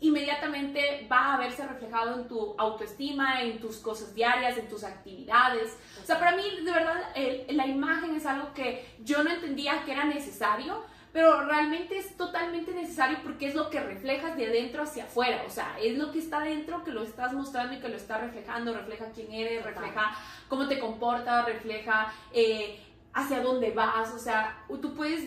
inmediatamente 0.00 1.06
va 1.10 1.34
a 1.34 1.38
verse 1.38 1.66
reflejado 1.66 2.18
en 2.18 2.26
tu 2.26 2.54
autoestima, 2.58 3.42
en 3.42 3.60
tus 3.60 3.76
cosas 3.76 4.14
diarias, 4.14 4.58
en 4.58 4.68
tus 4.68 4.82
actividades. 4.82 5.76
O 6.02 6.06
sea, 6.06 6.18
para 6.18 6.36
mí, 6.36 6.42
de 6.64 6.72
verdad, 6.72 7.00
la 7.50 7.66
imagen 7.66 8.16
es 8.16 8.26
algo 8.26 8.52
que 8.52 8.84
yo 9.04 9.22
no 9.22 9.30
entendía 9.30 9.84
que 9.84 9.92
era 9.92 10.04
necesario, 10.04 10.82
pero 11.12 11.44
realmente 11.44 11.98
es 11.98 12.16
totalmente 12.16 12.72
necesario 12.72 13.18
porque 13.22 13.46
es 13.48 13.54
lo 13.54 13.70
que 13.70 13.80
reflejas 13.80 14.36
de 14.36 14.46
adentro 14.46 14.82
hacia 14.82 15.04
afuera, 15.04 15.42
o 15.46 15.50
sea, 15.50 15.76
es 15.80 15.96
lo 15.98 16.10
que 16.10 16.18
está 16.18 16.40
dentro 16.40 16.82
que 16.84 16.90
lo 16.90 17.02
estás 17.02 17.32
mostrando 17.32 17.74
y 17.74 17.80
que 17.80 17.88
lo 17.88 17.96
está 17.96 18.18
reflejando, 18.18 18.72
refleja 18.74 19.06
quién 19.14 19.32
eres, 19.32 19.64
refleja 19.64 20.16
cómo 20.48 20.68
te 20.68 20.78
comportas, 20.78 21.44
refleja 21.46 22.12
eh, 22.32 22.80
hacia 23.12 23.42
dónde 23.42 23.70
vas, 23.70 24.12
o 24.12 24.18
sea, 24.18 24.64
tú 24.80 24.94
puedes 24.94 25.24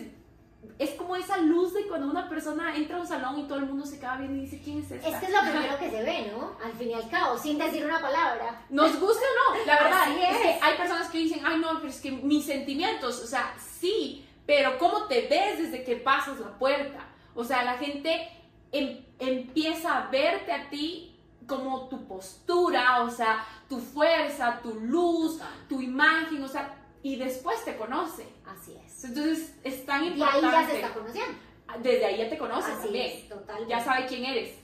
es 0.78 0.90
como 0.90 1.16
esa 1.16 1.38
luz 1.38 1.72
de 1.72 1.86
cuando 1.86 2.08
una 2.08 2.28
persona 2.28 2.76
entra 2.76 2.96
a 2.96 3.00
un 3.00 3.06
salón 3.06 3.38
y 3.38 3.44
todo 3.44 3.58
el 3.58 3.66
mundo 3.66 3.86
se 3.86 3.98
queda 3.98 4.16
viendo 4.16 4.36
y 4.36 4.40
dice, 4.40 4.60
¿quién 4.62 4.78
es 4.78 4.90
esta? 4.90 5.08
Es 5.08 5.16
que 5.16 5.26
es 5.26 5.32
lo 5.32 5.40
primero 5.40 5.78
que 5.78 5.90
se 5.90 6.02
ve, 6.02 6.32
¿no? 6.32 6.56
Al 6.62 6.72
fin 6.72 6.90
y 6.90 6.94
al 6.94 7.08
cabo, 7.08 7.38
sin 7.38 7.56
decir 7.56 7.84
una 7.84 8.00
palabra. 8.00 8.64
Nos 8.68 8.98
gusta 8.98 9.22
o 9.24 9.54
no, 9.54 9.64
la 9.64 9.82
verdad. 9.82 10.08
es. 10.10 10.38
que 10.38 10.58
hay 10.60 10.76
personas 10.76 11.08
que 11.08 11.18
dicen, 11.18 11.40
ay, 11.44 11.58
no, 11.60 11.68
pero 11.76 11.88
es 11.88 12.00
que 12.00 12.10
mis 12.10 12.44
sentimientos, 12.44 13.22
o 13.22 13.26
sea, 13.26 13.54
sí, 13.58 14.25
pero 14.46 14.78
¿cómo 14.78 15.06
te 15.06 15.26
ves 15.28 15.58
desde 15.58 15.84
que 15.84 15.96
pasas 15.96 16.38
la 16.38 16.58
puerta? 16.58 17.08
O 17.34 17.44
sea, 17.44 17.64
la 17.64 17.76
gente 17.78 18.28
em, 18.72 19.04
empieza 19.18 19.98
a 19.98 20.10
verte 20.10 20.52
a 20.52 20.70
ti 20.70 21.18
como 21.46 21.88
tu 21.88 22.06
postura, 22.06 23.02
o 23.02 23.10
sea, 23.10 23.44
tu 23.68 23.78
fuerza, 23.78 24.60
tu 24.62 24.74
luz, 24.74 25.40
tu 25.68 25.80
imagen, 25.80 26.42
o 26.42 26.48
sea, 26.48 26.76
y 27.02 27.16
después 27.16 27.64
te 27.64 27.76
conoce. 27.76 28.26
Así 28.46 28.76
es. 28.84 29.04
Entonces 29.04 29.58
es 29.62 29.84
tan 29.84 30.04
importante. 30.04 30.40
Y 30.40 30.44
ahí 30.44 30.52
ya 30.52 30.66
se 30.68 30.76
está 30.76 30.94
conociendo. 30.94 31.38
Desde 31.82 32.06
ahí 32.06 32.18
ya 32.18 32.28
te 32.28 32.38
conoces 32.38 32.72
Así 32.72 32.84
también. 32.84 33.06
Es, 33.06 33.28
totalmente. 33.28 33.70
Ya 33.70 33.84
sabe 33.84 34.06
quién 34.06 34.24
eres. 34.24 34.58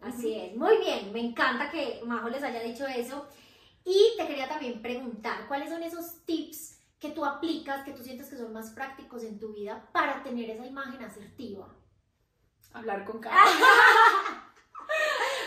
Así 0.00 0.34
es. 0.34 0.56
Muy 0.56 0.78
bien, 0.78 1.12
me 1.12 1.20
encanta 1.20 1.70
que 1.70 2.00
Majo 2.04 2.28
les 2.28 2.42
haya 2.42 2.62
dicho 2.62 2.86
eso. 2.86 3.26
Y 3.84 4.16
te 4.16 4.26
quería 4.26 4.48
también 4.48 4.80
preguntar, 4.80 5.46
¿cuáles 5.48 5.70
son 5.70 5.82
esos 5.82 6.24
tips 6.24 6.77
que 6.98 7.10
tú 7.10 7.24
aplicas, 7.24 7.84
que 7.84 7.92
tú 7.92 8.02
sientes 8.02 8.28
que 8.28 8.36
son 8.36 8.52
más 8.52 8.70
prácticos 8.70 9.22
en 9.24 9.38
tu 9.38 9.52
vida 9.52 9.88
para 9.92 10.22
tener 10.22 10.50
esa 10.50 10.66
imagen 10.66 11.02
asertiva? 11.02 11.74
Hablar 12.72 13.04
con 13.04 13.20
calma. 13.20 14.52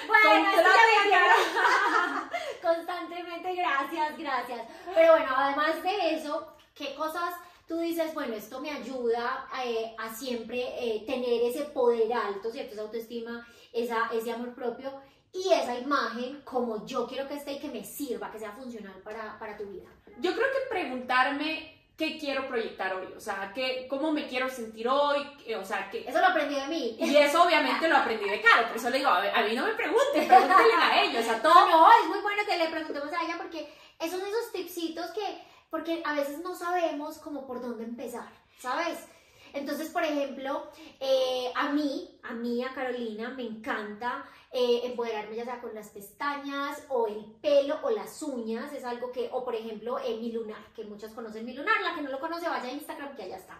bueno, 0.07 0.49
constantemente, 2.61 3.55
gracias, 3.55 4.17
gracias. 4.17 4.67
Pero 4.95 5.13
bueno, 5.13 5.33
además 5.35 5.83
de 5.83 6.15
eso, 6.15 6.55
¿qué 6.73 6.95
cosas 6.95 7.33
tú 7.67 7.79
dices, 7.79 8.13
bueno, 8.13 8.35
esto 8.35 8.59
me 8.59 8.69
ayuda 8.69 9.47
eh, 9.63 9.95
a 9.97 10.13
siempre 10.13 10.61
eh, 10.77 11.03
tener 11.05 11.41
ese 11.43 11.63
poder 11.65 12.11
alto, 12.11 12.51
¿cierto? 12.51 12.73
Esa 12.73 12.81
autoestima, 12.81 13.47
esa, 13.71 14.09
ese 14.13 14.31
amor 14.31 14.53
propio 14.53 14.91
y 15.33 15.53
esa 15.53 15.77
imagen 15.77 16.41
como 16.43 16.85
yo 16.85 17.07
quiero 17.07 17.27
que 17.27 17.35
esté 17.35 17.53
y 17.53 17.59
que 17.59 17.69
me 17.69 17.83
sirva, 17.83 18.31
que 18.31 18.39
sea 18.39 18.51
funcional 18.51 18.95
para, 19.03 19.37
para 19.39 19.57
tu 19.57 19.65
vida. 19.65 19.89
Yo 20.19 20.33
creo 20.33 20.47
que 20.47 20.69
preguntarme 20.69 21.81
qué 21.97 22.17
quiero 22.17 22.47
proyectar 22.47 22.93
hoy, 22.95 23.07
o 23.15 23.19
sea, 23.19 23.51
qué, 23.53 23.85
cómo 23.89 24.11
me 24.11 24.27
quiero 24.27 24.49
sentir 24.49 24.87
hoy, 24.87 25.25
o 25.55 25.63
sea, 25.63 25.89
que... 25.89 26.07
Eso 26.07 26.19
lo 26.19 26.27
aprendí 26.27 26.55
de 26.55 26.67
mí. 26.67 26.97
Y 26.99 27.15
eso 27.15 27.43
obviamente 27.43 27.87
lo 27.87 27.97
aprendí 27.97 28.27
de 28.27 28.41
Caro, 28.41 28.67
por 28.67 28.77
eso 28.77 28.89
le 28.89 28.97
digo, 28.97 29.09
a, 29.09 29.21
mí 29.21 29.55
no 29.55 29.65
me 29.65 29.73
pregunten, 29.73 30.27
pregúntenle 30.27 30.73
a 30.81 31.03
ellos, 31.03 31.29
a 31.29 31.41
todo. 31.41 31.69
No, 31.69 31.87
es 32.01 32.07
muy 32.09 32.19
bueno 32.21 32.41
que 32.47 32.57
le 32.57 32.69
preguntemos 32.69 33.13
a 33.13 33.23
ella 33.23 33.35
porque 33.37 33.71
esos 33.99 34.19
son 34.19 34.27
esos 34.27 34.51
tipsitos 34.51 35.11
que 35.11 35.51
porque 35.69 36.03
a 36.05 36.13
veces 36.13 36.39
no 36.39 36.53
sabemos 36.53 37.17
cómo 37.19 37.47
por 37.47 37.61
dónde 37.61 37.85
empezar, 37.85 38.29
¿sabes? 38.59 39.07
Entonces, 39.53 39.89
por 39.89 40.03
ejemplo, 40.03 40.67
eh, 40.99 41.51
a 41.55 41.71
mí, 41.71 42.19
a 42.23 42.33
mí, 42.33 42.63
a 42.63 42.73
Carolina, 42.73 43.29
me 43.29 43.43
encanta 43.43 44.25
eh, 44.53 44.81
empoderarme 44.83 45.37
ya 45.37 45.45
sea 45.45 45.61
con 45.61 45.73
las 45.73 45.89
pestañas 45.89 46.83
o 46.89 47.07
el 47.07 47.23
pelo 47.41 47.79
o 47.83 47.89
las 47.89 48.21
uñas, 48.21 48.73
es 48.73 48.83
algo 48.83 49.09
que, 49.09 49.29
o 49.31 49.45
por 49.45 49.55
ejemplo, 49.55 49.97
eh, 49.99 50.17
mi 50.19 50.29
lunar, 50.33 50.61
que 50.75 50.83
muchos 50.83 51.13
conocen 51.13 51.45
mi 51.45 51.53
lunar, 51.53 51.81
la 51.81 51.95
que 51.95 52.01
no 52.01 52.09
lo 52.09 52.19
conoce 52.19 52.49
vaya 52.49 52.67
a 52.67 52.73
Instagram 52.73 53.15
que 53.15 53.23
allá 53.23 53.37
está. 53.37 53.57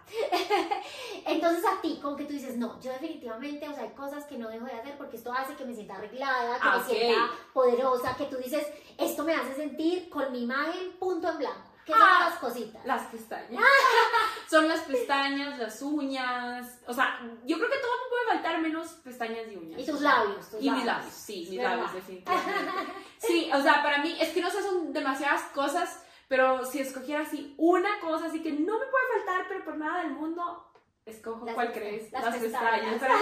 Entonces 1.26 1.64
a 1.66 1.82
ti, 1.82 1.98
con 2.02 2.18
que 2.18 2.26
tú 2.26 2.34
dices, 2.34 2.58
no, 2.58 2.78
yo 2.82 2.92
definitivamente, 2.92 3.70
o 3.70 3.74
sea, 3.74 3.84
hay 3.84 3.92
cosas 3.92 4.26
que 4.26 4.38
no 4.38 4.50
dejo 4.50 4.66
de 4.66 4.74
hacer 4.74 4.98
porque 4.98 5.16
esto 5.16 5.32
hace 5.32 5.56
que 5.56 5.64
me 5.64 5.74
sienta 5.74 5.96
arreglada, 5.96 6.60
que 6.60 6.66
me 6.66 6.76
ah, 6.76 6.86
sienta 6.86 7.32
poderosa, 7.54 8.18
que 8.18 8.26
tú 8.26 8.36
dices, 8.36 8.68
esto 8.98 9.24
me 9.24 9.34
hace 9.34 9.56
sentir 9.56 10.10
con 10.10 10.30
mi 10.34 10.44
imagen 10.44 10.92
punto 11.00 11.30
en 11.30 11.38
blanco. 11.38 11.71
¿Qué 11.92 12.00
son 12.00 12.08
ah, 12.10 12.30
las 12.30 12.40
cositas? 12.40 12.86
Las 12.86 13.04
pestañas. 13.08 13.64
son 14.50 14.68
las 14.68 14.82
pestañas, 14.82 15.60
las 15.60 15.82
uñas. 15.82 16.80
O 16.88 16.94
sea, 16.94 17.20
yo 17.46 17.58
creo 17.58 17.70
que 17.70 17.78
todo 17.78 17.92
me 17.92 18.10
puede 18.10 18.26
faltar 18.28 18.62
menos 18.62 18.88
pestañas 19.04 19.52
y 19.52 19.56
uñas. 19.58 19.80
Y 19.82 19.86
tus 19.86 20.02
labios. 20.02 20.48
y 20.60 20.70
mis 20.70 20.86
labios, 20.86 21.14
sí, 21.14 21.48
mis 21.50 21.62
labios, 21.62 21.94
definitivamente. 21.94 22.94
Sí, 23.18 23.52
o 23.54 23.62
sea, 23.62 23.84
para 23.84 24.00
mí, 24.00 24.16
es 24.20 24.30
que 24.30 24.42
no 24.42 24.50
sé, 24.50 24.62
son 24.64 24.94
demasiadas 24.94 25.44
cosas, 25.54 26.04
pero 26.28 26.66
si 26.66 26.80
escogiera 26.80 27.24
así 27.24 27.54
una 27.58 28.00
cosa, 28.00 28.28
así 28.28 28.42
que 28.42 28.52
no 28.52 28.80
me 28.80 28.86
puede 28.86 29.06
faltar, 29.18 29.46
pero 29.48 29.66
por 29.66 29.78
nada 29.78 30.02
del 30.04 30.12
mundo, 30.12 30.72
escojo 31.06 31.46
cuál 31.54 31.72
crees. 31.72 32.12
Las, 32.12 32.36
pestañas. 32.38 33.00
Para 33.00 33.14
mí, 33.16 33.22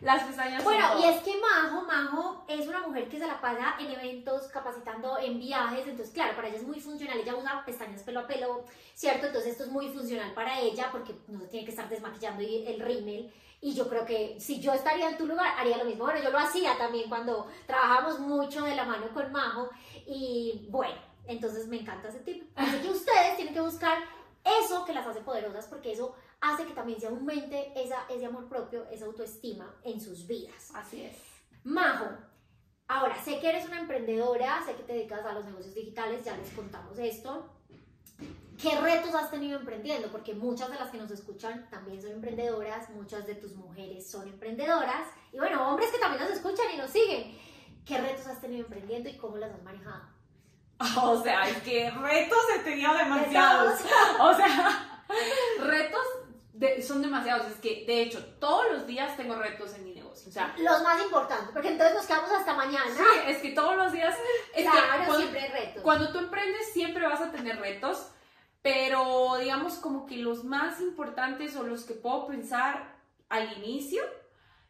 las 0.00 0.22
pestañas. 0.22 0.62
Bueno, 0.62 1.00
y 1.00 1.04
es 1.04 1.22
que 1.22 1.34
Majo, 1.40 1.82
Majo 1.82 2.44
es 2.48 2.66
una 2.66 2.86
mujer 2.86 3.08
que 3.08 3.18
se 3.18 3.26
la 3.26 3.40
pasa 3.40 3.74
en 3.80 3.90
eventos, 3.90 4.48
capacitando 4.48 5.18
en 5.18 5.38
viajes, 5.38 5.86
entonces 5.86 6.14
claro, 6.14 6.36
para 6.36 6.48
ella 6.48 6.58
es 6.58 6.66
muy 6.66 6.80
funcional, 6.80 7.18
ella 7.18 7.34
usa 7.34 7.64
pestañas 7.64 8.02
pelo 8.02 8.20
a 8.20 8.26
pelo, 8.26 8.64
¿cierto? 8.94 9.26
Entonces 9.26 9.52
esto 9.52 9.64
es 9.64 9.70
muy 9.70 9.88
funcional 9.88 10.32
para 10.34 10.60
ella 10.60 10.88
porque 10.92 11.14
no 11.26 11.40
tiene 11.46 11.64
que 11.64 11.72
estar 11.72 11.88
desmaquillando 11.88 12.42
el 12.42 12.80
rímel. 12.80 13.32
Y 13.60 13.74
yo 13.74 13.88
creo 13.88 14.04
que 14.04 14.36
si 14.38 14.60
yo 14.60 14.72
estaría 14.72 15.10
en 15.10 15.18
tu 15.18 15.26
lugar, 15.26 15.52
haría 15.58 15.78
lo 15.78 15.84
mismo. 15.84 16.04
Bueno, 16.04 16.22
yo 16.22 16.30
lo 16.30 16.38
hacía 16.38 16.78
también 16.78 17.08
cuando 17.08 17.48
trabajamos 17.66 18.20
mucho 18.20 18.62
de 18.62 18.76
la 18.76 18.84
mano 18.84 19.12
con 19.12 19.32
Majo. 19.32 19.70
Y 20.06 20.68
bueno, 20.70 20.94
entonces 21.26 21.66
me 21.66 21.80
encanta 21.80 22.08
ese 22.08 22.20
tipo. 22.20 22.46
Así 22.54 22.78
que 22.78 22.88
ustedes 22.88 23.36
tienen 23.36 23.54
que 23.54 23.60
buscar 23.60 23.98
eso 24.44 24.84
que 24.84 24.94
las 24.94 25.06
hace 25.06 25.20
poderosas 25.20 25.66
porque 25.66 25.92
eso 25.92 26.14
hace 26.40 26.64
que 26.64 26.72
también 26.72 27.00
se 27.00 27.06
aumente 27.06 27.72
esa, 27.76 28.06
ese 28.08 28.26
amor 28.26 28.48
propio, 28.48 28.86
esa 28.90 29.06
autoestima 29.06 29.74
en 29.84 30.00
sus 30.00 30.26
vidas. 30.26 30.70
Así 30.74 31.02
es. 31.02 31.16
Majo, 31.64 32.06
ahora 32.86 33.20
sé 33.22 33.40
que 33.40 33.48
eres 33.48 33.66
una 33.66 33.80
emprendedora, 33.80 34.62
sé 34.64 34.74
que 34.74 34.82
te 34.82 34.92
dedicas 34.94 35.24
a 35.24 35.32
los 35.32 35.44
negocios 35.44 35.74
digitales, 35.74 36.24
ya 36.24 36.36
les 36.36 36.50
contamos 36.50 36.98
esto. 36.98 37.54
¿Qué 38.60 38.76
retos 38.80 39.14
has 39.14 39.30
tenido 39.30 39.60
emprendiendo? 39.60 40.08
Porque 40.08 40.34
muchas 40.34 40.68
de 40.70 40.76
las 40.76 40.90
que 40.90 40.98
nos 40.98 41.10
escuchan 41.12 41.68
también 41.70 42.02
son 42.02 42.10
emprendedoras, 42.10 42.90
muchas 42.90 43.24
de 43.24 43.36
tus 43.36 43.54
mujeres 43.54 44.10
son 44.10 44.26
emprendedoras 44.26 45.06
y 45.32 45.38
bueno, 45.38 45.70
hombres 45.70 45.90
que 45.92 45.98
también 45.98 46.24
nos 46.24 46.32
escuchan 46.32 46.66
y 46.74 46.76
nos 46.76 46.90
siguen. 46.90 47.38
¿Qué 47.86 47.98
retos 47.98 48.26
has 48.26 48.40
tenido 48.40 48.64
emprendiendo 48.64 49.08
y 49.08 49.16
cómo 49.16 49.36
las 49.36 49.52
has 49.52 49.62
manejado? 49.62 50.02
O 51.02 51.22
sea, 51.22 51.42
que 51.64 51.90
retos 51.90 52.38
he 52.56 52.58
tenido 52.60 52.92
demasiados. 52.94 53.80
O 54.20 54.34
sea, 54.34 55.04
retos 55.60 56.06
son 56.86 57.02
demasiados. 57.02 57.46
Es 57.46 57.56
que, 57.56 57.84
de 57.86 58.02
hecho, 58.02 58.24
todos 58.38 58.64
los 58.72 58.86
días 58.86 59.16
tengo 59.16 59.34
retos 59.34 59.74
en 59.74 59.84
mi 59.84 59.92
negocio. 59.92 60.28
O 60.28 60.32
sea, 60.32 60.54
los 60.58 60.82
más 60.82 61.02
importantes, 61.02 61.50
porque 61.52 61.68
entonces 61.68 61.94
nos 61.94 62.06
quedamos 62.06 62.30
hasta 62.30 62.54
mañana. 62.54 62.90
Sí, 62.94 63.20
es 63.26 63.38
que 63.38 63.50
todos 63.52 63.76
los 63.76 63.92
días. 63.92 64.16
Es 64.54 64.68
claro, 64.68 64.86
cuando, 64.88 65.16
siempre 65.16 65.40
hay 65.40 65.50
retos. 65.50 65.82
Cuando 65.82 66.12
tú 66.12 66.18
emprendes, 66.18 66.72
siempre 66.72 67.06
vas 67.06 67.20
a 67.20 67.30
tener 67.30 67.58
retos. 67.58 68.10
Pero 68.60 69.36
digamos 69.38 69.74
como 69.74 70.04
que 70.04 70.16
los 70.16 70.44
más 70.44 70.80
importantes 70.80 71.56
o 71.56 71.62
los 71.62 71.84
que 71.84 71.94
puedo 71.94 72.26
pensar 72.26 72.96
al 73.28 73.56
inicio, 73.58 74.02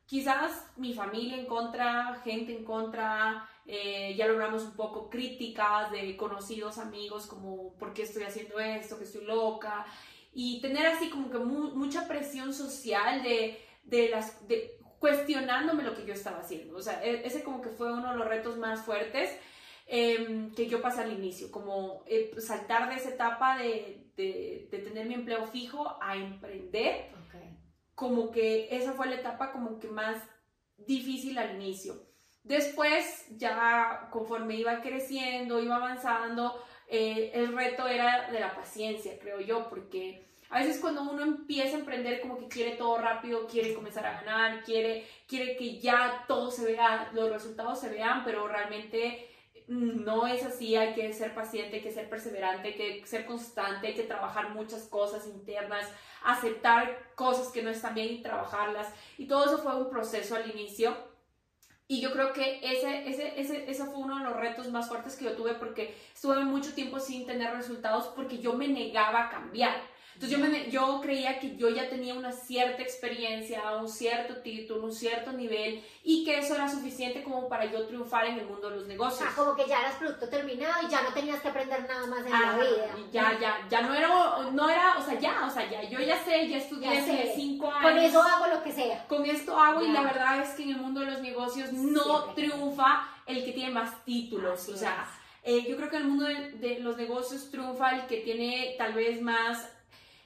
quizás 0.07 0.67
mi 0.77 0.93
familia 0.93 1.37
en 1.39 1.47
contra, 1.47 2.21
gente 2.23 2.55
en 2.55 2.65
contra, 2.65 3.49
eh, 3.67 4.15
ya 4.17 4.27
lo 4.27 4.35
hablamos 4.35 4.63
un 4.63 4.73
poco, 4.73 5.09
críticas 5.09 5.91
de 5.91 6.17
conocidos, 6.17 6.79
amigos, 6.79 7.27
como 7.27 7.75
por 7.75 7.93
qué 7.93 8.03
estoy 8.03 8.25
haciendo 8.25 8.59
esto, 8.59 8.99
que 8.99 9.05
estoy 9.05 9.25
loca, 9.25 9.87
y 10.33 10.61
tener 10.61 10.87
así 10.87 11.11
como 11.11 11.31
que 11.31 11.39
mucha 11.39 12.07
presión 12.07 12.53
social 12.53 13.23
de, 13.23 13.61
de 13.85 14.09
las, 14.09 14.47
de, 14.47 14.79
cuestionándome 14.99 15.83
lo 15.83 15.95
que 15.95 16.05
yo 16.05 16.15
estaba 16.15 16.41
haciendo. 16.41 16.77
O 16.77 16.83
sea, 16.83 17.05
e, 17.05 17.27
ese 17.27 17.43
como 17.43 17.63
que 17.63 17.71
fue 17.71 17.93
uno 17.93 18.13
de 18.13 18.19
los 18.19 18.29
retos 18.29 18.57
más 18.57 18.81
fuertes 18.81 19.31
em, 19.87 20.55
que 20.55 20.67
yo 20.67 20.83
pasé 20.83 21.03
al 21.03 21.13
inicio, 21.13 21.51
como 21.51 22.03
eh, 22.07 22.31
saltar 22.39 22.89
de 22.91 22.97
esa 22.97 23.11
etapa 23.11 23.57
de, 23.57 24.11
de, 24.17 24.69
de, 24.71 24.79
tener 24.79 25.07
mi 25.07 25.15
empleo 25.15 25.47
fijo 25.47 25.97
a 26.01 26.17
emprender. 26.17 27.17
Como 27.95 28.31
que 28.31 28.69
esa 28.71 28.93
fue 28.93 29.09
la 29.09 29.17
etapa 29.17 29.51
como 29.51 29.81
que 29.81 29.89
más 29.89 30.23
difícil 30.77 31.37
al 31.37 31.57
inicio. 31.57 32.07
Después, 32.45 33.27
ya 33.37 34.09
conforme 34.11 34.55
iba 34.55 34.81
creciendo, 34.81 35.61
iba 35.61 35.77
avanzando, 35.77 36.63
eh, 36.89 37.31
el 37.35 37.55
reto 37.55 37.87
era 37.87 38.31
de 38.31 38.41
la 38.41 38.55
paciencia, 38.55 39.19
creo 39.21 39.41
yo, 39.41 39.69
porque 39.69 40.25
a 40.51 40.61
veces 40.61 40.81
cuando 40.81 41.03
uno 41.03 41.23
empieza 41.23 41.77
a 41.77 41.81
emprender 41.81 42.21
como 42.21 42.39
que 42.39 42.49
quiere 42.49 42.77
todo 42.77 42.99
rápido, 42.99 43.47
quiere 43.47 43.75
comenzar 43.75 44.07
a 44.07 44.21
ganar, 44.21 44.65
quiere, 44.65 45.07
quiere 45.27 45.57
que 45.57 45.79
ya 45.79 46.25
todo 46.27 46.51
se 46.51 46.65
vea, 46.65 47.11
los 47.13 47.31
resultados 47.31 47.81
se 47.81 47.91
vean, 47.91 48.25
pero 48.25 48.49
realmente 48.49 49.29
no 49.69 50.27
es 50.27 50.47
así, 50.47 50.77
hay 50.77 50.95
que 50.95 51.13
ser 51.13 51.35
paciente, 51.35 51.77
hay 51.77 51.83
que 51.83 51.93
ser 51.93 52.09
perseverante, 52.09 52.69
hay 52.69 52.75
que 52.75 53.07
ser 53.07 53.27
constante, 53.27 53.89
hay 53.89 53.95
que 53.95 54.05
trabajar 54.05 54.51
muchas 54.51 54.85
cosas 54.85 55.27
internas, 55.27 55.87
aceptar 56.25 57.13
cosas 57.15 57.49
que 57.49 57.63
no 57.63 57.69
están 57.69 57.95
bien 57.95 58.15
y 58.15 58.23
trabajarlas. 58.23 58.89
Y 59.19 59.27
todo 59.27 59.45
eso 59.45 59.59
fue 59.59 59.77
un 59.77 59.91
proceso 59.91 60.37
al 60.37 60.51
inicio 60.51 60.97
y 61.89 62.03
yo 62.03 62.13
creo 62.13 62.35
que 62.35 62.61
ese, 62.63 63.09
ese, 63.09 63.41
ese, 63.41 63.69
ese 63.69 63.85
fue 63.87 63.97
uno 63.97 64.19
de 64.19 64.25
los 64.25 64.37
retos 64.37 64.71
más 64.71 64.89
fuertes 64.89 65.17
que 65.17 65.25
yo 65.25 65.33
tuve 65.33 65.55
porque 65.55 65.97
estuve 66.15 66.45
mucho 66.45 66.75
tiempo 66.75 67.01
sin 67.01 67.27
tener 67.27 67.51
resultados 67.55 68.09
porque 68.15 68.39
yo 68.39 68.53
me 68.53 68.69
negaba 68.69 69.25
a 69.25 69.31
cambiar. 69.31 69.81
Entonces 70.21 70.37
yo, 70.37 70.45
me, 70.45 70.69
yo 70.69 71.01
creía 71.01 71.39
que 71.39 71.55
yo 71.55 71.69
ya 71.69 71.89
tenía 71.89 72.13
una 72.13 72.33
cierta 72.33 72.83
experiencia, 72.83 73.77
un 73.77 73.89
cierto 73.89 74.39
título, 74.39 74.83
un 74.83 74.93
cierto 74.93 75.33
nivel 75.33 75.81
y 76.03 76.25
que 76.25 76.39
eso 76.39 76.57
era 76.57 76.69
suficiente 76.69 77.23
como 77.23 77.49
para 77.49 77.67
yo 77.67 77.87
triunfar 77.87 78.27
en 78.27 78.41
el 78.41 78.47
mundo 78.47 78.69
de 78.69 78.79
los 78.79 78.87
negocios. 78.89 79.21
Sea, 79.21 79.37
como 79.37 79.55
que 79.55 79.69
ya 79.69 79.79
eras 79.79 79.95
producto 79.95 80.29
terminado 80.29 80.85
y 80.85 80.91
ya 80.91 81.03
no 81.03 81.13
tenías 81.13 81.41
que 81.41 81.47
aprender 81.47 81.87
nada 81.89 82.05
más 82.09 82.27
en 82.27 82.33
la 82.33 82.59
vida. 82.59 82.97
Ya, 83.13 83.39
ya, 83.39 83.69
ya 83.71 83.83
no 83.83 83.95
era, 83.95 84.09
no 84.51 84.69
era, 84.69 84.99
o 84.99 85.03
sea, 85.05 85.21
ya, 85.21 85.47
o 85.47 85.51
sea, 85.51 85.71
ya, 85.71 85.89
yo 85.89 86.01
ya 86.01 86.19
sé, 86.25 86.49
ya 86.49 86.57
estudié 86.57 86.99
hace 86.99 87.35
cinco 87.37 87.71
años. 87.71 87.83
Con 87.93 87.99
eso 87.99 88.21
hago 88.21 88.47
lo 88.49 88.61
que 88.65 88.73
sea. 88.73 89.07
Con 89.07 89.25
esto 89.25 89.57
hago 89.57 89.85
y 89.85 89.93
la 89.93 90.03
verdad 90.03 90.41
es 90.41 90.51
que 90.57 90.65
en 90.65 90.71
el 90.71 90.79
mundo 90.79 90.99
de 90.99 91.13
los 91.13 91.21
negocios 91.21 91.73
no 91.73 92.35
triunfa 92.35 93.09
el 93.25 93.45
que 93.45 93.53
tiene 93.53 93.71
más 93.71 94.05
títulos, 94.05 94.69
o 94.69 94.77
sea... 94.77 95.09
Eh, 95.45 95.65
yo 95.67 95.77
creo 95.77 95.89
que 95.89 95.97
en 95.97 96.03
el 96.03 96.09
mundo 96.09 96.25
de, 96.27 96.51
de, 96.59 96.81
los 96.81 96.97
negocios 96.99 97.51
triunfa 97.51 97.93
el 97.93 98.07
que 98.07 98.19
tiene 98.19 98.75
tal 98.77 98.93
vez 98.93 99.23
más 99.23 99.67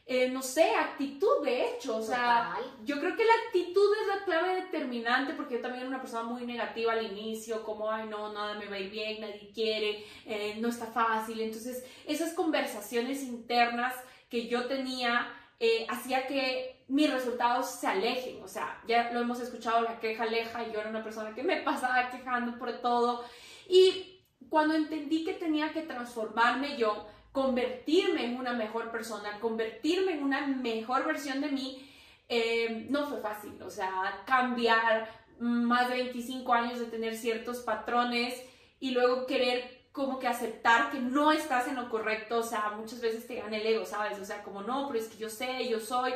eh, 0.05 0.29
no 0.29 0.43
sé, 0.43 0.75
actitud 0.75 1.45
de 1.45 1.69
hecho. 1.69 1.97
O 1.97 2.03
sea, 2.03 2.57
yo 2.85 2.99
creo 2.99 3.17
que 3.17 3.25
la 3.25 3.35
actitud 3.47 3.89
es 4.01 4.07
la 4.09 4.25
clave 4.25 4.63
determinante 4.63 5.35
porque 5.35 5.55
yo 5.55 5.61
también 5.61 5.83
era 5.83 5.89
una 5.89 6.01
persona 6.01 6.25
muy 6.25 6.45
negativa 6.45 6.93
al 6.93 7.07
inicio, 7.07 7.63
como, 7.63 7.91
ay, 7.91 8.09
no, 8.09 8.33
nada 8.33 8.55
me 8.55 8.67
va 8.67 8.77
a 8.77 8.81
ir 8.81 8.91
bien, 8.91 9.21
nadie 9.21 9.51
quiere, 9.55 10.05
eh, 10.27 10.57
no 10.59 10.69
está 10.69 10.87
fácil. 10.87 11.41
Entonces, 11.41 11.85
esas 12.07 12.35
conversaciones 12.35 13.23
internas 13.23 13.95
que 14.29 14.49
yo 14.49 14.67
tenía 14.67 15.33
eh, 15.65 15.87
hacía 15.89 16.27
que 16.27 16.85
mis 16.89 17.09
resultados 17.09 17.71
se 17.71 17.87
alejen. 17.87 18.43
O 18.43 18.49
sea, 18.49 18.83
ya 18.89 19.13
lo 19.13 19.21
hemos 19.21 19.39
escuchado, 19.39 19.83
la 19.83 20.01
queja 20.01 20.25
aleja, 20.25 20.67
y 20.67 20.73
yo 20.73 20.81
era 20.81 20.91
una 20.91 21.05
persona 21.05 21.35
que 21.37 21.45
me 21.45 21.61
pasaba 21.63 22.11
quejando 22.11 22.59
por 22.59 22.81
todo. 22.81 23.25
Y 23.69 24.25
cuando 24.49 24.75
entendí 24.75 25.25
que 25.25 25.35
tenía 25.35 25.73
que 25.73 25.83
transformarme 25.83 26.77
yo, 26.77 27.07
convertirme 27.33 28.27
en 28.27 28.37
una 28.37 28.53
mejor 28.53 28.91
persona, 28.91 29.41
convertirme 29.41 30.13
en 30.13 30.23
una 30.23 30.47
mejor 30.47 31.05
versión 31.07 31.41
de 31.41 31.49
mí, 31.49 31.89
eh, 32.29 32.87
no 32.91 33.07
fue 33.07 33.21
fácil. 33.21 33.61
O 33.63 33.71
sea, 33.71 34.23
cambiar 34.27 35.09
más 35.39 35.89
de 35.89 35.97
25 35.97 36.53
años 36.53 36.79
de 36.79 36.87
tener 36.87 37.17
ciertos 37.17 37.59
patrones 37.61 38.41
y 38.79 38.91
luego 38.91 39.27
querer 39.27 39.83
como 39.93 40.19
que 40.19 40.27
aceptar 40.27 40.91
que 40.91 40.99
no 40.99 41.33
estás 41.33 41.69
en 41.69 41.77
lo 41.77 41.91
correcto, 41.91 42.39
o 42.39 42.43
sea, 42.43 42.73
muchas 42.77 43.01
veces 43.01 43.27
te 43.27 43.37
gana 43.37 43.59
el 43.59 43.67
ego, 43.67 43.85
¿sabes? 43.85 44.19
O 44.19 44.25
sea, 44.25 44.43
como 44.43 44.63
no, 44.63 44.89
pero 44.89 44.99
es 44.99 45.09
que 45.09 45.19
yo 45.19 45.29
sé, 45.29 45.69
yo 45.69 45.81
soy. 45.81 46.13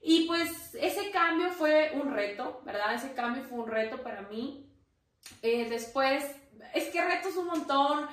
Y 0.00 0.26
pues 0.26 0.74
ese 0.74 1.10
cambio 1.10 1.50
fue 1.50 1.92
un 1.94 2.12
reto, 2.12 2.62
¿verdad? 2.64 2.94
Ese 2.94 3.12
cambio 3.12 3.42
fue 3.42 3.58
un 3.58 3.68
reto 3.68 4.02
para 4.02 4.22
mí. 4.22 4.70
Eh, 5.42 5.68
después, 5.68 6.24
es 6.72 6.88
que 6.88 7.04
retos 7.04 7.36
un 7.36 7.46
montón, 7.46 8.06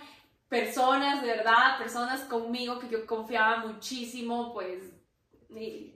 personas, 0.50 1.22
de 1.22 1.28
verdad, 1.28 1.78
personas 1.78 2.22
conmigo 2.22 2.80
que 2.80 2.90
yo 2.90 3.06
confiaba 3.06 3.58
muchísimo, 3.66 4.54
pues... 4.54 4.84
Y, 5.50 5.94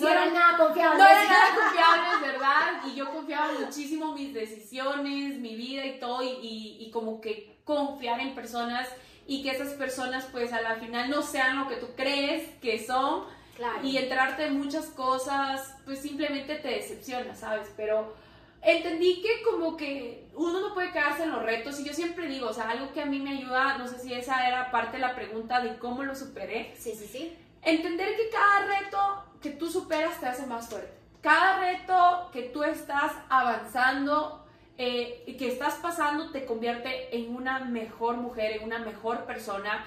no 0.00 0.08
eran 0.08 0.32
nada 0.32 0.56
confiables. 0.58 0.98
No 0.98 1.08
eran 1.08 1.28
nada 1.28 1.54
confiables, 1.56 2.32
¿verdad? 2.32 2.82
Y 2.86 2.94
yo 2.94 3.10
confiaba 3.10 3.52
muchísimo 3.58 4.14
mis 4.14 4.32
decisiones, 4.32 5.38
mi 5.38 5.56
vida 5.56 5.84
y 5.84 5.98
todo, 5.98 6.22
y, 6.22 6.76
y, 6.80 6.90
como 6.92 7.20
que 7.20 7.60
confiar 7.64 8.20
en 8.20 8.34
personas 8.34 8.88
y 9.26 9.42
que 9.42 9.50
esas 9.50 9.74
personas 9.74 10.28
pues 10.30 10.52
a 10.52 10.60
la 10.60 10.76
final 10.76 11.10
no 11.10 11.22
sean 11.22 11.58
lo 11.58 11.68
que 11.68 11.76
tú 11.76 11.88
crees 11.96 12.48
que 12.60 12.84
son. 12.84 13.24
Claro. 13.56 13.84
Y 13.84 13.96
entrarte 13.96 14.46
en 14.46 14.58
muchas 14.58 14.86
cosas, 14.86 15.76
pues 15.84 16.00
simplemente 16.00 16.56
te 16.56 16.68
decepciona, 16.68 17.34
¿sabes? 17.34 17.68
Pero 17.76 18.14
entendí 18.62 19.20
que 19.20 19.42
como 19.42 19.76
que 19.76 20.21
uno 20.34 20.60
no 20.60 20.74
puede 20.74 20.92
quedarse 20.92 21.24
en 21.24 21.30
los 21.30 21.42
retos 21.42 21.78
y 21.80 21.84
yo 21.84 21.92
siempre 21.92 22.26
digo, 22.26 22.48
o 22.48 22.52
sea, 22.52 22.70
algo 22.70 22.92
que 22.92 23.02
a 23.02 23.06
mí 23.06 23.20
me 23.20 23.38
ayuda, 23.38 23.78
no 23.78 23.86
sé 23.86 23.98
si 23.98 24.12
esa 24.14 24.48
era 24.48 24.70
parte 24.70 24.96
de 24.96 25.02
la 25.02 25.14
pregunta 25.14 25.60
de 25.60 25.78
cómo 25.78 26.02
lo 26.02 26.14
superé. 26.14 26.74
Sí, 26.78 26.94
sí, 26.94 27.06
sí. 27.06 27.36
Entender 27.62 28.16
que 28.16 28.28
cada 28.30 28.66
reto 28.66 29.24
que 29.40 29.50
tú 29.50 29.70
superas 29.70 30.18
te 30.20 30.26
hace 30.26 30.46
más 30.46 30.68
fuerte. 30.68 30.92
Cada 31.20 31.60
reto 31.60 32.30
que 32.32 32.42
tú 32.44 32.64
estás 32.64 33.12
avanzando 33.28 34.46
eh, 34.78 35.22
y 35.26 35.36
que 35.36 35.48
estás 35.48 35.74
pasando 35.74 36.32
te 36.32 36.44
convierte 36.44 37.16
en 37.16 37.34
una 37.36 37.60
mejor 37.60 38.16
mujer, 38.16 38.52
en 38.52 38.64
una 38.64 38.78
mejor 38.78 39.24
persona. 39.26 39.84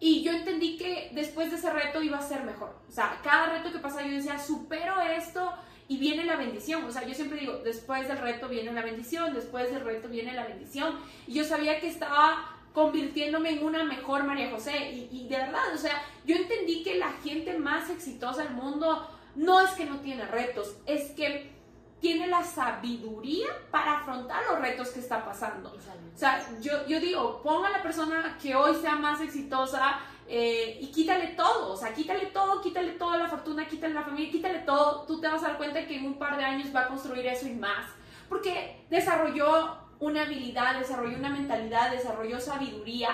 Y 0.00 0.22
yo 0.22 0.32
entendí 0.32 0.76
que 0.78 1.10
después 1.12 1.50
de 1.50 1.56
ese 1.56 1.70
reto 1.70 2.00
iba 2.02 2.18
a 2.18 2.22
ser 2.22 2.44
mejor. 2.44 2.74
O 2.88 2.92
sea, 2.92 3.20
cada 3.22 3.48
reto 3.50 3.72
que 3.72 3.80
pasa 3.80 4.02
yo 4.02 4.12
decía, 4.12 4.38
supero 4.38 5.00
esto, 5.00 5.52
y 5.88 5.96
viene 5.96 6.24
la 6.24 6.36
bendición. 6.36 6.84
O 6.84 6.92
sea, 6.92 7.06
yo 7.06 7.14
siempre 7.14 7.40
digo, 7.40 7.54
después 7.64 8.06
del 8.06 8.18
reto 8.18 8.48
viene 8.48 8.72
la 8.72 8.82
bendición, 8.82 9.34
después 9.34 9.72
del 9.72 9.84
reto 9.84 10.08
viene 10.08 10.34
la 10.34 10.46
bendición. 10.46 10.94
Y 11.26 11.34
yo 11.34 11.44
sabía 11.44 11.80
que 11.80 11.88
estaba 11.88 12.54
convirtiéndome 12.74 13.50
en 13.50 13.64
una 13.64 13.84
mejor 13.84 14.24
María 14.24 14.50
José. 14.50 15.08
Y, 15.10 15.26
de 15.28 15.36
verdad, 15.36 15.74
o 15.74 15.78
sea, 15.78 16.02
yo 16.24 16.36
entendí 16.36 16.82
que 16.82 16.96
la 16.96 17.12
gente 17.24 17.58
más 17.58 17.90
exitosa 17.90 18.44
del 18.44 18.52
mundo 18.52 19.08
no 19.34 19.60
es 19.60 19.70
que 19.70 19.86
no 19.86 20.00
tiene 20.00 20.26
retos, 20.26 20.76
es 20.86 21.12
que 21.12 21.57
tiene 22.00 22.26
la 22.28 22.44
sabiduría 22.44 23.48
para 23.70 23.98
afrontar 23.98 24.42
los 24.50 24.60
retos 24.60 24.90
que 24.90 25.00
está 25.00 25.24
pasando. 25.24 25.70
O 25.70 26.18
sea, 26.18 26.44
yo, 26.60 26.86
yo 26.86 27.00
digo, 27.00 27.42
ponga 27.42 27.68
a 27.68 27.72
la 27.72 27.82
persona 27.82 28.38
que 28.40 28.54
hoy 28.54 28.74
sea 28.76 28.96
más 28.96 29.20
exitosa 29.20 29.98
eh, 30.30 30.78
y 30.80 30.88
quítale 30.88 31.28
todo, 31.28 31.72
o 31.72 31.76
sea, 31.76 31.94
quítale 31.94 32.26
todo, 32.26 32.60
quítale 32.60 32.92
toda 32.92 33.16
la 33.16 33.28
fortuna, 33.28 33.66
quítale 33.66 33.94
la 33.94 34.02
familia, 34.02 34.30
quítale 34.30 34.58
todo, 34.60 35.04
tú 35.06 35.20
te 35.20 35.26
vas 35.26 35.42
a 35.42 35.48
dar 35.48 35.56
cuenta 35.56 35.86
que 35.86 35.96
en 35.96 36.04
un 36.06 36.18
par 36.18 36.36
de 36.36 36.44
años 36.44 36.68
va 36.74 36.82
a 36.82 36.88
construir 36.88 37.26
eso 37.26 37.48
y 37.48 37.54
más, 37.54 37.86
porque 38.28 38.84
desarrolló 38.90 39.78
una 40.00 40.22
habilidad, 40.22 40.78
desarrolló 40.78 41.16
una 41.16 41.30
mentalidad, 41.30 41.90
desarrolló 41.90 42.38
sabiduría 42.40 43.10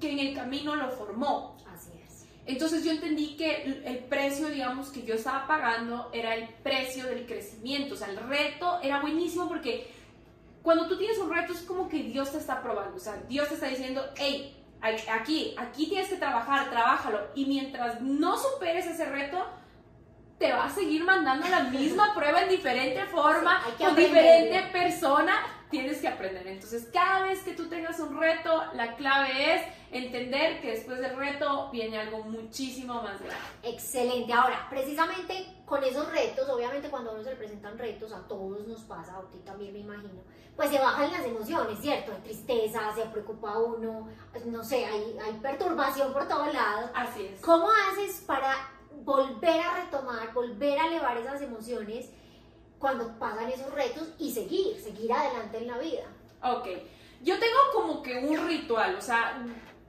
que 0.00 0.10
en 0.10 0.18
el 0.18 0.34
camino 0.34 0.74
lo 0.74 0.90
formó. 0.90 1.55
Entonces 2.46 2.84
yo 2.84 2.92
entendí 2.92 3.36
que 3.36 3.82
el 3.84 3.98
precio, 3.98 4.48
digamos, 4.48 4.90
que 4.90 5.02
yo 5.02 5.14
estaba 5.14 5.46
pagando 5.46 6.10
era 6.12 6.34
el 6.34 6.48
precio 6.62 7.04
del 7.06 7.26
crecimiento, 7.26 7.94
o 7.94 7.96
sea, 7.96 8.08
el 8.08 8.18
reto 8.18 8.78
era 8.82 9.00
buenísimo 9.00 9.48
porque 9.48 9.90
cuando 10.62 10.86
tú 10.86 10.96
tienes 10.96 11.18
un 11.18 11.32
reto 11.32 11.52
es 11.52 11.60
como 11.62 11.88
que 11.88 12.02
Dios 12.04 12.30
te 12.32 12.38
está 12.38 12.62
probando, 12.62 12.96
o 12.96 13.00
sea, 13.00 13.16
Dios 13.28 13.48
te 13.48 13.54
está 13.54 13.66
diciendo, 13.66 14.04
hey, 14.16 14.56
aquí, 14.80 15.54
aquí 15.58 15.86
tienes 15.86 16.08
que 16.08 16.16
trabajar, 16.16 16.70
trabájalo. 16.70 17.20
Y 17.34 17.46
mientras 17.46 18.00
no 18.00 18.36
superes 18.36 18.86
ese 18.86 19.06
reto, 19.06 19.44
te 20.38 20.52
va 20.52 20.66
a 20.66 20.70
seguir 20.70 21.04
mandando 21.04 21.48
la 21.48 21.64
misma 21.64 22.14
prueba 22.14 22.42
en 22.42 22.50
diferente 22.50 23.04
forma, 23.06 23.62
con 23.78 23.96
diferente 23.96 24.62
persona, 24.72 25.34
tienes 25.70 26.00
que 26.00 26.08
aprender. 26.08 26.46
Entonces, 26.46 26.88
cada 26.92 27.22
vez 27.22 27.40
que 27.42 27.52
tú 27.52 27.68
tengas 27.68 27.98
un 28.00 28.18
reto, 28.18 28.64
la 28.74 28.96
clave 28.96 29.54
es 29.54 29.62
entender 29.90 30.60
que 30.60 30.72
después 30.72 30.98
del 30.98 31.16
reto 31.16 31.70
viene 31.70 31.98
algo 31.98 32.22
muchísimo 32.24 32.94
más 33.02 33.20
grande. 33.20 33.46
Excelente. 33.62 34.32
Ahora, 34.32 34.66
precisamente 34.70 35.46
con 35.64 35.82
esos 35.82 36.10
retos, 36.12 36.48
obviamente 36.48 36.88
cuando 36.88 37.10
a 37.10 37.14
uno 37.14 37.24
se 37.24 37.30
le 37.30 37.36
presentan 37.36 37.78
retos, 37.78 38.12
a 38.12 38.26
todos 38.26 38.66
nos 38.66 38.82
pasa, 38.82 39.16
a 39.16 39.30
ti 39.30 39.38
también 39.44 39.72
me 39.72 39.80
imagino, 39.80 40.22
pues 40.54 40.70
se 40.70 40.78
bajan 40.78 41.10
las 41.12 41.24
emociones, 41.24 41.78
¿cierto? 41.80 42.12
Hay 42.12 42.20
tristeza, 42.22 42.80
se 42.94 43.02
preocupa 43.06 43.58
uno, 43.58 44.08
no 44.46 44.64
sé, 44.64 44.86
hay, 44.86 45.18
hay 45.22 45.32
perturbación 45.42 46.12
por 46.12 46.26
todos 46.28 46.52
lados. 46.52 46.90
Así 46.94 47.26
es. 47.26 47.40
¿Cómo 47.40 47.68
haces 47.70 48.22
para 48.26 48.54
volver 49.04 49.60
a 49.60 49.84
retomar, 49.84 50.32
volver 50.32 50.78
a 50.78 50.86
elevar 50.86 51.16
esas 51.18 51.42
emociones 51.42 52.10
cuando 52.78 53.18
pasan 53.18 53.50
esos 53.50 53.72
retos 53.72 54.08
y 54.18 54.32
seguir, 54.32 54.80
seguir 54.80 55.12
adelante 55.12 55.58
en 55.58 55.66
la 55.66 55.78
vida? 55.78 56.04
Ok, 56.42 56.68
yo 57.22 57.38
tengo 57.38 57.58
como 57.72 58.02
que 58.02 58.18
un 58.18 58.46
ritual, 58.46 58.96
o 58.96 59.00
sea, 59.00 59.38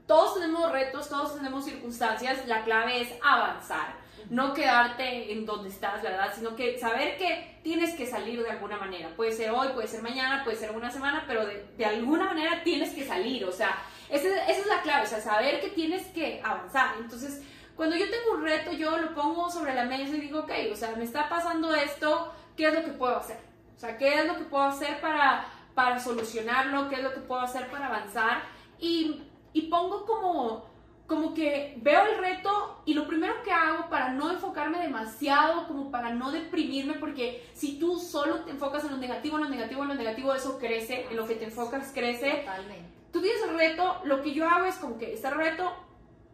todos 0.05 0.35
tenemos 0.35 0.71
retos, 0.71 1.09
todos 1.09 1.35
tenemos 1.35 1.65
circunstancias, 1.65 2.47
la 2.47 2.63
clave 2.63 3.01
es 3.01 3.09
avanzar 3.21 4.07
no 4.29 4.53
quedarte 4.53 5.31
en 5.31 5.45
donde 5.45 5.69
estás, 5.69 6.01
¿verdad? 6.01 6.31
Sino 6.35 6.55
que 6.55 6.77
saber 6.77 7.17
que 7.17 7.59
tienes 7.63 7.95
que 7.95 8.05
salir 8.05 8.43
de 8.43 8.49
alguna 8.49 8.77
manera. 8.77 9.09
Puede 9.15 9.31
ser 9.31 9.51
hoy, 9.51 9.69
puede 9.69 9.87
ser 9.87 10.01
mañana, 10.01 10.43
puede 10.43 10.57
ser 10.57 10.71
una 10.71 10.91
semana, 10.91 11.23
pero 11.27 11.45
de, 11.45 11.85
alguna 11.85 12.25
manera 12.25 12.63
tienes 12.63 12.93
que 12.93 13.05
salir. 13.05 13.45
O 13.45 13.51
sea, 13.51 13.77
esa, 14.09 14.27
esa, 14.27 14.61
es 14.61 14.67
la 14.67 14.81
clave, 14.81 15.05
o 15.05 15.09
sea, 15.09 15.21
saber 15.21 15.61
que 15.61 15.69
tienes 15.69 16.07
que 16.07 16.41
avanzar. 16.43 16.95
Entonces, 16.99 17.41
cuando 17.75 17.95
yo 17.95 18.09
tengo 18.09 18.33
un 18.33 18.43
reto, 18.43 18.71
yo 18.73 18.97
lo 18.97 19.13
pongo 19.13 19.49
sobre 19.49 19.73
la 19.73 19.85
mesa 19.85 20.15
y 20.15 20.21
digo, 20.21 20.39
ok, 20.39 20.51
o 20.71 20.75
sea, 20.75 20.95
me 20.95 21.03
está 21.03 21.29
pasando 21.29 21.73
esto, 21.73 22.33
¿qué 22.57 22.67
es 22.67 22.73
lo 22.73 22.83
que 22.83 22.91
puedo 22.91 23.15
hacer? 23.15 23.37
O 23.75 23.79
sea, 23.79 23.97
¿qué 23.97 24.19
es 24.19 24.25
lo 24.25 24.35
que 24.35 24.43
puedo 24.43 24.63
hacer 24.63 24.99
para, 24.99 25.45
para 25.75 25.99
solucionarlo? 25.99 26.89
¿Qué 26.89 26.95
es 26.95 27.03
lo 27.03 27.13
que 27.13 27.21
puedo 27.21 27.39
hacer 27.39 27.69
para 27.69 27.87
avanzar? 27.87 28.41
Y, 28.79 29.21
y 29.53 29.69
pongo 29.69 30.05
como 30.05 30.65
como 31.07 31.33
que 31.33 31.77
veo 31.81 32.05
el 32.05 32.17
reto 32.17 32.81
y 32.85 32.93
lo 32.93 33.07
primero 33.07 33.41
que 33.41 33.51
hago 33.51 33.89
para 33.89 34.09
no 34.09 34.29
enfocarme 34.29 34.79
demasiado, 34.79 35.65
como 35.65 35.89
para 35.89 36.13
no 36.13 36.31
deprimirme, 36.31 36.95
porque 36.95 37.49
si 37.53 37.79
tú 37.79 37.97
solo 37.97 38.41
te 38.41 38.51
enfocas 38.51 38.83
en 38.83 38.91
lo 38.91 38.97
negativo, 38.97 39.37
en 39.37 39.45
lo 39.45 39.49
negativo, 39.49 39.83
en 39.83 39.87
lo 39.87 39.95
negativo, 39.95 40.33
eso 40.33 40.59
crece, 40.59 41.07
en 41.09 41.15
lo 41.15 41.25
que 41.25 41.35
te 41.35 41.45
enfocas 41.45 41.91
crece. 41.93 42.43
Totalmente. 42.45 42.89
Tú 43.13 43.21
tienes 43.21 43.41
el 43.41 43.57
reto, 43.57 44.01
lo 44.03 44.21
que 44.21 44.33
yo 44.33 44.47
hago 44.49 44.65
es 44.65 44.75
como 44.75 44.97
que 44.97 45.13
este 45.13 45.29
reto 45.29 45.71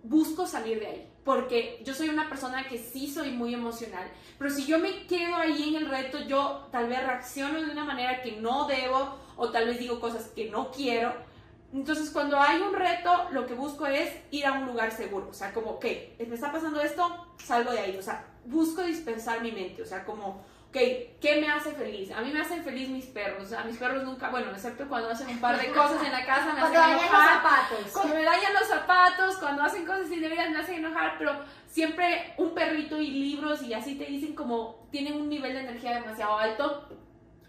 busco 0.02 0.48
salir 0.48 0.80
de 0.80 0.88
ahí, 0.88 1.13
porque 1.24 1.82
yo 1.86 1.94
soy 1.94 2.10
una 2.10 2.30
persona 2.30 2.68
que 2.68 2.78
sí 2.78 3.12
soy 3.12 3.32
muy 3.32 3.54
emocional, 3.54 4.10
pero 4.38 4.50
si 4.50 4.66
yo 4.66 4.80
me 4.80 5.08
quedo 5.08 5.36
ahí 5.36 5.70
en 5.70 5.84
el 5.84 5.90
reto, 5.90 6.20
yo 6.22 6.68
tal 6.72 6.90
vez 6.90 7.04
reacciono 7.04 7.62
de 7.62 7.72
una 7.72 7.86
manera 7.86 8.22
que 8.22 8.34
no 8.34 8.68
debo 8.68 9.18
o 9.36 9.50
tal 9.50 9.68
vez 9.68 9.80
digo 9.80 10.00
cosas 10.00 10.28
que 10.36 10.50
no 10.50 10.72
quiero 10.72 11.14
entonces, 11.74 12.12
cuando 12.12 12.40
hay 12.40 12.62
un 12.62 12.72
reto, 12.72 13.10
lo 13.32 13.48
que 13.48 13.56
busco 13.56 13.88
es 13.88 14.14
ir 14.30 14.46
a 14.46 14.54
un 14.54 14.68
lugar 14.68 14.92
seguro. 14.92 15.28
O 15.30 15.34
sea, 15.34 15.52
como, 15.52 15.72
ok, 15.72 15.86
me 16.28 16.36
está 16.36 16.52
pasando 16.52 16.80
esto, 16.80 17.34
salgo 17.44 17.72
de 17.72 17.80
ahí. 17.80 17.98
O 17.98 18.02
sea, 18.02 18.28
busco 18.46 18.84
dispensar 18.84 19.42
mi 19.42 19.52
mente. 19.52 19.82
O 19.82 19.86
sea, 19.86 20.06
como, 20.06 20.46
ok, 20.74 21.20
¿qué 21.22 21.40
me 21.40 21.48
hace 21.50 21.72
feliz? 21.74 22.10
A 22.12 22.22
mí 22.22 22.32
me 22.34 22.42
hacen 22.42 22.64
feliz 22.64 22.90
mis 22.90 23.06
perros. 23.06 23.54
A 23.54 23.64
mis 23.64 23.78
perros 23.78 24.04
nunca, 24.04 24.30
bueno, 24.32 24.50
excepto 24.52 24.88
cuando 24.90 25.10
hacen 25.10 25.30
un 25.30 25.40
par 25.40 25.62
de 25.62 25.72
cosas 25.72 26.04
en 26.04 26.12
la 26.12 26.26
casa, 26.26 26.52
me 26.52 26.62
hacen 26.62 26.74
enojar. 26.74 26.98
Cuando 26.98 27.18
los 27.18 27.26
zapatos. 27.26 27.92
Cuando 27.94 28.16
me 28.16 28.24
dañan 28.24 28.54
los 28.54 28.68
zapatos, 28.68 29.38
cuando 29.38 29.62
hacen 29.62 29.86
cosas 29.86 30.12
indebidas 30.12 30.50
me 30.50 30.58
hacen 30.58 30.76
enojar, 30.76 31.16
pero 31.20 31.36
siempre 31.68 32.34
un 32.38 32.56
perrito 32.56 33.00
y 33.00 33.12
libros 33.12 33.62
y 33.62 33.74
así 33.76 33.96
te 33.96 34.06
dicen 34.06 34.34
como 34.34 34.88
tienen 34.90 35.14
un 35.14 35.30
nivel 35.30 35.54
de 35.54 35.60
energía 35.60 35.94
demasiado 35.94 36.40
alto. 36.40 36.90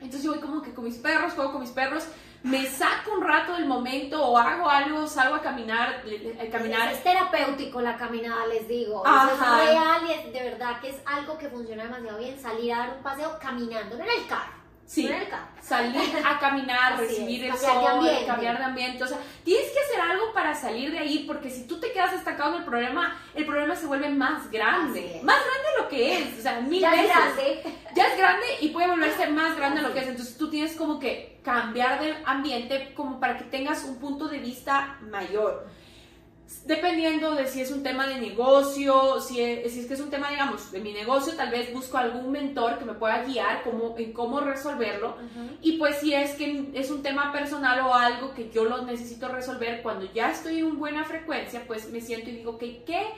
Entonces 0.00 0.22
yo 0.22 0.32
voy 0.32 0.40
como 0.40 0.60
que 0.60 0.74
con 0.74 0.84
mis 0.84 0.98
perros, 0.98 1.32
juego 1.32 1.52
con 1.52 1.62
mis 1.62 1.70
perros 1.70 2.06
me 2.44 2.66
saco 2.66 3.12
un 3.16 3.22
rato 3.22 3.54
del 3.54 3.64
momento 3.64 4.22
o 4.22 4.36
hago 4.36 4.68
algo, 4.68 5.06
salgo 5.06 5.36
a 5.36 5.40
caminar, 5.40 6.02
a 6.38 6.50
caminar. 6.50 6.92
Es, 6.92 7.02
terapéutico 7.02 7.80
la 7.80 7.96
caminada, 7.96 8.46
les 8.46 8.68
digo. 8.68 9.02
es 9.06 9.40
real 9.40 10.02
y 10.06 10.12
es, 10.12 10.32
de 10.32 10.50
verdad 10.50 10.78
que 10.78 10.90
es 10.90 10.96
algo 11.06 11.38
que 11.38 11.48
funciona 11.48 11.84
demasiado 11.84 12.18
bien, 12.18 12.38
salir 12.38 12.74
a 12.74 12.78
dar 12.78 12.96
un 12.98 13.02
paseo 13.02 13.38
caminando, 13.40 13.96
en 13.96 14.02
el 14.02 14.26
carro. 14.28 14.63
Sí, 14.86 15.10
salir 15.62 16.00
a 16.24 16.38
caminar, 16.38 16.96
recibir 16.98 17.44
el 17.44 17.56
sol, 17.56 18.06
cambiar 18.26 18.58
de 18.58 18.64
ambiente. 18.64 19.02
O 19.02 19.06
sea, 19.06 19.18
tienes 19.42 19.70
que 19.70 19.80
hacer 19.80 20.00
algo 20.00 20.32
para 20.32 20.54
salir 20.54 20.90
de 20.90 20.98
ahí, 20.98 21.24
porque 21.26 21.50
si 21.50 21.66
tú 21.66 21.80
te 21.80 21.92
quedas 21.92 22.12
estancado 22.12 22.52
en 22.52 22.58
el 22.58 22.64
problema, 22.64 23.16
el 23.34 23.46
problema 23.46 23.74
se 23.74 23.86
vuelve 23.86 24.10
más 24.10 24.50
grande. 24.50 25.20
Más 25.22 25.36
grande 25.36 25.68
de 25.70 25.82
lo 25.82 25.88
que 25.88 26.18
es. 26.18 26.38
O 26.38 26.42
sea, 26.42 26.60
mil 26.60 26.80
ya 26.80 26.90
veces. 26.90 27.06
Es 27.06 27.14
grande. 27.14 27.62
Ya 27.94 28.06
es 28.08 28.18
grande 28.18 28.46
y 28.60 28.68
puede 28.68 28.88
volverse 28.88 29.26
más 29.28 29.56
grande 29.56 29.80
de 29.80 29.88
lo 29.88 29.94
que 29.94 30.00
es. 30.00 30.08
Entonces 30.08 30.36
tú 30.36 30.50
tienes 30.50 30.76
como 30.76 30.98
que 30.98 31.40
cambiar 31.42 32.00
de 32.00 32.14
ambiente 32.24 32.92
como 32.94 33.20
para 33.20 33.38
que 33.38 33.44
tengas 33.44 33.84
un 33.84 33.98
punto 33.98 34.28
de 34.28 34.38
vista 34.38 34.98
mayor 35.02 35.66
dependiendo 36.64 37.34
de 37.34 37.46
si 37.46 37.60
es 37.60 37.70
un 37.70 37.82
tema 37.82 38.06
de 38.06 38.18
negocio, 38.18 39.20
si 39.20 39.40
es, 39.40 39.72
si 39.72 39.80
es 39.80 39.86
que 39.86 39.94
es 39.94 40.00
un 40.00 40.10
tema, 40.10 40.30
digamos, 40.30 40.70
de 40.72 40.80
mi 40.80 40.92
negocio, 40.92 41.34
tal 41.36 41.50
vez 41.50 41.72
busco 41.72 41.98
algún 41.98 42.30
mentor 42.30 42.78
que 42.78 42.84
me 42.84 42.94
pueda 42.94 43.22
guiar 43.22 43.62
cómo, 43.62 43.94
en 43.98 44.12
cómo 44.12 44.40
resolverlo. 44.40 45.16
Y 45.60 45.78
pues 45.78 45.98
si 45.98 46.14
es 46.14 46.32
que 46.32 46.70
es 46.74 46.90
un 46.90 47.02
tema 47.02 47.32
personal 47.32 47.80
o 47.80 47.94
algo 47.94 48.34
que 48.34 48.50
yo 48.50 48.64
lo 48.64 48.82
necesito 48.82 49.28
resolver, 49.28 49.82
cuando 49.82 50.10
ya 50.12 50.30
estoy 50.30 50.60
en 50.60 50.78
buena 50.78 51.04
frecuencia, 51.04 51.64
pues 51.66 51.90
me 51.90 52.00
siento 52.00 52.30
y 52.30 52.36
digo, 52.36 52.58
que 52.58 52.84
¿qué 52.84 53.08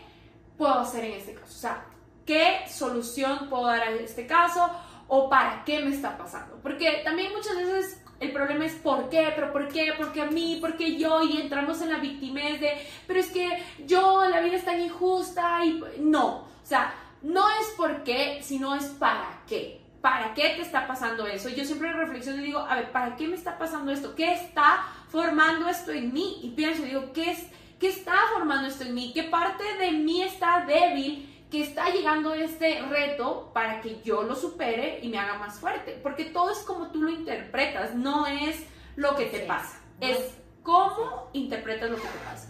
puedo 0.56 0.74
hacer 0.74 1.04
en 1.04 1.12
este 1.12 1.34
caso? 1.34 1.52
O 1.52 1.60
sea, 1.60 1.86
¿qué 2.24 2.60
solución 2.68 3.48
puedo 3.48 3.66
dar 3.66 3.82
a 3.82 3.90
este 3.90 4.26
caso? 4.26 4.70
¿O 5.08 5.28
para 5.28 5.64
qué 5.64 5.80
me 5.80 5.94
está 5.94 6.18
pasando? 6.18 6.58
Porque 6.62 7.02
también 7.04 7.32
muchas 7.32 7.56
veces 7.56 8.02
el 8.18 8.32
problema 8.32 8.64
es 8.64 8.74
por 8.74 9.08
qué, 9.10 9.32
pero 9.34 9.52
por 9.52 9.68
qué, 9.68 9.92
porque 9.96 10.22
a 10.22 10.26
mí, 10.30 10.58
porque 10.60 10.96
yo, 10.96 11.22
y 11.22 11.40
entramos 11.40 11.82
en 11.82 11.90
la 11.90 11.98
victimez 11.98 12.60
de, 12.60 12.72
pero 13.06 13.20
es 13.20 13.30
que 13.30 13.62
yo, 13.86 14.26
la 14.28 14.40
vida 14.40 14.56
es 14.56 14.64
tan 14.64 14.80
injusta, 14.80 15.64
y 15.64 15.82
no, 15.98 16.36
o 16.36 16.48
sea, 16.62 16.94
no 17.22 17.48
es 17.60 17.68
por 17.76 18.04
qué, 18.04 18.40
sino 18.42 18.74
es 18.74 18.84
para 18.86 19.42
qué. 19.46 19.80
¿Para 20.00 20.34
qué 20.34 20.50
te 20.50 20.62
está 20.62 20.86
pasando 20.86 21.26
eso? 21.26 21.48
Yo 21.48 21.64
siempre 21.64 21.92
reflexiono 21.92 22.40
y 22.40 22.46
digo, 22.46 22.60
a 22.60 22.76
ver, 22.76 22.92
¿para 22.92 23.16
qué 23.16 23.26
me 23.26 23.34
está 23.34 23.58
pasando 23.58 23.90
esto? 23.90 24.14
¿Qué 24.14 24.32
está 24.32 24.84
formando 25.08 25.68
esto 25.68 25.90
en 25.90 26.12
mí? 26.12 26.38
Y 26.42 26.50
pienso, 26.50 26.84
digo, 26.84 27.12
¿qué, 27.12 27.32
es, 27.32 27.48
¿qué 27.80 27.88
está 27.88 28.14
formando 28.32 28.68
esto 28.68 28.84
en 28.84 28.94
mí? 28.94 29.10
¿Qué 29.12 29.24
parte 29.24 29.64
de 29.80 29.90
mí 29.92 30.22
está 30.22 30.64
débil? 30.64 31.35
Que 31.50 31.62
está 31.62 31.90
llegando 31.90 32.34
este 32.34 32.82
reto 32.82 33.50
para 33.52 33.80
que 33.80 34.00
yo 34.02 34.22
lo 34.22 34.34
supere 34.34 34.98
y 35.02 35.08
me 35.08 35.18
haga 35.18 35.38
más 35.38 35.58
fuerte. 35.58 35.98
Porque 36.02 36.24
todo 36.24 36.50
es 36.50 36.58
como 36.58 36.90
tú 36.90 37.02
lo 37.02 37.10
interpretas, 37.10 37.94
no 37.94 38.26
es 38.26 38.64
lo 38.96 39.14
que 39.14 39.26
te 39.26 39.40
pasa, 39.40 39.80
es 40.00 40.36
cómo 40.62 41.28
interpretas 41.32 41.90
lo 41.90 41.96
que 41.96 42.08
te 42.08 42.18
pasa. 42.24 42.48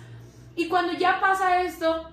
Y 0.55 0.69
cuando 0.69 0.95
ya 0.95 1.21
pasa 1.21 1.63
esto, 1.63 2.09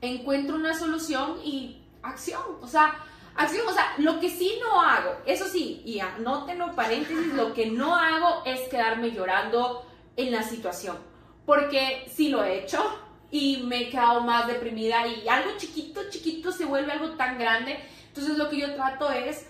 encuentro 0.00 0.56
una 0.56 0.74
solución 0.74 1.38
y 1.44 1.82
acción, 2.02 2.42
o 2.60 2.66
sea, 2.66 2.96
acción, 3.36 3.66
o 3.68 3.72
sea, 3.72 3.94
lo 3.98 4.18
que 4.18 4.30
sí 4.30 4.58
no 4.60 4.80
hago, 4.80 5.12
eso 5.26 5.46
sí, 5.46 5.82
y 5.84 6.00
anótenlo 6.00 6.74
paréntesis, 6.74 7.34
lo 7.34 7.54
que 7.54 7.66
no 7.66 7.94
hago 7.94 8.42
es 8.44 8.68
quedarme 8.68 9.12
llorando 9.12 9.86
en 10.16 10.32
la 10.32 10.42
situación, 10.42 10.98
porque 11.46 12.06
si 12.12 12.28
lo 12.30 12.42
he 12.42 12.64
hecho, 12.64 12.82
y 13.30 13.58
me 13.64 13.82
he 13.82 13.90
quedado 13.90 14.22
más 14.22 14.46
deprimida 14.46 15.06
y 15.06 15.28
algo 15.28 15.50
chiquito, 15.58 16.00
chiquito 16.10 16.50
se 16.50 16.64
vuelve 16.64 16.92
algo 16.92 17.10
tan 17.10 17.38
grande. 17.38 17.78
Entonces 18.08 18.38
lo 18.38 18.48
que 18.48 18.58
yo 18.58 18.74
trato 18.74 19.10
es 19.10 19.46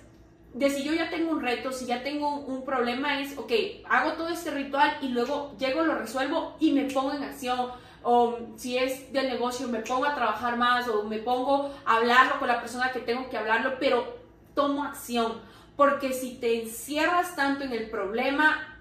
de 0.54 0.70
si 0.70 0.82
yo 0.82 0.92
ya 0.92 1.10
tengo 1.10 1.30
un 1.30 1.40
reto, 1.40 1.72
si 1.72 1.86
ya 1.86 2.02
tengo 2.02 2.36
un 2.36 2.64
problema 2.64 3.20
es, 3.20 3.36
ok, 3.38 3.52
hago 3.88 4.12
todo 4.12 4.28
este 4.28 4.50
ritual 4.50 4.98
y 5.02 5.08
luego 5.08 5.54
llego, 5.58 5.82
lo 5.82 5.94
resuelvo 5.96 6.56
y 6.58 6.72
me 6.72 6.84
pongo 6.84 7.12
en 7.12 7.22
acción. 7.22 7.70
O 8.02 8.38
si 8.56 8.78
es 8.78 9.12
del 9.12 9.28
negocio, 9.28 9.68
me 9.68 9.80
pongo 9.80 10.06
a 10.06 10.14
trabajar 10.14 10.56
más 10.56 10.88
o 10.88 11.02
me 11.04 11.18
pongo 11.18 11.74
a 11.84 11.96
hablarlo 11.96 12.38
con 12.38 12.48
la 12.48 12.60
persona 12.60 12.90
que 12.92 13.00
tengo 13.00 13.28
que 13.28 13.36
hablarlo, 13.36 13.78
pero 13.78 14.16
tomo 14.54 14.84
acción. 14.84 15.40
Porque 15.76 16.12
si 16.12 16.36
te 16.36 16.62
encierras 16.62 17.36
tanto 17.36 17.64
en 17.64 17.72
el 17.72 17.90
problema, 17.90 18.78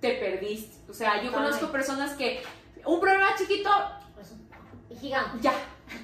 te 0.00 0.14
perdiste. 0.14 0.90
O 0.90 0.94
sea, 0.94 1.22
yo 1.22 1.32
conozco 1.32 1.70
personas 1.72 2.14
que 2.14 2.42
un 2.84 3.00
problema 3.00 3.34
chiquito 3.36 3.70
gigante. 5.00 5.38
Ya, 5.40 5.52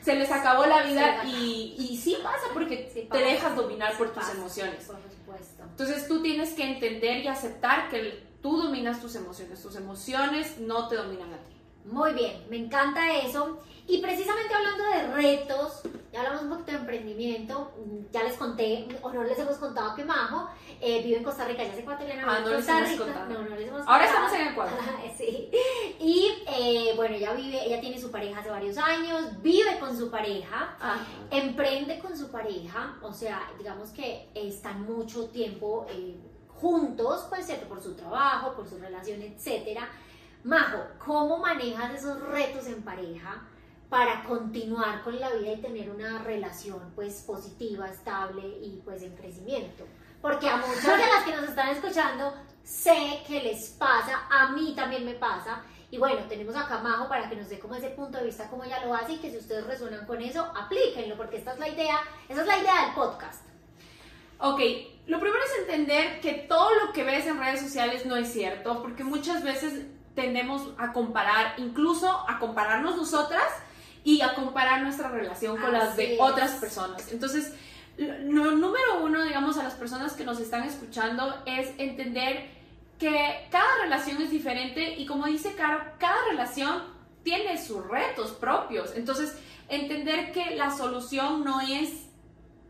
se 0.02 0.14
les 0.14 0.30
acabó 0.30 0.66
la 0.66 0.82
vida 0.82 1.24
y, 1.24 1.76
y, 1.78 1.96
sí 1.96 2.16
pasa 2.22 2.46
porque 2.52 3.08
te 3.10 3.18
dejas 3.18 3.56
dominar 3.56 3.96
por 3.96 4.12
tus 4.12 4.28
emociones. 4.30 4.84
Por 4.84 4.96
supuesto. 4.96 5.62
Entonces 5.62 6.08
tú 6.08 6.22
tienes 6.22 6.54
que 6.54 6.64
entender 6.64 7.24
y 7.24 7.28
aceptar 7.28 7.90
que 7.90 8.24
tú 8.40 8.56
dominas 8.56 9.00
tus 9.00 9.14
emociones, 9.16 9.62
tus 9.62 9.76
emociones 9.76 10.58
no 10.58 10.88
te 10.88 10.96
dominan 10.96 11.32
a 11.32 11.38
ti. 11.38 11.52
Muy 11.84 12.12
bien, 12.14 12.44
me 12.48 12.56
encanta 12.56 13.14
eso. 13.18 13.60
Y 13.86 13.98
precisamente 13.98 14.54
hablando 14.54 14.84
de 14.84 15.14
retos, 15.14 15.82
ya 16.10 16.20
hablamos 16.20 16.42
un 16.42 16.48
poquito 16.48 16.72
de 16.72 16.78
emprendimiento. 16.78 17.72
Ya 18.10 18.22
les 18.22 18.34
conté, 18.38 18.88
o 19.02 19.12
no 19.12 19.22
les 19.24 19.38
hemos 19.38 19.56
contado 19.58 19.94
que 19.94 20.04
Majo 20.04 20.48
eh, 20.80 21.02
vive 21.02 21.18
en 21.18 21.24
Costa 21.24 21.44
Rica, 21.46 21.62
ya 21.64 21.72
hace 21.72 21.84
cuatro 21.84 22.06
Ah, 22.26 22.38
no 22.40 22.48
les 22.48 22.56
Costa 22.58 22.78
hemos 22.78 22.90
Rica. 22.90 23.04
contado. 23.04 23.28
No, 23.28 23.48
no 23.50 23.56
les 23.56 23.68
hemos 23.68 23.86
Ahora 23.86 24.06
contado. 24.06 24.26
estamos 24.26 24.32
en 24.32 24.48
Ecuador. 24.52 24.78
sí. 25.18 25.50
Y 26.00 26.28
eh, 26.48 26.92
bueno, 26.96 27.14
ella 27.16 27.34
vive, 27.34 27.62
ella 27.66 27.80
tiene 27.80 28.00
su 28.00 28.10
pareja 28.10 28.40
hace 28.40 28.48
varios 28.50 28.78
años, 28.78 29.42
vive 29.42 29.78
con 29.78 29.94
su 29.96 30.10
pareja. 30.10 30.76
Ajá. 30.80 31.04
Emprende 31.30 31.98
con 31.98 32.16
su 32.16 32.30
pareja, 32.30 32.96
o 33.02 33.12
sea, 33.12 33.50
digamos 33.58 33.90
que 33.90 34.30
están 34.34 34.84
mucho 34.86 35.28
tiempo 35.28 35.86
eh, 35.90 36.16
juntos, 36.48 37.26
pues 37.28 37.44
cierto, 37.44 37.66
por 37.68 37.82
su 37.82 37.94
trabajo, 37.94 38.54
por 38.54 38.66
su 38.66 38.78
relación, 38.78 39.20
etcétera. 39.20 39.90
Majo, 40.44 40.86
¿cómo 41.02 41.38
manejas 41.38 41.94
esos 41.94 42.20
retos 42.20 42.66
en 42.66 42.82
pareja 42.82 43.42
para 43.88 44.22
continuar 44.24 45.02
con 45.02 45.18
la 45.18 45.30
vida 45.30 45.52
y 45.52 45.62
tener 45.62 45.88
una 45.88 46.18
relación 46.18 46.92
pues 46.94 47.22
positiva, 47.22 47.88
estable 47.88 48.42
y 48.60 48.82
pues 48.84 49.02
en 49.02 49.16
crecimiento? 49.16 49.86
Porque 50.20 50.46
a 50.46 50.58
muchas 50.58 50.98
de 50.98 51.06
las 51.06 51.24
que 51.24 51.34
nos 51.34 51.48
están 51.48 51.70
escuchando 51.70 52.34
sé 52.62 53.22
que 53.26 53.42
les 53.42 53.70
pasa, 53.70 54.26
a 54.30 54.52
mí 54.52 54.74
también 54.76 55.06
me 55.06 55.14
pasa. 55.14 55.62
Y 55.90 55.96
bueno, 55.96 56.26
tenemos 56.28 56.54
acá 56.54 56.80
a 56.80 56.82
Majo 56.82 57.08
para 57.08 57.30
que 57.30 57.36
nos 57.36 57.48
dé 57.48 57.58
como 57.58 57.76
ese 57.76 57.88
punto 57.88 58.18
de 58.18 58.24
vista, 58.24 58.50
cómo 58.50 58.64
ella 58.64 58.84
lo 58.84 58.94
hace 58.94 59.14
y 59.14 59.18
que 59.20 59.30
si 59.30 59.38
ustedes 59.38 59.66
resuenan 59.66 60.04
con 60.04 60.20
eso, 60.20 60.44
aplíquenlo, 60.54 61.16
porque 61.16 61.38
esta 61.38 61.54
es 61.54 61.58
la 61.58 61.68
idea, 61.68 62.00
esa 62.28 62.42
es 62.42 62.46
la 62.46 62.58
idea 62.58 62.84
del 62.84 62.94
podcast. 62.94 63.46
Ok, 64.38 64.60
lo 65.06 65.20
primero 65.20 65.42
es 65.42 65.60
entender 65.60 66.20
que 66.20 66.34
todo 66.34 66.68
lo 66.84 66.92
que 66.92 67.02
ves 67.02 67.26
en 67.26 67.38
redes 67.38 67.62
sociales 67.62 68.04
no 68.04 68.14
es 68.14 68.30
cierto, 68.30 68.82
porque 68.82 69.04
muchas 69.04 69.42
veces 69.42 69.86
tendemos 70.14 70.70
a 70.78 70.92
comparar, 70.92 71.54
incluso 71.58 72.08
a 72.28 72.38
compararnos 72.38 72.96
nosotras 72.96 73.44
y 74.04 74.20
a 74.20 74.34
comparar 74.34 74.82
nuestra 74.82 75.08
relación 75.08 75.56
con 75.56 75.72
las 75.72 75.96
de 75.96 76.14
es. 76.14 76.20
otras 76.20 76.52
personas. 76.52 77.10
Entonces, 77.10 77.54
lo 77.96 78.52
número 78.52 79.02
uno, 79.02 79.22
digamos, 79.22 79.56
a 79.58 79.62
las 79.62 79.74
personas 79.74 80.14
que 80.14 80.24
nos 80.24 80.40
están 80.40 80.64
escuchando 80.64 81.42
es 81.46 81.72
entender 81.78 82.50
que 82.98 83.48
cada 83.50 83.82
relación 83.82 84.20
es 84.22 84.30
diferente 84.30 84.94
y 84.98 85.06
como 85.06 85.26
dice 85.26 85.54
Caro, 85.54 85.82
cada 85.98 86.16
relación 86.30 86.82
tiene 87.22 87.62
sus 87.62 87.86
retos 87.86 88.32
propios. 88.32 88.92
Entonces, 88.94 89.36
entender 89.68 90.32
que 90.32 90.54
la 90.56 90.70
solución 90.70 91.44
no 91.44 91.60
es 91.60 92.04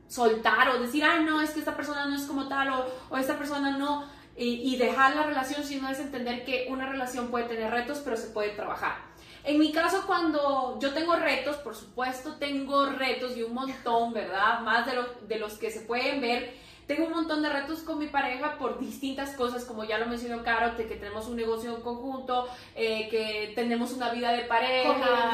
soltar 0.08 0.68
o 0.68 0.80
decir, 0.80 1.04
ay, 1.04 1.24
no, 1.24 1.40
es 1.40 1.50
que 1.50 1.58
esta 1.58 1.76
persona 1.76 2.06
no 2.06 2.14
es 2.14 2.22
como 2.22 2.46
tal 2.46 2.68
o, 2.70 2.86
o 3.10 3.16
esta 3.16 3.36
persona 3.36 3.76
no, 3.76 4.04
y, 4.36 4.74
y 4.74 4.76
dejar 4.76 5.14
la 5.16 5.22
relación, 5.24 5.64
sino 5.64 5.88
es 5.88 5.98
entender 6.00 6.44
que 6.44 6.66
una 6.70 6.86
relación 6.90 7.28
puede 7.28 7.44
tener 7.46 7.70
retos, 7.72 8.00
pero 8.04 8.16
se 8.16 8.28
puede 8.28 8.50
trabajar. 8.50 8.96
En 9.44 9.58
mi 9.58 9.72
caso, 9.72 10.04
cuando 10.06 10.78
yo 10.80 10.92
tengo 10.94 11.16
retos, 11.16 11.56
por 11.58 11.74
supuesto, 11.76 12.36
tengo 12.36 12.86
retos 12.86 13.36
y 13.36 13.42
un 13.42 13.52
montón, 13.54 14.12
¿verdad? 14.14 14.60
Más 14.60 14.86
de, 14.86 14.94
lo- 14.94 15.14
de 15.28 15.38
los 15.38 15.58
que 15.58 15.70
se 15.70 15.80
pueden 15.80 16.20
ver. 16.20 16.54
Tengo 16.86 17.06
un 17.06 17.12
montón 17.12 17.42
de 17.42 17.48
retos 17.48 17.78
con 17.80 17.98
mi 17.98 18.08
pareja 18.08 18.58
por 18.58 18.78
distintas 18.78 19.30
cosas, 19.36 19.64
como 19.64 19.84
ya 19.84 19.96
lo 19.98 20.04
mencionó 20.06 20.42
Caro, 20.42 20.76
que 20.76 20.84
tenemos 20.84 21.26
un 21.28 21.36
negocio 21.36 21.74
en 21.76 21.80
conjunto, 21.82 22.46
eh, 22.74 23.08
que 23.10 23.52
tenemos 23.54 23.92
una 23.92 24.10
vida 24.10 24.32
de 24.32 24.42
pareja. 24.42 24.88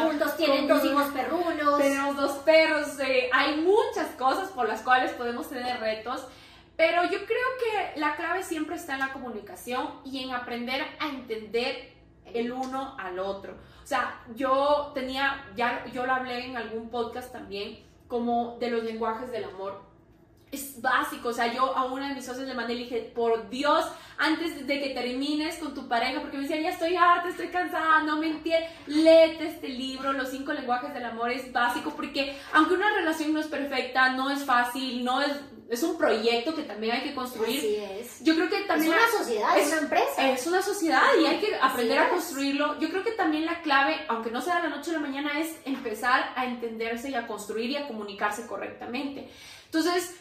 Juntos, 0.06 0.36
tienen 0.36 0.68
dos 0.68 0.84
hijos 0.84 1.06
perrunos. 1.12 1.78
tenemos 1.78 2.16
dos 2.16 2.32
perros, 2.44 3.00
eh, 3.00 3.30
hay 3.32 3.56
muchas 3.62 4.08
cosas 4.16 4.48
por 4.50 4.68
las 4.68 4.82
cuales 4.82 5.10
podemos 5.12 5.48
tener 5.48 5.80
retos, 5.80 6.24
pero 6.80 7.04
yo 7.04 7.26
creo 7.26 7.46
que 7.58 8.00
la 8.00 8.16
clave 8.16 8.42
siempre 8.42 8.76
está 8.76 8.94
en 8.94 9.00
la 9.00 9.12
comunicación 9.12 10.00
y 10.02 10.24
en 10.24 10.30
aprender 10.30 10.82
a 10.98 11.10
entender 11.10 11.92
el 12.32 12.50
uno 12.52 12.96
al 12.98 13.18
otro. 13.18 13.52
O 13.82 13.86
sea, 13.86 14.24
yo 14.34 14.90
tenía, 14.94 15.44
ya 15.54 15.84
yo 15.92 16.06
lo 16.06 16.14
hablé 16.14 16.46
en 16.46 16.56
algún 16.56 16.88
podcast 16.88 17.32
también, 17.32 17.80
como 18.08 18.56
de 18.60 18.70
los 18.70 18.82
lenguajes 18.82 19.30
del 19.30 19.44
amor. 19.44 19.82
Es 20.50 20.80
básico, 20.80 21.28
o 21.28 21.32
sea, 21.34 21.52
yo 21.52 21.76
a 21.76 21.84
una 21.84 22.08
de 22.08 22.14
mis 22.14 22.24
socios 22.24 22.48
le 22.48 22.54
mandé 22.54 22.72
y 22.72 22.76
le 22.78 22.84
dije, 22.84 23.12
por 23.14 23.50
Dios, 23.50 23.84
antes 24.16 24.66
de 24.66 24.80
que 24.80 24.94
termines 24.94 25.58
con 25.58 25.74
tu 25.74 25.86
pareja, 25.86 26.22
porque 26.22 26.38
me 26.38 26.44
decía, 26.44 26.62
ya 26.62 26.70
estoy 26.70 26.96
harta, 26.96 27.28
estoy 27.28 27.48
cansada, 27.48 28.04
no 28.04 28.16
me 28.16 28.28
entiendes, 28.28 28.70
léete 28.86 29.48
este 29.48 29.68
libro, 29.68 30.14
Los 30.14 30.30
cinco 30.30 30.54
lenguajes 30.54 30.94
del 30.94 31.04
amor, 31.04 31.30
es 31.30 31.52
básico, 31.52 31.90
porque 31.90 32.38
aunque 32.54 32.72
una 32.72 32.90
relación 32.94 33.34
no 33.34 33.40
es 33.40 33.48
perfecta, 33.48 34.14
no 34.14 34.30
es 34.30 34.46
fácil, 34.46 35.04
no 35.04 35.20
es, 35.20 35.38
es 35.70 35.82
un 35.84 35.96
proyecto 35.96 36.54
que 36.54 36.62
también 36.64 36.96
hay 36.96 37.02
que 37.02 37.14
construir, 37.14 37.58
Así 37.58 37.76
es. 37.76 38.22
yo 38.24 38.34
creo 38.34 38.48
que 38.48 38.60
Es 38.62 38.66
también... 38.66 38.92
una 38.92 39.08
sociedad, 39.18 39.56
es, 39.58 39.66
es- 39.66 39.72
una 39.72 39.80
empresa. 39.82 40.30
Es 40.30 40.46
una 40.46 40.62
sociedad 40.62 41.02
y 41.20 41.26
hay 41.26 41.38
que 41.38 41.54
aprender 41.56 41.98
a 41.98 42.04
es. 42.06 42.10
construirlo. 42.10 42.78
Yo 42.80 42.90
creo 42.90 43.04
que 43.04 43.12
también 43.12 43.46
la 43.46 43.62
clave, 43.62 43.96
aunque 44.08 44.30
no 44.30 44.40
sea 44.42 44.56
de 44.56 44.68
la 44.68 44.76
noche 44.76 44.90
a 44.90 44.94
la 44.94 44.98
mañana, 45.00 45.38
es 45.40 45.56
empezar 45.64 46.32
a 46.36 46.44
entenderse 46.46 47.10
y 47.10 47.14
a 47.14 47.26
construir 47.26 47.70
y 47.70 47.76
a 47.76 47.86
comunicarse 47.86 48.46
correctamente. 48.46 49.30
Entonces, 49.66 50.16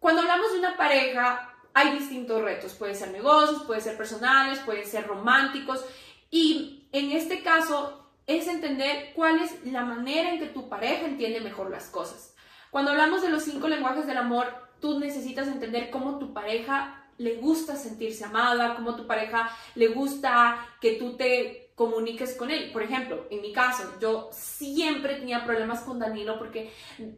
cuando 0.00 0.20
hablamos 0.22 0.52
de 0.52 0.58
una 0.58 0.76
pareja, 0.76 1.54
hay 1.72 1.98
distintos 1.98 2.42
retos. 2.42 2.74
Pueden 2.74 2.94
ser 2.94 3.10
negocios, 3.10 3.62
pueden 3.64 3.82
ser 3.82 3.96
personales, 3.96 4.58
pueden 4.60 4.86
ser 4.86 5.06
románticos. 5.06 5.84
Y 6.30 6.88
en 6.92 7.10
este 7.12 7.42
caso 7.42 8.10
es 8.26 8.46
entender 8.48 9.12
cuál 9.14 9.40
es 9.40 9.64
la 9.64 9.84
manera 9.84 10.30
en 10.30 10.38
que 10.40 10.46
tu 10.46 10.68
pareja 10.68 11.06
entiende 11.06 11.40
mejor 11.40 11.70
las 11.70 11.86
cosas. 11.86 12.34
Cuando 12.70 12.90
hablamos 12.90 13.22
de 13.22 13.28
los 13.30 13.44
cinco 13.44 13.68
lenguajes 13.68 14.06
del 14.06 14.16
amor, 14.18 14.63
tú 14.84 15.00
necesitas 15.00 15.48
entender 15.48 15.88
cómo 15.88 16.18
tu 16.18 16.34
pareja 16.34 17.02
le 17.16 17.36
gusta 17.36 17.74
sentirse 17.74 18.22
amada, 18.22 18.74
cómo 18.76 18.94
tu 18.94 19.06
pareja 19.06 19.48
le 19.74 19.88
gusta 19.88 20.58
que 20.78 20.96
tú 20.96 21.16
te 21.16 21.63
comuniques 21.74 22.36
con 22.36 22.50
él. 22.52 22.70
Por 22.72 22.82
ejemplo, 22.84 23.26
en 23.30 23.40
mi 23.42 23.52
caso, 23.52 23.82
yo 24.00 24.28
siempre 24.32 25.16
tenía 25.16 25.44
problemas 25.44 25.80
con 25.80 25.98
Danilo 25.98 26.38
porque 26.38 26.72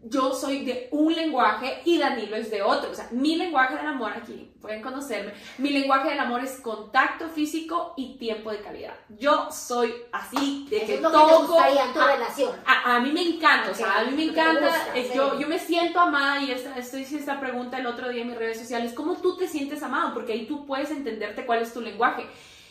yo 0.05 0.33
soy 0.35 0.65
de 0.65 0.89
un 0.93 1.15
lenguaje 1.15 1.83
y 1.85 1.99
Danilo 1.99 2.37
es 2.37 2.51
de 2.51 2.63
otro. 2.63 2.91
O 2.91 2.95
sea, 2.95 3.07
mi 3.11 3.37
lenguaje 3.37 3.77
del 3.77 3.87
amor, 3.87 4.13
aquí 4.15 4.51
pueden 4.61 4.81
conocerme, 4.81 5.33
mi 5.59 5.71
lenguaje 5.71 6.09
del 6.09 6.19
amor 6.21 6.43
es 6.43 6.59
contacto 6.61 7.29
físico 7.29 7.93
y 7.99 8.17
tiempo 8.17 8.51
de 8.51 8.61
calidad. 8.61 8.95
Yo 9.11 9.49
soy 9.53 9.95
así, 10.11 10.67
de 10.71 10.79
Eso 10.79 10.87
que 10.87 10.95
es 10.95 11.01
lo 11.03 11.11
que 11.11 11.17
te 11.19 11.23
toco, 11.23 11.47
gustaría 11.49 11.85
en 11.85 11.93
tu 11.93 12.01
a- 12.01 12.13
relación. 12.15 12.51
a, 12.65 12.97
a 12.97 13.01
mí 13.01 13.13
me 13.13 13.23
encanta, 13.23 13.71
o 13.71 13.75
sea, 13.75 13.99
a 13.99 14.05
mí 14.05 14.11
me 14.13 14.33
que 14.33 14.41
encanta, 14.41 14.67
gusta, 14.69 14.97
eh, 14.99 15.11
yo, 15.15 15.39
yo 15.39 15.47
me 15.49 15.59
siento 15.59 16.01
amada 16.01 16.43
y 16.43 16.51
esta, 16.51 16.77
estoy 16.79 17.03
hice 17.03 17.19
esta 17.19 17.39
pregunta 17.39 17.79
el 17.79 17.87
otro 17.87 18.09
día 18.09 18.23
en 18.23 18.29
mis 18.29 18.39
redes 18.39 18.59
sociales, 18.59 18.95
¿cómo 18.95 19.17
tú 19.17 19.37
te 19.37 19.47
sientes 19.47 19.83
amado? 19.83 20.15
Porque 20.15 20.33
ahí 20.33 20.47
tú 20.47 20.65
puedes 20.67 20.91
entenderte 20.91 21.45
cuál 21.45 21.61
es 21.61 21.73
tu 21.75 21.81
lenguaje. 21.83 22.27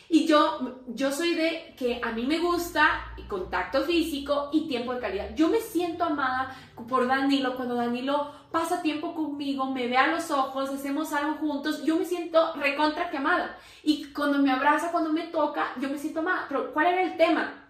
Y 0.08 0.26
yo, 0.26 0.82
yo 0.88 1.10
soy 1.12 1.34
de 1.34 1.74
que 1.76 2.00
a 2.02 2.12
mí 2.12 2.26
me 2.26 2.38
gusta 2.38 3.12
contacto 3.28 3.82
físico 3.82 4.50
y 4.52 4.68
tiempo 4.68 4.94
de 4.94 5.00
calidad. 5.00 5.34
Yo 5.34 5.48
me 5.48 5.60
siento 5.60 6.04
amada 6.04 6.56
por 6.88 7.06
Danilo 7.06 7.56
cuando 7.56 7.74
Danilo 7.74 8.32
pasa 8.50 8.82
tiempo 8.82 9.14
conmigo, 9.14 9.70
me 9.70 9.86
ve 9.88 9.96
a 9.96 10.06
los 10.06 10.30
ojos, 10.30 10.70
hacemos 10.70 11.12
algo 11.12 11.34
juntos, 11.34 11.82
yo 11.84 11.96
me 11.96 12.04
siento 12.04 12.54
recontra 12.54 13.10
que 13.10 13.18
amada. 13.18 13.58
Y 13.82 14.12
cuando 14.12 14.38
me 14.38 14.50
abraza, 14.50 14.92
cuando 14.92 15.12
me 15.12 15.24
toca, 15.24 15.72
yo 15.80 15.88
me 15.88 15.98
siento 15.98 16.20
amada. 16.20 16.46
Pero 16.48 16.72
¿cuál 16.72 16.86
era 16.86 17.02
el 17.02 17.16
tema? 17.16 17.62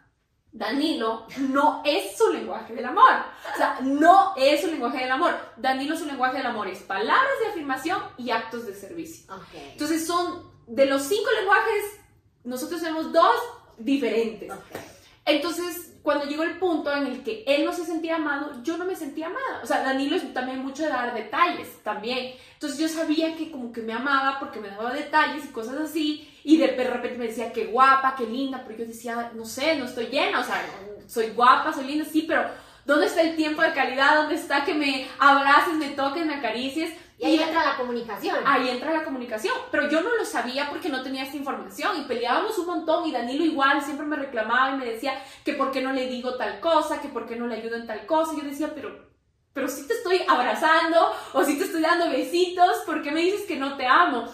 Danilo 0.53 1.27
no 1.51 1.83
es 1.85 2.16
su 2.16 2.33
lenguaje 2.33 2.75
del 2.75 2.87
amor. 2.87 3.12
O 3.53 3.57
sea, 3.57 3.79
no 3.83 4.33
es 4.37 4.62
su 4.62 4.68
lenguaje 4.68 4.99
del 4.99 5.11
amor. 5.11 5.35
Danilo 5.57 5.96
su 5.96 6.07
lenguaje 6.07 6.38
del 6.38 6.46
amor 6.46 6.68
es 6.68 6.83
palabras 6.83 7.33
de 7.42 7.51
afirmación 7.51 8.03
y 8.16 8.31
actos 8.31 8.66
de 8.66 8.75
servicio. 8.75 9.35
Ok. 9.35 9.55
Entonces 9.72 10.07
son 10.07 10.51
de 10.66 10.87
los 10.87 11.03
cinco 11.03 11.29
lenguajes, 11.38 12.01
nosotros 12.46 12.80
tenemos 12.80 13.12
dos 13.12 13.37
diferentes. 13.78 14.50
Ok. 14.50 14.96
Entonces, 15.26 15.92
cuando 16.02 16.24
llegó 16.26 16.44
el 16.44 16.56
punto 16.56 16.94
en 16.94 17.06
el 17.06 17.24
que 17.24 17.42
él 17.48 17.64
no 17.64 17.72
se 17.72 17.85
sentía 17.85 18.14
amado, 18.14 18.62
yo 18.62 18.76
no 18.76 18.85
me 18.85 18.94
sentía 18.94 19.26
amada. 19.26 19.61
O 19.61 19.66
sea, 19.66 19.82
Danilo 19.82 20.14
es 20.14 20.32
también 20.32 20.61
mucho 20.61 20.85
de 20.85 20.90
dar 20.90 21.12
detalles 21.12 21.82
también. 21.82 22.37
Entonces 22.52 22.78
yo 22.78 22.88
sabía 22.88 23.37
que 23.37 23.50
como 23.50 23.72
que 23.72 23.82
me 23.82 23.92
amaba 23.92 24.38
porque 24.38 24.61
me 24.61 24.68
daba 24.68 24.92
detalles 24.92 25.44
y 25.44 25.48
cosas 25.48 25.78
así. 25.78 26.30
Y 26.44 26.59
de 26.59 26.68
repente 26.68 27.18
me 27.18 27.26
decía, 27.26 27.52
qué 27.52 27.66
guapa, 27.66 28.14
qué 28.16 28.24
linda. 28.24 28.62
Pero 28.64 28.78
yo 28.78 28.87
decía, 28.87 29.32
no 29.35 29.44
sé, 29.44 29.74
no 29.74 29.87
estoy 29.87 30.06
llena. 30.06 30.38
O 30.38 30.44
sea, 30.44 30.64
soy 31.09 31.30
guapa, 31.30 31.72
soy 31.72 31.87
linda, 31.87 32.04
sí, 32.04 32.24
pero 32.28 32.48
¿dónde 32.85 33.06
está 33.06 33.22
el 33.22 33.35
tiempo 33.35 33.62
de 33.62 33.72
calidad? 33.72 34.14
¿Dónde 34.14 34.37
está 34.37 34.64
que 34.64 34.74
me 34.74 35.09
abraces, 35.18 35.74
me 35.74 35.88
toques, 35.88 36.24
me 36.24 36.37
acaricies? 36.37 36.94
Y 37.18 37.24
ahí 37.24 37.40
entra 37.40 37.64
la 37.64 37.76
comunicación. 37.76 38.37
Ahí 38.44 38.68
entra 38.68 38.92
la 38.92 39.05
comunicación, 39.05 39.55
pero 39.70 39.88
yo 39.88 40.02
no 40.02 40.14
lo 40.16 40.24
sabía 40.24 40.68
porque 40.68 40.90
no 40.90 41.02
tenía 41.02 41.22
esta 41.22 41.37
información 41.37 42.00
y 42.00 42.05
peleábamos 42.05 42.59
un 42.59 42.66
montón 42.66 43.09
y 43.09 43.12
Danilo 43.12 43.45
igual 43.45 43.82
siempre 43.82 44.07
me 44.07 44.16
reclamaba 44.16 44.74
y 44.74 44.78
me 44.78 44.84
decía 44.84 45.22
que 45.43 45.55
por 45.55 45.70
qué 45.70 45.80
no 45.80 45.93
le 45.93 46.09
digo 46.09 46.36
tal 46.36 46.61
cosa, 46.61 47.01
que 47.01 47.09
por 47.09 47.26
qué 47.26 47.36
no 47.36 47.47
le 47.47 47.57
ayudo 47.57 47.76
en 47.76 47.86
tal 47.86 48.05
cosa. 48.05 48.34
Y 48.34 48.43
yo 48.43 48.45
decía, 48.45 48.72
pero, 48.74 49.09
pero 49.55 49.66
si 49.66 49.86
te 49.86 49.95
estoy 49.95 50.20
abrazando 50.28 51.11
o 51.32 51.43
si 51.43 51.57
te 51.57 51.64
estoy 51.64 51.80
dando 51.80 52.11
besitos, 52.11 52.82
¿por 52.84 53.03
qué 53.03 53.11
me 53.11 53.22
dices 53.22 53.47
que 53.47 53.57
no 53.57 53.76
te 53.78 53.86
amo? 53.86 54.28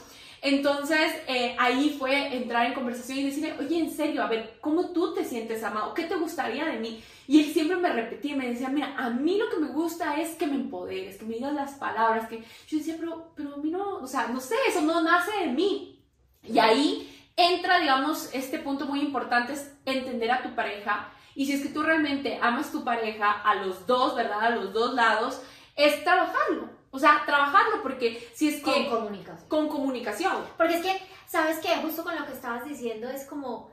Entonces 0.45 1.13
eh, 1.29 1.55
ahí 1.57 1.95
fue 1.97 2.37
entrar 2.37 2.67
en 2.67 2.75
conversación 2.75 3.19
y 3.19 3.25
decirle, 3.27 3.55
oye, 3.61 3.79
en 3.79 3.91
serio, 3.95 4.25
a 4.25 4.27
ver, 4.27 4.59
¿cómo 4.61 4.91
tú 4.91 5.15
te 5.15 5.25
sientes 5.25 5.63
amado? 5.63 5.95
¿Qué 5.95 6.03
te 6.03 6.17
gustaría 6.17 6.65
de 6.65 6.81
mí? 6.81 7.01
Y 7.29 7.39
él 7.39 7.53
siempre 7.53 7.77
me 7.77 7.93
repetía, 7.93 8.35
me 8.35 8.49
decía, 8.49 8.69
mira, 8.69 8.97
a 8.99 9.09
mí 9.09 9.39
lo 9.39 9.49
que 9.49 9.59
me 9.59 9.69
gusta 9.69 10.21
es 10.21 10.35
que 10.35 10.49
me 10.49 10.57
empoderes, 10.57 11.17
que 11.17 11.25
me 11.25 11.35
digas 11.35 11.55
las 11.55 11.75
palabras, 11.75 12.29
que 12.29 12.43
yo 12.67 12.79
decía, 12.79 12.97
pero, 12.99 13.31
pero 13.37 13.55
a 13.55 13.59
mí 13.59 13.71
no, 13.71 13.99
o 13.99 14.07
sea, 14.09 14.27
no 14.27 14.41
sé, 14.41 14.57
eso 14.67 14.81
no 14.81 15.01
nace 15.01 15.31
de 15.39 15.47
mí. 15.47 16.05
Y 16.43 16.59
ahí 16.59 17.25
entra, 17.37 17.79
digamos, 17.79 18.29
este 18.35 18.59
punto 18.59 18.87
muy 18.87 19.01
importante, 19.01 19.53
es 19.53 19.73
entender 19.85 20.33
a 20.33 20.43
tu 20.43 20.57
pareja. 20.57 21.09
Y 21.37 21.47
si 21.47 21.53
es 21.53 21.63
que 21.63 21.69
tú 21.69 21.85
realmente 21.85 22.41
amas 22.43 22.73
tu 22.73 22.83
pareja 22.83 23.31
a 23.31 23.55
los 23.55 23.87
dos, 23.87 24.17
¿verdad? 24.17 24.41
A 24.41 24.51
los 24.51 24.73
dos 24.73 24.95
lados, 24.95 25.41
es 25.77 26.03
trabajarlo. 26.03 26.82
O 26.95 26.99
sea, 26.99 27.23
trabajarlo 27.25 27.83
porque 27.83 28.31
si 28.35 28.49
es 28.49 28.63
que... 28.63 28.89
Con 28.89 28.99
comunicación. 29.01 29.49
Con 29.49 29.69
comunicación. 29.69 30.45
Porque 30.59 30.77
es 30.77 30.83
que, 30.83 31.03
¿sabes 31.27 31.59
qué? 31.59 31.77
Justo 31.77 32.05
con 32.05 32.15
lo 32.15 32.27
que 32.27 32.35
estabas 32.35 32.65
diciendo 32.67 33.09
es 33.09 33.25
como 33.25 33.73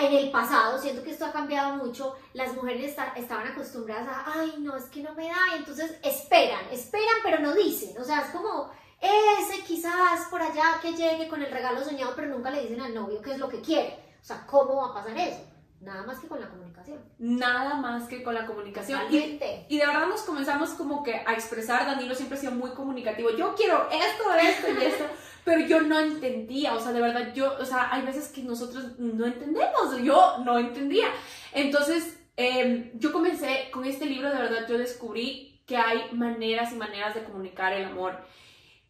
en 0.00 0.12
el 0.12 0.30
pasado, 0.30 0.78
siento 0.78 1.02
que 1.02 1.12
esto 1.12 1.24
ha 1.24 1.32
cambiado 1.32 1.76
mucho, 1.76 2.14
las 2.34 2.54
mujeres 2.54 2.94
estaban 3.16 3.46
acostumbradas 3.46 4.08
a, 4.08 4.40
ay, 4.40 4.56
no, 4.58 4.76
es 4.76 4.84
que 4.84 5.02
no 5.02 5.14
me 5.14 5.28
da, 5.28 5.36
y 5.54 5.58
entonces 5.58 5.96
esperan, 6.02 6.66
esperan, 6.70 7.16
pero 7.22 7.38
no 7.38 7.54
dicen, 7.54 7.96
o 7.98 8.04
sea, 8.04 8.22
es 8.22 8.30
como 8.30 8.70
ese 9.00 9.62
quizás 9.62 10.26
por 10.28 10.42
allá 10.42 10.78
que 10.82 10.92
llegue 10.92 11.28
con 11.28 11.42
el 11.42 11.50
regalo 11.50 11.84
soñado, 11.84 12.12
pero 12.16 12.28
nunca 12.28 12.50
le 12.50 12.62
dicen 12.62 12.80
al 12.80 12.94
novio 12.94 13.22
qué 13.22 13.32
es 13.32 13.38
lo 13.38 13.48
que 13.48 13.60
quiere, 13.60 13.98
o 14.20 14.24
sea, 14.24 14.46
¿cómo 14.46 14.76
va 14.76 14.90
a 14.90 14.94
pasar 14.94 15.16
eso? 15.16 15.40
Nada 15.80 16.04
más 16.04 16.18
que 16.18 16.28
con 16.28 16.40
la 16.40 16.48
comunicación. 16.48 16.98
Nada 17.18 17.74
más 17.74 18.08
que 18.08 18.22
con 18.22 18.34
la 18.34 18.46
comunicación. 18.46 19.00
Y, 19.10 19.38
y, 19.68 19.78
de 19.78 19.86
verdad 19.86 20.06
nos 20.06 20.22
comenzamos 20.22 20.70
como 20.70 21.02
que 21.02 21.14
a 21.14 21.32
expresar, 21.34 21.86
Danilo 21.86 22.14
siempre 22.14 22.38
ha 22.38 22.40
sido 22.40 22.52
muy 22.52 22.70
comunicativo, 22.70 23.30
yo 23.36 23.54
quiero 23.54 23.88
esto, 23.90 24.34
esto 24.34 24.66
y 24.68 24.84
esto, 24.84 25.04
pero 25.44 25.66
yo 25.66 25.82
no 25.82 26.00
entendía, 26.00 26.74
o 26.74 26.80
sea, 26.80 26.92
de 26.92 27.00
verdad, 27.00 27.32
yo, 27.34 27.56
o 27.60 27.64
sea, 27.64 27.92
hay 27.92 28.02
veces 28.02 28.28
que 28.28 28.42
nosotros 28.42 28.98
no 28.98 29.26
entendemos, 29.26 29.98
yo 30.02 30.38
no 30.44 30.58
entendía. 30.58 31.06
Entonces, 31.52 32.18
em, 32.36 32.90
yo 32.94 33.12
comencé 33.12 33.70
con 33.70 33.84
este 33.84 34.06
libro, 34.06 34.30
de 34.30 34.36
verdad, 34.42 34.66
yo 34.68 34.78
descubrí 34.78 35.62
que 35.66 35.76
hay 35.76 36.10
maneras 36.12 36.72
y 36.72 36.76
maneras 36.76 37.14
de 37.14 37.24
comunicar 37.24 37.72
el 37.72 37.84
amor. 37.84 38.24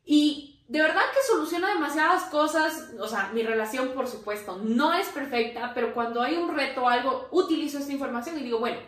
Y 0.04 0.56
de 0.68 0.82
verdad 0.82 1.02
soluciona 1.26 1.68
demasiadas 1.68 2.24
cosas, 2.24 2.90
o 2.98 3.08
sea, 3.08 3.30
mi 3.32 3.42
relación 3.42 3.90
por 3.90 4.06
supuesto 4.06 4.58
no 4.62 4.92
es 4.92 5.08
perfecta, 5.08 5.72
pero 5.74 5.92
cuando 5.94 6.22
hay 6.22 6.36
un 6.36 6.54
reto 6.54 6.82
o 6.82 6.88
algo, 6.88 7.28
utilizo 7.30 7.78
esta 7.78 7.92
información 7.92 8.38
y 8.38 8.44
digo, 8.44 8.58
bueno, 8.58 8.78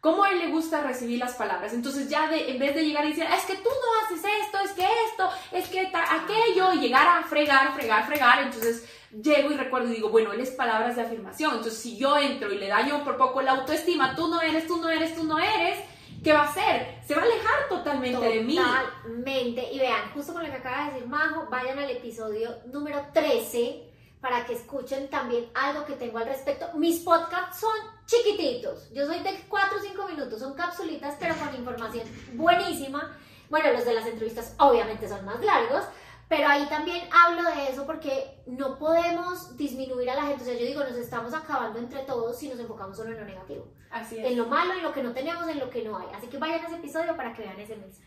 ¿cómo 0.00 0.24
a 0.24 0.30
él 0.30 0.38
le 0.38 0.48
gusta 0.48 0.82
recibir 0.82 1.18
las 1.18 1.34
palabras? 1.34 1.72
Entonces 1.72 2.08
ya 2.08 2.28
de, 2.28 2.50
en 2.50 2.58
vez 2.58 2.74
de 2.74 2.84
llegar 2.84 3.04
y 3.04 3.08
decir, 3.08 3.24
es 3.24 3.44
que 3.44 3.56
tú 3.56 3.68
no 3.68 4.04
haces 4.04 4.24
esto, 4.42 4.58
es 4.64 4.70
que 4.72 4.86
esto, 5.10 5.30
es 5.52 5.68
que 5.68 5.80
aquello, 5.80 6.72
y 6.74 6.78
llegar 6.78 7.06
a 7.06 7.22
fregar, 7.24 7.74
fregar, 7.74 8.06
fregar, 8.06 8.42
entonces 8.42 8.88
llego 9.10 9.50
y 9.50 9.56
recuerdo 9.56 9.88
y 9.88 9.94
digo, 9.96 10.10
bueno, 10.10 10.32
él 10.32 10.40
es 10.40 10.50
palabras 10.50 10.96
de 10.96 11.02
afirmación, 11.02 11.56
entonces 11.56 11.80
si 11.80 11.96
yo 11.96 12.16
entro 12.18 12.52
y 12.52 12.58
le 12.58 12.68
daño 12.68 13.02
por 13.04 13.16
poco 13.16 13.42
la 13.42 13.52
autoestima, 13.52 14.14
tú 14.14 14.28
no 14.28 14.40
eres, 14.40 14.66
tú 14.66 14.76
no 14.76 14.90
eres, 14.90 15.14
tú 15.14 15.24
no 15.24 15.38
eres, 15.38 15.78
¿qué 16.22 16.32
va 16.32 16.42
a 16.42 16.48
hacer? 16.48 17.00
Se 17.06 17.14
va 17.14 17.22
a 17.22 17.24
alejar 17.24 17.68
totalmente, 17.68 18.28
de 18.28 18.40
mí. 18.42 18.56
Totalmente. 18.56 19.72
Y 19.72 19.78
vean, 19.78 20.10
justo 20.14 20.32
con 20.32 20.42
lo 20.42 20.48
que 20.48 20.56
acaba 20.56 20.86
de 20.86 20.92
decir 20.92 21.08
Majo, 21.08 21.46
vayan 21.50 21.78
al 21.78 21.90
episodio 21.90 22.56
número 22.66 23.00
13 23.12 23.82
para 24.20 24.44
que 24.44 24.54
escuchen 24.54 25.08
también 25.08 25.48
algo 25.54 25.84
que 25.84 25.94
tengo 25.94 26.18
al 26.18 26.26
respecto. 26.26 26.66
Mis 26.74 27.00
podcasts 27.00 27.60
son 27.60 27.74
chiquititos. 28.06 28.90
Yo 28.92 29.06
soy 29.06 29.20
de 29.20 29.44
4 29.48 29.78
o 29.78 29.80
5 29.80 30.08
minutos, 30.08 30.40
son 30.40 30.54
capsulitas, 30.54 31.16
pero 31.20 31.34
con 31.36 31.54
información 31.54 32.06
buenísima. 32.34 33.16
Bueno, 33.48 33.72
los 33.72 33.84
de 33.84 33.94
las 33.94 34.06
entrevistas 34.06 34.54
obviamente 34.58 35.08
son 35.08 35.24
más 35.24 35.40
largos, 35.44 35.84
pero 36.28 36.48
ahí 36.48 36.66
también 36.66 37.08
hablo 37.12 37.42
de 37.42 37.70
eso 37.70 37.86
porque 37.86 38.42
no 38.46 38.78
podemos 38.78 39.56
disminuir 39.56 40.10
a 40.10 40.16
la 40.16 40.22
gente. 40.22 40.42
O 40.42 40.46
sea, 40.46 40.54
yo 40.54 40.66
digo, 40.66 40.82
nos 40.82 40.96
estamos 40.96 41.32
acabando 41.34 41.78
entre 41.78 42.00
todos 42.00 42.36
si 42.38 42.48
nos 42.48 42.58
enfocamos 42.58 42.96
solo 42.96 43.12
en 43.12 43.20
lo 43.20 43.24
negativo. 43.26 43.68
Así 43.90 44.18
es. 44.18 44.26
En 44.26 44.36
lo 44.36 44.46
malo, 44.46 44.72
en 44.74 44.82
lo 44.82 44.92
que 44.92 45.02
no 45.02 45.12
tenemos, 45.12 45.46
en 45.48 45.60
lo 45.60 45.70
que 45.70 45.82
no 45.82 45.96
hay. 45.96 46.08
Así 46.16 46.26
que 46.26 46.38
vayan 46.38 46.64
a 46.64 46.66
ese 46.66 46.76
episodio 46.76 47.16
para 47.16 47.32
que 47.32 47.42
vean 47.42 47.60
ese 47.60 47.76
mensaje. 47.76 48.06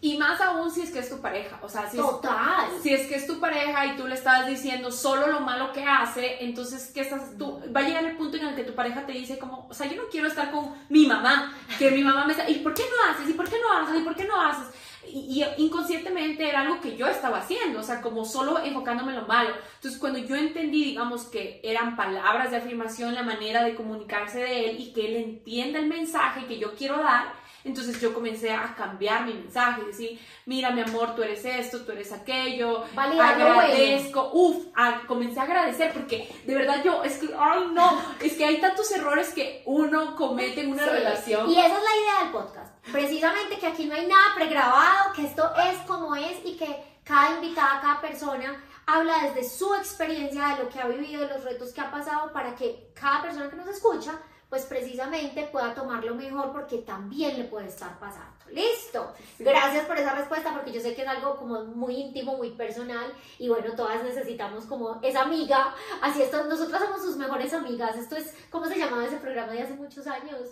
Y 0.00 0.16
más 0.16 0.40
aún 0.40 0.70
si 0.70 0.80
es 0.80 0.90
que 0.90 1.00
es 1.00 1.10
tu 1.10 1.20
pareja. 1.20 1.60
O 1.62 1.68
sea, 1.68 1.88
si, 1.90 1.98
Total. 1.98 2.70
Es, 2.76 2.82
si 2.82 2.94
es 2.94 3.06
que 3.06 3.16
es 3.16 3.26
tu 3.26 3.38
pareja 3.38 3.84
y 3.86 3.96
tú 3.96 4.06
le 4.06 4.14
estás 4.14 4.46
diciendo 4.46 4.90
solo 4.90 5.26
lo 5.26 5.40
malo 5.40 5.72
que 5.72 5.84
hace, 5.84 6.42
entonces, 6.42 6.90
¿qué 6.94 7.02
estás 7.02 7.36
tú? 7.36 7.60
Va 7.76 7.80
a 7.80 7.82
llegar 7.82 8.04
el 8.04 8.16
punto 8.16 8.38
en 8.38 8.46
el 8.46 8.54
que 8.54 8.64
tu 8.64 8.74
pareja 8.74 9.04
te 9.04 9.12
dice 9.12 9.38
como, 9.38 9.66
o 9.68 9.74
sea, 9.74 9.86
yo 9.86 9.96
no 10.00 10.08
quiero 10.10 10.28
estar 10.28 10.50
con 10.50 10.74
mi 10.88 11.06
mamá, 11.06 11.54
que 11.78 11.90
mi 11.90 12.02
mamá 12.02 12.24
me 12.24 12.32
está, 12.32 12.48
¿y 12.48 12.60
por 12.60 12.72
qué 12.72 12.82
no 12.82 13.10
haces? 13.10 13.28
¿Y 13.28 13.34
por 13.34 13.48
qué 13.48 13.56
no 13.60 13.78
haces? 13.78 14.00
¿Y 14.00 14.04
por 14.04 14.16
qué 14.16 14.24
no 14.24 14.40
haces? 14.40 14.68
Y, 15.06 15.44
inconscientemente 15.56 16.48
era 16.48 16.60
algo 16.60 16.80
que 16.80 16.96
yo 16.96 17.06
estaba 17.06 17.38
haciendo, 17.38 17.80
o 17.80 17.82
sea, 17.82 18.00
como 18.00 18.24
solo 18.24 18.58
enfocándome 18.62 19.12
en 19.12 19.20
lo 19.20 19.26
malo. 19.26 19.54
Entonces, 19.76 20.00
cuando 20.00 20.18
yo 20.18 20.36
entendí, 20.36 20.84
digamos, 20.84 21.24
que 21.24 21.60
eran 21.62 21.96
palabras 21.96 22.50
de 22.50 22.58
afirmación, 22.58 23.14
la 23.14 23.22
manera 23.22 23.64
de 23.64 23.74
comunicarse 23.74 24.40
de 24.40 24.70
él 24.70 24.80
y 24.80 24.92
que 24.92 25.06
él 25.06 25.16
entienda 25.16 25.78
el 25.78 25.86
mensaje 25.86 26.46
que 26.46 26.58
yo 26.58 26.74
quiero 26.74 26.98
dar, 26.98 27.32
entonces 27.64 28.00
yo 28.00 28.14
comencé 28.14 28.52
a 28.52 28.74
cambiar 28.74 29.26
mi 29.26 29.34
mensaje, 29.34 29.84
decir, 29.84 30.18
mira 30.46 30.70
mi 30.70 30.80
amor, 30.80 31.14
tú 31.14 31.22
eres 31.22 31.44
esto, 31.44 31.82
tú 31.84 31.92
eres 31.92 32.10
aquello, 32.12 32.84
agradezco, 32.96 34.30
uff, 34.32 34.66
comencé 35.06 35.40
a 35.40 35.42
agradecer 35.42 35.92
porque 35.92 36.32
de 36.46 36.54
verdad 36.54 36.82
yo, 36.82 37.04
es 37.04 37.18
que, 37.18 37.28
ay 37.38 37.66
no, 37.72 38.00
es 38.20 38.34
que 38.34 38.44
hay 38.44 38.60
tantos 38.60 38.90
errores 38.92 39.34
que 39.34 39.62
uno 39.66 40.16
comete 40.16 40.62
en 40.62 40.72
una 40.72 40.86
relación. 40.86 41.50
Y 41.50 41.58
esa 41.58 41.66
es 41.66 41.72
la 41.72 41.96
idea 41.96 42.22
del 42.22 42.32
podcast, 42.32 42.69
precisamente 42.92 43.58
que 43.58 43.66
aquí 43.66 43.86
no 43.86 43.94
hay 43.94 44.06
nada 44.06 44.34
pregrabado, 44.34 45.12
que 45.14 45.26
esto 45.26 45.50
es 45.56 45.78
como 45.86 46.14
es 46.16 46.44
y 46.44 46.56
que 46.56 47.00
cada 47.04 47.36
invitada, 47.36 47.80
cada 47.80 48.00
persona 48.00 48.62
habla 48.86 49.24
desde 49.24 49.48
su 49.48 49.74
experiencia 49.74 50.48
de 50.48 50.64
lo 50.64 50.68
que 50.68 50.80
ha 50.80 50.86
vivido, 50.86 51.22
de 51.22 51.34
los 51.34 51.44
retos 51.44 51.72
que 51.72 51.80
ha 51.80 51.90
pasado, 51.90 52.32
para 52.32 52.54
que 52.54 52.92
cada 52.94 53.22
persona 53.22 53.50
que 53.50 53.56
nos 53.56 53.68
escucha 53.68 54.18
pues 54.50 54.64
precisamente 54.64 55.48
pueda 55.52 55.72
tomarlo 55.74 56.16
mejor 56.16 56.50
porque 56.52 56.78
también 56.78 57.38
le 57.38 57.44
puede 57.44 57.68
estar 57.68 57.98
pasando. 58.00 58.34
Listo. 58.50 59.14
Gracias 59.38 59.86
por 59.86 59.96
esa 59.96 60.12
respuesta 60.12 60.52
porque 60.52 60.72
yo 60.72 60.80
sé 60.80 60.96
que 60.96 61.02
es 61.02 61.08
algo 61.08 61.36
como 61.36 61.64
muy 61.66 61.94
íntimo, 61.94 62.36
muy 62.36 62.50
personal 62.50 63.12
y 63.38 63.48
bueno, 63.48 63.74
todas 63.76 64.02
necesitamos 64.02 64.64
como 64.64 64.98
esa 65.02 65.22
amiga. 65.22 65.72
Así 66.02 66.20
esto, 66.20 66.44
nosotras 66.44 66.82
somos 66.82 67.00
sus 67.00 67.16
mejores 67.16 67.54
amigas. 67.54 67.96
Esto 67.96 68.16
es, 68.16 68.34
¿cómo 68.50 68.66
se 68.66 68.76
llamaba 68.76 69.04
ese 69.04 69.18
programa 69.18 69.52
de 69.52 69.62
hace 69.62 69.74
muchos 69.74 70.08
años? 70.08 70.48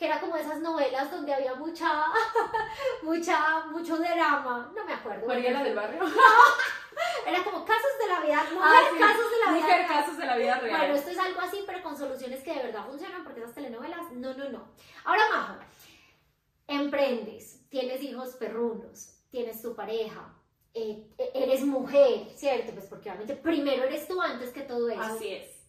Que 0.00 0.06
era 0.06 0.18
como 0.18 0.34
esas 0.34 0.60
novelas 0.60 1.10
donde 1.10 1.34
había 1.34 1.54
mucha, 1.56 2.06
mucha, 3.02 3.66
mucho 3.66 3.98
drama, 3.98 4.72
no 4.74 4.84
me 4.86 4.94
acuerdo. 4.94 5.26
Mariela 5.26 5.62
del 5.62 5.76
Barrio. 5.76 6.00
Era 7.26 7.44
como 7.44 7.64
casos 7.66 7.98
de 8.00 8.08
la 8.08 8.20
vida, 8.20 8.42
mujer, 8.50 8.62
ah, 8.62 8.82
casos 8.98 9.30
de 9.30 9.38
la 9.44 9.52
vida 9.52 9.76
real. 9.76 9.86
casos 9.86 10.16
de 10.16 10.26
la 10.26 10.36
vida 10.36 10.58
real. 10.58 10.78
Bueno, 10.78 10.94
esto 10.94 11.10
es 11.10 11.18
algo 11.18 11.40
así, 11.40 11.64
pero 11.66 11.82
con 11.82 11.96
soluciones 11.98 12.42
que 12.42 12.54
de 12.54 12.62
verdad 12.62 12.86
funcionan, 12.86 13.24
porque 13.24 13.40
esas 13.40 13.54
telenovelas, 13.54 14.10
no, 14.12 14.32
no, 14.34 14.48
no. 14.48 14.68
Ahora, 15.04 15.22
Majo, 15.30 15.54
emprendes, 16.66 17.68
tienes 17.68 18.02
hijos 18.02 18.36
perrunos, 18.36 19.18
tienes 19.30 19.60
tu 19.60 19.74
pareja, 19.74 20.34
eh, 20.72 21.10
e, 21.18 21.30
eres 21.34 21.62
mujer, 21.62 22.32
¿cierto? 22.36 22.72
Pues 22.72 22.86
porque 22.86 23.10
obviamente 23.10 23.36
primero 23.36 23.84
eres 23.84 24.08
tú 24.08 24.20
antes 24.20 24.50
que 24.50 24.62
todo 24.62 24.88
eso. 24.88 25.02
Así 25.02 25.28
es. 25.28 25.59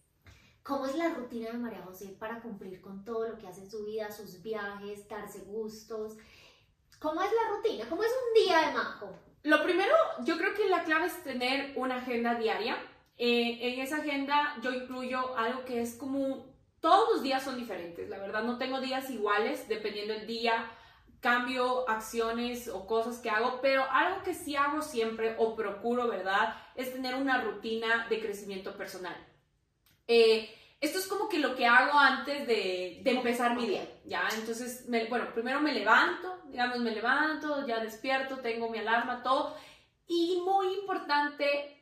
¿Cómo 0.64 0.86
es 0.86 0.96
la 0.96 1.10
rutina 1.10 1.50
de 1.52 1.58
María 1.58 1.82
José 1.82 2.16
para 2.20 2.40
cumplir 2.40 2.82
con 2.82 3.04
todo 3.04 3.28
lo 3.28 3.38
que 3.38 3.48
hace 3.48 3.62
en 3.62 3.72
su 3.72 3.84
vida, 3.84 4.12
sus 4.12 4.44
viajes, 4.44 5.08
darse 5.08 5.40
gustos? 5.40 6.18
¿Cómo 7.00 7.24
es 7.24 7.32
la 7.32 7.56
rutina? 7.56 7.90
¿Cómo 7.90 8.04
es 8.04 8.12
un 8.12 8.46
día 8.46 8.68
de 8.68 8.74
Majo? 8.74 9.10
Lo 9.42 9.64
primero, 9.64 9.96
yo 10.24 10.38
creo 10.38 10.54
que 10.54 10.70
la 10.70 10.84
clave 10.84 11.08
es 11.08 11.24
tener 11.24 11.74
una 11.76 11.96
agenda 11.98 12.36
diaria. 12.36 12.78
Eh, 13.18 13.74
en 13.74 13.80
esa 13.80 13.98
agenda 13.98 14.56
yo 14.62 14.72
incluyo 14.72 15.36
algo 15.36 15.66
que 15.66 15.82
es 15.82 15.96
como, 15.96 16.46
todos 16.80 17.10
los 17.12 17.24
días 17.24 17.44
son 17.44 17.58
diferentes, 17.58 18.10
la 18.10 18.20
verdad 18.20 18.44
no 18.44 18.58
tengo 18.58 18.80
días 18.80 19.10
iguales 19.10 19.68
dependiendo 19.68 20.14
del 20.14 20.28
día, 20.28 20.72
cambio 21.22 21.88
acciones 21.90 22.68
o 22.68 22.86
cosas 22.86 23.20
que 23.20 23.30
hago, 23.30 23.60
pero 23.62 23.84
algo 23.90 24.24
que 24.24 24.34
sí 24.34 24.56
hago 24.56 24.82
siempre 24.82 25.36
o 25.40 25.56
procuro, 25.56 26.08
¿verdad? 26.08 26.56
Es 26.76 26.94
tener 26.94 27.16
una 27.16 27.42
rutina 27.42 28.08
de 28.10 28.20
crecimiento 28.20 28.76
personal. 28.76 29.16
Eh, 30.08 30.54
esto 30.82 30.98
es 30.98 31.08
como 31.08 31.30
que 31.30 31.38
lo 31.38 31.56
que 31.56 31.68
hago 31.68 31.98
antes 31.98 32.48
de, 32.48 33.02
de 33.04 33.12
empezar 33.12 33.56
mi 33.56 33.68
día, 33.68 33.88
¿ya? 34.04 34.28
Entonces, 34.34 34.86
bueno, 35.10 35.32
primero 35.32 35.62
me 35.62 35.74
levanto, 35.74 36.40
digamos, 36.48 36.80
me 36.80 36.92
levanto, 36.92 37.68
ya 37.68 37.80
despierto, 37.80 38.38
tengo 38.38 38.68
mi 38.68 38.80
alarma, 38.80 39.22
todo. 39.22 39.56
Y 40.08 40.42
muy 40.44 40.74
importante, 40.74 41.82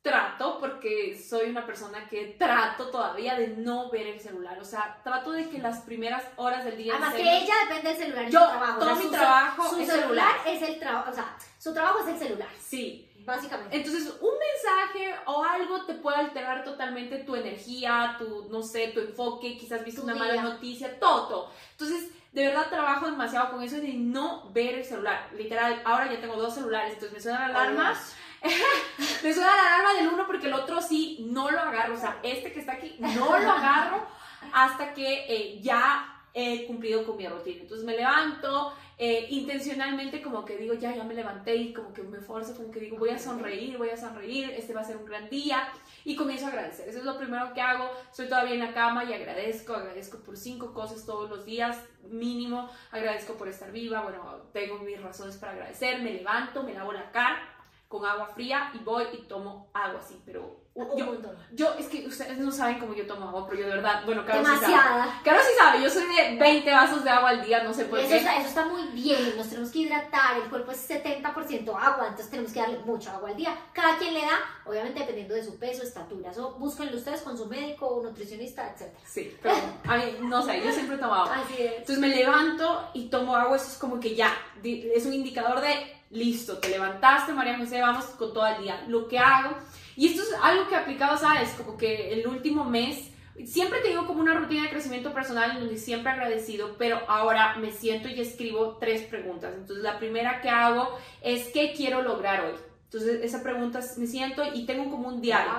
trato, 0.00 0.58
porque 0.60 1.18
soy 1.18 1.50
una 1.50 1.66
persona 1.66 2.08
que 2.08 2.36
trato 2.38 2.88
todavía 2.90 3.34
de 3.34 3.48
no 3.48 3.90
ver 3.90 4.06
el 4.06 4.20
celular. 4.20 4.56
O 4.60 4.64
sea, 4.64 5.00
trato 5.02 5.32
de 5.32 5.50
que 5.50 5.58
las 5.58 5.80
primeras 5.80 6.22
horas 6.36 6.64
del 6.64 6.76
día... 6.76 6.92
Además 6.92 7.14
que 7.14 7.22
ella 7.22 7.54
depende 7.68 7.88
del 7.88 7.98
celular. 7.98 8.30
Yo, 8.30 8.48
todo 8.78 8.96
mi 8.96 9.10
trabajo 9.10 9.68
su 9.70 9.84
celular 9.84 10.36
es 10.46 10.62
el 10.62 10.78
trabajo, 10.78 11.10
o 11.10 11.14
sea, 11.14 11.36
su 11.58 11.74
trabajo 11.74 11.98
es 11.98 12.08
el 12.08 12.18
celular. 12.18 12.48
Sí. 12.60 13.05
Básicamente. 13.26 13.76
Entonces, 13.76 14.14
un 14.20 14.30
mensaje 14.38 15.14
o 15.26 15.42
algo 15.42 15.84
te 15.84 15.94
puede 15.94 16.18
alterar 16.18 16.62
totalmente 16.62 17.18
tu 17.18 17.34
energía, 17.34 18.14
tu, 18.18 18.46
no 18.48 18.62
sé, 18.62 18.88
tu 18.88 19.00
enfoque, 19.00 19.58
quizás 19.58 19.84
viste 19.84 20.00
una 20.00 20.14
mala 20.14 20.40
noticia, 20.40 20.98
todo, 21.00 21.50
Entonces, 21.72 22.10
de 22.32 22.46
verdad 22.46 22.68
trabajo 22.68 23.06
demasiado 23.06 23.50
con 23.50 23.62
eso 23.62 23.76
de 23.76 23.94
no 23.94 24.48
ver 24.52 24.76
el 24.76 24.84
celular. 24.84 25.28
Literal, 25.36 25.82
ahora 25.84 26.12
ya 26.12 26.20
tengo 26.20 26.36
dos 26.36 26.54
celulares, 26.54 26.92
entonces 26.92 27.14
me 27.14 27.20
suena 27.20 27.48
la 27.48 27.62
alarma. 27.62 27.94
me 29.22 29.32
suena 29.32 29.56
la 29.56 29.74
alarma 29.74 29.94
del 29.94 30.08
uno 30.08 30.26
porque 30.26 30.46
el 30.46 30.52
otro 30.52 30.80
sí 30.80 31.26
no 31.28 31.50
lo 31.50 31.58
agarro. 31.58 31.94
O 31.94 31.98
sea, 31.98 32.20
este 32.22 32.52
que 32.52 32.60
está 32.60 32.74
aquí 32.74 32.94
no 32.98 33.38
lo 33.38 33.50
agarro 33.50 34.06
hasta 34.52 34.94
que 34.94 35.24
eh, 35.28 35.60
ya 35.60 36.16
he 36.34 36.66
cumplido 36.66 37.04
con 37.06 37.16
mi 37.16 37.26
rutina. 37.26 37.62
Entonces 37.62 37.86
me 37.86 37.96
levanto, 37.96 38.74
eh, 38.98 39.26
intencionalmente 39.28 40.22
como 40.22 40.44
que 40.44 40.56
digo, 40.56 40.72
ya, 40.72 40.94
ya 40.94 41.04
me 41.04 41.12
levanté 41.12 41.54
y 41.54 41.74
como 41.74 41.92
que 41.92 42.02
me 42.02 42.18
forzo, 42.20 42.54
como 42.56 42.70
que 42.70 42.80
digo, 42.80 42.96
voy 42.96 43.10
a 43.10 43.18
sonreír, 43.18 43.76
voy 43.76 43.90
a 43.90 43.96
sonreír, 43.96 44.50
este 44.52 44.72
va 44.72 44.80
a 44.80 44.84
ser 44.84 44.96
un 44.96 45.04
gran 45.04 45.28
día 45.28 45.68
y 46.04 46.16
comienzo 46.16 46.46
a 46.46 46.48
agradecer. 46.48 46.88
Eso 46.88 47.00
es 47.00 47.04
lo 47.04 47.18
primero 47.18 47.52
que 47.52 47.60
hago. 47.60 47.90
Estoy 48.10 48.26
todavía 48.28 48.54
en 48.54 48.60
la 48.60 48.72
cama 48.72 49.04
y 49.04 49.12
agradezco, 49.12 49.74
agradezco 49.74 50.18
por 50.20 50.38
cinco 50.38 50.72
cosas 50.72 51.04
todos 51.04 51.28
los 51.28 51.44
días, 51.44 51.78
mínimo, 52.08 52.70
agradezco 52.90 53.34
por 53.34 53.48
estar 53.48 53.70
viva, 53.70 54.00
bueno, 54.00 54.48
tengo 54.52 54.78
mis 54.78 55.00
razones 55.00 55.36
para 55.36 55.52
agradecer, 55.52 56.00
me 56.00 56.14
levanto, 56.14 56.62
me 56.62 56.72
lavo 56.72 56.92
la 56.92 57.10
cara 57.10 57.38
con 57.88 58.04
agua 58.04 58.28
fría 58.28 58.70
y 58.74 58.78
voy 58.78 59.04
y 59.12 59.22
tomo 59.28 59.70
agua 59.74 60.00
así, 60.00 60.20
pero 60.24 60.65
yo, 60.96 61.16
yo, 61.52 61.74
es 61.78 61.86
que 61.86 62.06
ustedes 62.06 62.36
no 62.36 62.52
saben 62.52 62.78
cómo 62.78 62.94
yo 62.94 63.06
tomo 63.06 63.28
agua, 63.28 63.46
pero 63.48 63.62
yo 63.62 63.68
de 63.68 63.76
verdad, 63.76 64.02
bueno, 64.04 64.26
Caro 64.26 64.40
Demasiada. 64.40 64.66
sí 64.66 64.72
sabe. 64.72 65.10
Caro 65.24 65.38
sí 65.40 65.52
sabe, 65.58 65.82
yo 65.82 65.90
soy 65.90 66.04
de 66.04 66.36
20 66.36 66.70
vasos 66.70 67.02
de 67.04 67.10
agua 67.10 67.30
al 67.30 67.44
día, 67.44 67.62
no 67.62 67.72
sé 67.72 67.86
por 67.86 67.98
eso 67.98 68.08
qué. 68.08 68.18
Está, 68.18 68.36
eso 68.36 68.48
está 68.48 68.66
muy 68.66 68.82
bien, 68.88 69.36
nos 69.36 69.48
tenemos 69.48 69.70
que 69.70 69.78
hidratar, 69.78 70.36
el 70.36 70.50
cuerpo 70.50 70.72
es 70.72 70.88
70% 70.88 71.68
agua, 71.68 72.08
entonces 72.08 72.30
tenemos 72.30 72.52
que 72.52 72.60
darle 72.60 72.78
mucho 72.80 73.10
agua 73.10 73.30
al 73.30 73.36
día. 73.36 73.56
Cada 73.72 73.96
quien 73.96 74.12
le 74.12 74.20
da, 74.20 74.38
obviamente 74.66 75.00
dependiendo 75.00 75.34
de 75.34 75.44
su 75.44 75.58
peso, 75.58 75.82
estatura, 75.82 76.30
eso 76.30 76.56
búsquenlo 76.58 76.96
ustedes 76.96 77.22
con 77.22 77.38
su 77.38 77.46
médico, 77.46 77.86
o 77.86 78.02
nutricionista, 78.02 78.70
etc. 78.70 78.92
Sí, 79.06 79.34
pero 79.42 79.54
a 79.88 79.96
mí, 79.96 80.16
no 80.22 80.42
sé, 80.42 80.62
yo 80.62 80.72
siempre 80.72 80.98
tomo 80.98 81.14
agua. 81.14 81.36
Así 81.36 81.54
es. 81.62 81.72
Entonces 81.78 81.98
me 81.98 82.08
levanto 82.08 82.90
y 82.92 83.08
tomo 83.08 83.34
agua, 83.34 83.56
eso 83.56 83.68
es 83.68 83.78
como 83.78 83.98
que 83.98 84.14
ya, 84.14 84.30
es 84.62 85.06
un 85.06 85.14
indicador 85.14 85.62
de 85.62 85.96
listo, 86.10 86.58
te 86.58 86.68
levantaste, 86.68 87.32
María 87.32 87.56
José, 87.56 87.80
vamos 87.80 88.04
con 88.04 88.32
todo 88.32 88.46
el 88.46 88.62
día. 88.62 88.84
Lo 88.88 89.08
que 89.08 89.18
hago 89.18 89.56
y 89.96 90.08
esto 90.08 90.22
es 90.22 90.34
algo 90.42 90.68
que 90.68 90.76
aplicaba, 90.76 91.16
¿sabes? 91.16 91.50
Como 91.50 91.76
que 91.76 92.12
el 92.12 92.26
último 92.26 92.64
mes, 92.64 93.10
siempre 93.44 93.80
tengo 93.80 94.06
como 94.06 94.20
una 94.20 94.34
rutina 94.34 94.64
de 94.64 94.70
crecimiento 94.70 95.12
personal 95.12 95.52
en 95.52 95.60
donde 95.60 95.78
siempre 95.78 96.12
agradecido, 96.12 96.76
pero 96.78 97.00
ahora 97.08 97.56
me 97.56 97.72
siento 97.72 98.08
y 98.08 98.20
escribo 98.20 98.76
tres 98.78 99.02
preguntas. 99.02 99.54
Entonces, 99.54 99.82
la 99.82 99.98
primera 99.98 100.40
que 100.40 100.50
hago 100.50 100.96
es, 101.22 101.48
¿qué 101.48 101.72
quiero 101.74 102.02
lograr 102.02 102.44
hoy? 102.44 102.54
Entonces, 102.84 103.24
esa 103.24 103.42
pregunta 103.42 103.80
me 103.96 104.06
siento 104.06 104.42
y 104.54 104.64
tengo 104.64 104.90
como 104.90 105.08
un 105.08 105.20
diario. 105.20 105.52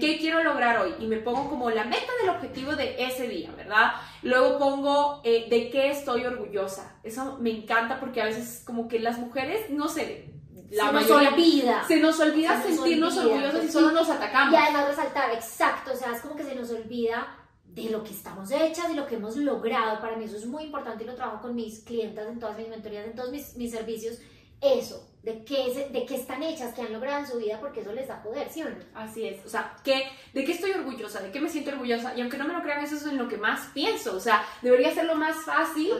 qué, 0.00 0.18
quiero 0.18 0.42
lograr 0.42 0.78
hoy? 0.78 0.94
Y 1.00 1.06
me 1.06 1.18
pongo 1.18 1.50
como 1.50 1.68
la 1.70 1.84
meta 1.84 2.10
del 2.20 2.30
objetivo 2.30 2.74
de 2.74 2.96
ese 3.04 3.28
día, 3.28 3.50
¿verdad? 3.56 3.92
Luego 4.22 4.58
pongo 4.58 5.20
eh, 5.22 5.48
de 5.50 5.68
qué 5.70 5.90
estoy 5.90 6.24
orgullosa. 6.24 6.98
Eso 7.02 7.36
me 7.40 7.50
encanta 7.50 8.00
porque 8.00 8.22
a 8.22 8.24
veces 8.24 8.62
como 8.64 8.88
que 8.88 9.00
las 9.00 9.18
mujeres, 9.18 9.68
no 9.68 9.88
sé, 9.88 10.31
la 10.72 10.86
se 10.86 10.92
nos 10.92 11.10
olvida. 11.10 11.84
Se 11.86 11.96
nos 11.98 12.20
olvida 12.20 12.62
sentirnos 12.62 13.16
orgullosos 13.16 13.64
y 13.64 13.68
solo 13.70 13.92
nos 13.92 14.08
atacamos. 14.08 14.54
Y 14.54 14.56
además 14.56 14.88
resaltar, 14.88 15.32
exacto, 15.32 15.92
o 15.92 15.96
sea, 15.96 16.12
es 16.12 16.20
como 16.20 16.34
que 16.34 16.44
se 16.44 16.54
nos 16.54 16.70
olvida 16.70 17.38
de 17.64 17.90
lo 17.90 18.04
que 18.04 18.10
estamos 18.10 18.50
hechas 18.50 18.90
y 18.90 18.94
lo 18.94 19.06
que 19.06 19.16
hemos 19.16 19.36
logrado. 19.36 20.00
Para 20.00 20.16
mí 20.16 20.24
eso 20.24 20.36
es 20.36 20.46
muy 20.46 20.64
importante 20.64 21.04
y 21.04 21.06
lo 21.06 21.14
trabajo 21.14 21.42
con 21.42 21.54
mis 21.54 21.80
clientes 21.80 22.26
en 22.26 22.38
todas 22.38 22.56
mis 22.58 22.68
mentorías, 22.68 23.06
en 23.06 23.14
todos 23.14 23.30
mis, 23.30 23.56
mis 23.56 23.70
servicios. 23.70 24.18
Eso, 24.60 25.08
de 25.24 25.44
qué, 25.44 25.88
de 25.90 26.06
qué 26.06 26.14
están 26.14 26.42
hechas, 26.42 26.72
qué 26.72 26.82
han 26.82 26.92
logrado 26.92 27.18
en 27.20 27.26
su 27.26 27.36
vida, 27.38 27.58
porque 27.58 27.80
eso 27.80 27.92
les 27.92 28.06
da 28.06 28.22
poder, 28.22 28.48
¿sí 28.48 28.62
o 28.62 28.70
no? 28.70 28.76
Así 28.94 29.26
es, 29.26 29.44
o 29.44 29.48
sea, 29.48 29.76
¿qué, 29.82 30.04
¿de 30.32 30.44
qué 30.44 30.52
estoy 30.52 30.70
orgullosa? 30.70 31.20
¿De 31.20 31.32
qué 31.32 31.40
me 31.40 31.48
siento 31.48 31.72
orgullosa? 31.72 32.14
Y 32.16 32.20
aunque 32.20 32.38
no 32.38 32.46
me 32.46 32.52
lo 32.52 32.62
crean, 32.62 32.84
eso 32.84 32.94
es 32.94 33.04
en 33.06 33.18
lo 33.18 33.26
que 33.26 33.38
más 33.38 33.70
pienso, 33.74 34.16
o 34.16 34.20
sea, 34.20 34.44
debería 34.62 34.94
ser 34.94 35.06
lo 35.06 35.16
más 35.16 35.36
fácil, 35.44 35.90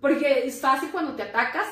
porque 0.00 0.44
es 0.44 0.60
fácil 0.60 0.90
cuando 0.90 1.14
te 1.14 1.22
atacas, 1.22 1.66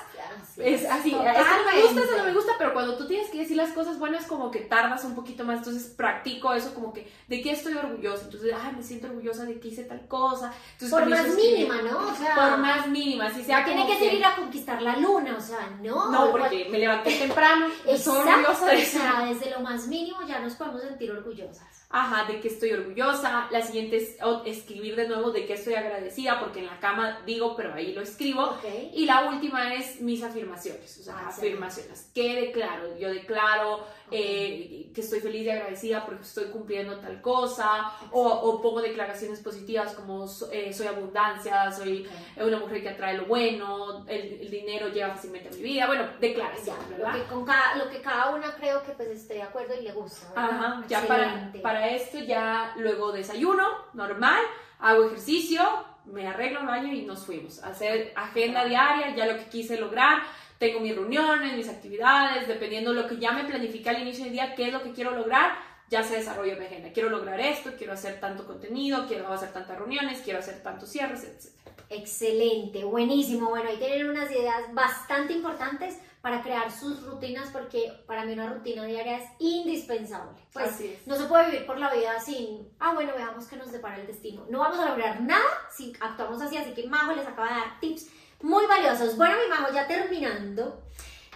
es 0.58 0.84
así, 0.84 1.10
es 1.10 1.18
que 1.18 1.18
no 1.18 1.72
me 1.72 1.82
gusta, 1.82 2.02
eso 2.02 2.16
no 2.16 2.24
me 2.24 2.32
gusta, 2.32 2.52
pero 2.58 2.72
cuando 2.72 2.96
tú 2.96 3.06
tienes 3.06 3.30
que 3.30 3.38
decir 3.38 3.56
las 3.56 3.72
cosas, 3.72 3.98
bueno, 3.98 4.18
es 4.18 4.26
como 4.26 4.50
que 4.50 4.60
tardas 4.60 5.04
un 5.04 5.14
poquito 5.14 5.44
más, 5.44 5.58
entonces 5.58 5.92
practico 5.96 6.52
eso 6.52 6.74
como 6.74 6.92
que, 6.92 7.10
¿de 7.28 7.42
qué 7.42 7.52
estoy 7.52 7.74
orgullosa? 7.74 8.24
Entonces, 8.24 8.54
ay, 8.58 8.72
me 8.76 8.82
siento 8.82 9.08
orgullosa 9.08 9.44
de 9.44 9.58
que 9.58 9.68
hice 9.68 9.84
tal 9.84 10.06
cosa. 10.08 10.52
Entonces, 10.72 10.90
por 10.90 11.06
más 11.06 11.34
mínima, 11.34 11.82
¿no? 11.82 12.08
O 12.08 12.14
sea, 12.14 12.34
por 12.34 12.58
más 12.58 12.88
mínima, 12.88 13.32
si 13.32 13.44
sea 13.44 13.64
Tiene 13.64 13.86
que 13.86 14.14
ir 14.14 14.24
a 14.24 14.36
conquistar 14.36 14.82
la 14.82 14.96
luna, 14.96 15.36
o 15.36 15.40
sea, 15.40 15.70
no. 15.82 16.10
No, 16.10 16.30
porque 16.30 16.68
me 16.70 16.78
levanté 16.78 17.16
temprano, 17.18 17.68
soy 17.96 18.18
orgullosa 18.18 18.66
de 18.66 18.82
eso. 18.82 18.98
O 18.98 19.00
sea, 19.00 19.24
desde 19.26 19.50
lo 19.50 19.60
más 19.60 19.86
mínimo 19.86 20.18
ya 20.26 20.40
nos 20.40 20.54
podemos 20.54 20.82
sentir 20.82 21.10
orgullosas 21.10 21.77
ajá, 21.90 22.30
de 22.30 22.40
que 22.40 22.48
estoy 22.48 22.72
orgullosa. 22.72 23.48
La 23.50 23.62
siguiente 23.62 23.96
es 23.96 24.16
escribir 24.44 24.96
de 24.96 25.08
nuevo 25.08 25.30
de 25.30 25.46
que 25.46 25.54
estoy 25.54 25.74
agradecida, 25.74 26.38
porque 26.38 26.60
en 26.60 26.66
la 26.66 26.78
cama 26.80 27.22
digo, 27.24 27.56
pero 27.56 27.74
ahí 27.74 27.92
lo 27.92 28.02
escribo. 28.02 28.56
Y 28.92 29.06
la 29.06 29.28
última 29.28 29.74
es 29.74 30.00
mis 30.00 30.22
afirmaciones, 30.22 30.98
o 30.98 31.02
sea, 31.02 31.14
ah, 31.18 31.28
afirmaciones. 31.28 32.10
¿Qué 32.14 32.46
declaro? 32.46 32.98
Yo 32.98 33.08
declaro 33.08 33.84
eh, 34.10 34.90
que 34.94 35.00
estoy 35.00 35.20
feliz 35.20 35.46
y 35.46 35.50
agradecida 35.50 36.04
porque 36.04 36.22
estoy 36.22 36.46
cumpliendo 36.46 36.98
tal 36.98 37.20
cosa, 37.22 37.92
o, 38.10 38.60
pongo 38.60 38.80
declaraciones 38.80 39.40
positivas 39.40 39.94
como 39.94 40.26
eh, 40.52 40.72
soy 40.72 40.86
abundancia, 40.86 41.70
soy 41.72 42.06
una 42.36 42.58
mujer 42.58 42.82
que 42.82 42.88
atrae 42.90 43.16
lo 43.16 43.26
bueno, 43.26 44.04
el, 44.08 44.48
dinero 44.50 44.88
llega 44.88 45.10
fácilmente 45.10 45.48
a 45.48 45.52
mi 45.52 45.62
vida. 45.62 45.86
Bueno, 45.86 46.08
declaraciones, 46.20 46.88
¿verdad? 46.88 47.14
Lo 47.14 47.22
que, 47.22 47.28
con 47.28 47.44
cada, 47.44 47.76
lo 47.76 47.88
que 47.88 48.00
cada 48.00 48.34
una 48.34 48.54
creo 48.54 48.82
que 48.82 48.92
pues 48.92 49.08
esté 49.08 49.34
de 49.34 49.42
acuerdo 49.42 49.74
y 49.78 49.82
le 49.82 49.92
gusta. 49.92 50.26
Ajá, 50.34 50.84
ya 50.88 51.06
para, 51.06 51.52
para 51.62 51.77
esto 51.86 52.18
ya 52.18 52.74
luego 52.76 53.12
desayuno, 53.12 53.66
normal, 53.94 54.40
hago 54.80 55.04
ejercicio, 55.04 55.62
me 56.06 56.26
arreglo, 56.26 56.64
baño 56.64 56.92
y 56.92 57.02
nos 57.02 57.24
fuimos 57.24 57.62
a 57.62 57.68
hacer 57.68 58.12
agenda 58.16 58.64
diaria, 58.64 59.14
ya 59.14 59.26
lo 59.26 59.38
que 59.38 59.48
quise 59.50 59.78
lograr. 59.78 60.22
Tengo 60.58 60.80
mis 60.80 60.96
reuniones, 60.96 61.56
mis 61.56 61.68
actividades, 61.68 62.48
dependiendo 62.48 62.92
de 62.92 63.02
lo 63.02 63.08
que 63.08 63.18
ya 63.18 63.32
me 63.32 63.44
planifique 63.44 63.88
al 63.88 64.02
inicio 64.02 64.24
del 64.24 64.32
día, 64.32 64.54
qué 64.56 64.66
es 64.66 64.72
lo 64.72 64.82
que 64.82 64.92
quiero 64.92 65.12
lograr, 65.12 65.52
ya 65.88 66.02
se 66.02 66.16
desarrolla 66.16 66.56
mi 66.56 66.66
agenda. 66.66 66.92
Quiero 66.92 67.10
lograr 67.10 67.38
esto, 67.38 67.70
quiero 67.78 67.92
hacer 67.92 68.18
tanto 68.18 68.44
contenido, 68.44 69.06
quiero 69.06 69.32
hacer 69.32 69.52
tantas 69.52 69.78
reuniones, 69.78 70.20
quiero 70.20 70.40
hacer 70.40 70.62
tantos 70.62 70.90
cierres, 70.90 71.22
etc. 71.22 71.52
Excelente, 71.90 72.84
buenísimo. 72.84 73.50
Bueno, 73.50 73.70
ahí 73.70 73.78
tienen 73.78 74.10
unas 74.10 74.30
ideas 74.30 74.74
bastante 74.74 75.32
importantes 75.32 75.98
para 76.20 76.42
crear 76.42 76.70
sus 76.70 77.04
rutinas 77.04 77.50
porque 77.50 77.92
para 78.06 78.24
mí 78.24 78.32
una 78.32 78.52
rutina 78.52 78.84
diaria 78.84 79.18
es 79.18 79.30
indispensable. 79.38 80.38
Pues 80.52 80.80
no 81.06 81.16
se 81.16 81.24
puede 81.24 81.46
vivir 81.46 81.66
por 81.66 81.78
la 81.78 81.92
vida 81.94 82.18
sin, 82.20 82.68
ah, 82.80 82.92
bueno, 82.94 83.12
veamos 83.14 83.46
qué 83.46 83.56
nos 83.56 83.70
depara 83.70 83.96
el 84.00 84.06
destino. 84.06 84.44
No 84.50 84.60
vamos 84.60 84.78
a 84.80 84.88
lograr 84.88 85.20
nada 85.20 85.46
si 85.74 85.92
actuamos 86.00 86.42
así, 86.42 86.56
así 86.56 86.72
que 86.72 86.88
Majo 86.88 87.12
les 87.12 87.26
acaba 87.26 87.48
de 87.48 87.54
dar 87.54 87.80
tips 87.80 88.08
muy 88.42 88.66
valiosos. 88.66 89.16
Bueno, 89.16 89.36
mi 89.42 89.48
Majo, 89.48 89.72
ya 89.72 89.86
terminando, 89.86 90.82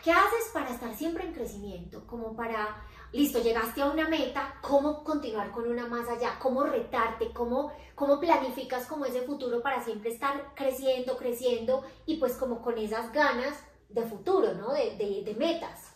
¿qué 0.03 0.11
haces 0.11 0.51
para 0.53 0.71
estar 0.71 0.95
siempre 0.95 1.25
en 1.25 1.33
crecimiento? 1.33 2.05
Como 2.07 2.35
para, 2.35 2.85
listo, 3.13 3.41
llegaste 3.41 3.83
a 3.83 3.91
una 3.91 4.09
meta, 4.09 4.57
¿cómo 4.63 5.05
continuar 5.05 5.53
con 5.53 5.69
una 5.71 5.87
más 5.87 6.09
allá? 6.09 6.39
¿Cómo 6.41 6.65
retarte? 6.65 7.33
¿Cómo, 7.33 7.73
cómo 7.95 8.19
planificas 8.19 8.87
como 8.87 9.05
ese 9.05 9.23
futuro 9.23 9.63
para 9.63 9.85
siempre 9.85 10.11
estar 10.11 10.55
creciendo, 10.57 11.17
creciendo 11.17 11.85
y 12.05 12.17
pues 12.17 12.35
como 12.35 12.63
con 12.63 12.79
esas 12.79 13.13
ganas 13.13 13.55
de 13.93 14.03
futuro, 14.03 14.55
¿no? 14.55 14.73
De, 14.73 15.23
de, 15.25 15.35
metas. 15.39 15.95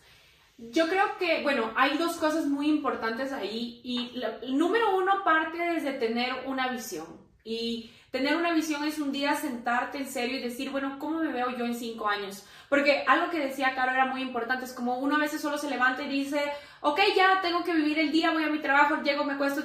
Yo 0.57 0.87
creo 0.87 1.17
que, 1.19 1.43
bueno, 1.43 1.71
hay 1.75 1.97
dos 1.97 2.17
cosas 2.17 2.45
muy 2.45 2.67
importantes 2.67 3.31
ahí 3.31 3.79
y 3.83 4.19
el 4.41 4.57
número 4.57 4.97
uno 4.97 5.23
parte 5.23 5.57
desde 5.57 5.93
tener 5.93 6.33
una 6.47 6.69
visión 6.69 7.05
y 7.43 7.91
tener 8.11 8.35
una 8.35 8.53
visión 8.53 8.83
es 8.83 8.99
un 8.99 9.11
día 9.11 9.35
sentarte 9.35 9.99
en 9.99 10.07
serio 10.07 10.37
y 10.37 10.41
decir, 10.41 10.71
bueno, 10.71 10.97
¿cómo 10.97 11.19
me 11.19 11.31
veo 11.31 11.51
yo 11.51 11.65
en 11.65 11.75
cinco 11.75 12.07
años? 12.07 12.43
Porque 12.69 13.03
algo 13.07 13.29
que 13.29 13.39
decía 13.39 13.75
Caro 13.75 13.91
era 13.91 14.05
muy 14.05 14.21
importante, 14.21 14.65
es 14.65 14.73
como 14.73 14.97
uno 14.97 15.15
a 15.15 15.19
veces 15.19 15.41
solo 15.41 15.57
se 15.57 15.69
levanta 15.69 16.03
y 16.03 16.09
dice, 16.09 16.41
ok, 16.81 16.99
ya 17.15 17.39
tengo 17.41 17.63
que 17.63 17.73
vivir 17.73 17.99
el 17.99 18.11
día, 18.11 18.31
voy 18.31 18.43
a 18.43 18.49
mi 18.49 18.59
trabajo, 18.59 19.01
llego, 19.03 19.23
me 19.23 19.37
cuesto, 19.37 19.61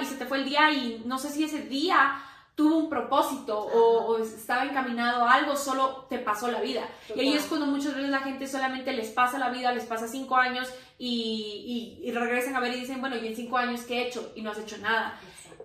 y 0.00 0.04
se 0.04 0.16
te 0.16 0.26
fue 0.26 0.38
el 0.38 0.44
día 0.44 0.70
y 0.70 1.02
no 1.06 1.18
sé 1.18 1.30
si 1.30 1.44
ese 1.44 1.62
día 1.62 2.22
tuvo 2.58 2.76
un 2.76 2.90
propósito 2.90 3.56
o, 3.56 4.18
estaba 4.18 4.64
encaminado 4.64 5.24
a 5.24 5.34
algo, 5.34 5.54
solo 5.54 6.06
te 6.10 6.18
pasó 6.18 6.50
la 6.50 6.60
vida. 6.60 6.88
Y 7.14 7.20
ahí 7.20 7.32
es 7.34 7.44
cuando 7.44 7.66
muchas 7.66 7.94
veces 7.94 8.10
la 8.10 8.18
gente 8.18 8.48
solamente 8.48 8.92
les 8.92 9.10
pasa 9.10 9.38
la 9.38 9.48
vida, 9.50 9.70
les 9.72 9.84
pasa 9.84 10.08
cinco 10.08 10.34
años 10.36 10.68
y, 10.98 12.00
y, 12.02 12.10
regresan 12.10 12.56
a 12.56 12.60
ver 12.60 12.74
y 12.74 12.80
dicen, 12.80 13.00
bueno, 13.00 13.16
¿y 13.16 13.28
en 13.28 13.36
cinco 13.36 13.58
años 13.58 13.82
qué 13.82 13.98
he 13.98 14.08
hecho? 14.08 14.32
Y 14.34 14.42
no 14.42 14.50
has 14.50 14.58
hecho 14.58 14.76
nada. 14.78 15.20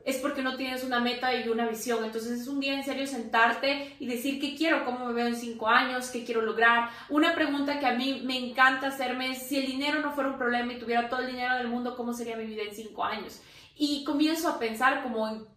Es 0.05 0.17
porque 0.17 0.43
no 0.43 0.55
tienes 0.55 0.83
una 0.83 0.99
meta 0.99 1.33
y 1.33 1.49
una 1.49 1.67
visión. 1.67 2.05
Entonces 2.05 2.41
es 2.41 2.47
un 2.47 2.59
día 2.59 2.75
en 2.75 2.83
serio 2.83 3.07
sentarte 3.07 3.95
y 3.99 4.05
decir 4.05 4.39
qué 4.39 4.55
quiero, 4.55 4.85
cómo 4.85 5.07
me 5.07 5.13
veo 5.13 5.25
en 5.25 5.35
cinco 5.35 5.67
años, 5.67 6.11
qué 6.11 6.23
quiero 6.23 6.43
lograr. 6.43 6.91
Una 7.09 7.33
pregunta 7.33 7.79
que 7.79 7.87
a 7.87 7.95
mí 7.95 8.21
me 8.23 8.37
encanta 8.37 8.89
hacerme 8.89 9.31
es, 9.31 9.47
si 9.47 9.57
el 9.57 9.65
dinero 9.65 9.99
no 10.01 10.11
fuera 10.11 10.29
un 10.29 10.37
problema 10.37 10.73
y 10.73 10.79
tuviera 10.79 11.09
todo 11.09 11.21
el 11.21 11.31
dinero 11.31 11.55
del 11.55 11.69
mundo, 11.69 11.95
¿cómo 11.95 12.13
sería 12.13 12.37
mi 12.37 12.45
vida 12.45 12.61
en 12.61 12.75
cinco 12.75 13.03
años? 13.03 13.41
Y 13.75 14.03
comienzo 14.03 14.47
a 14.47 14.59
pensar 14.59 15.01
como 15.01 15.27
en 15.27 15.47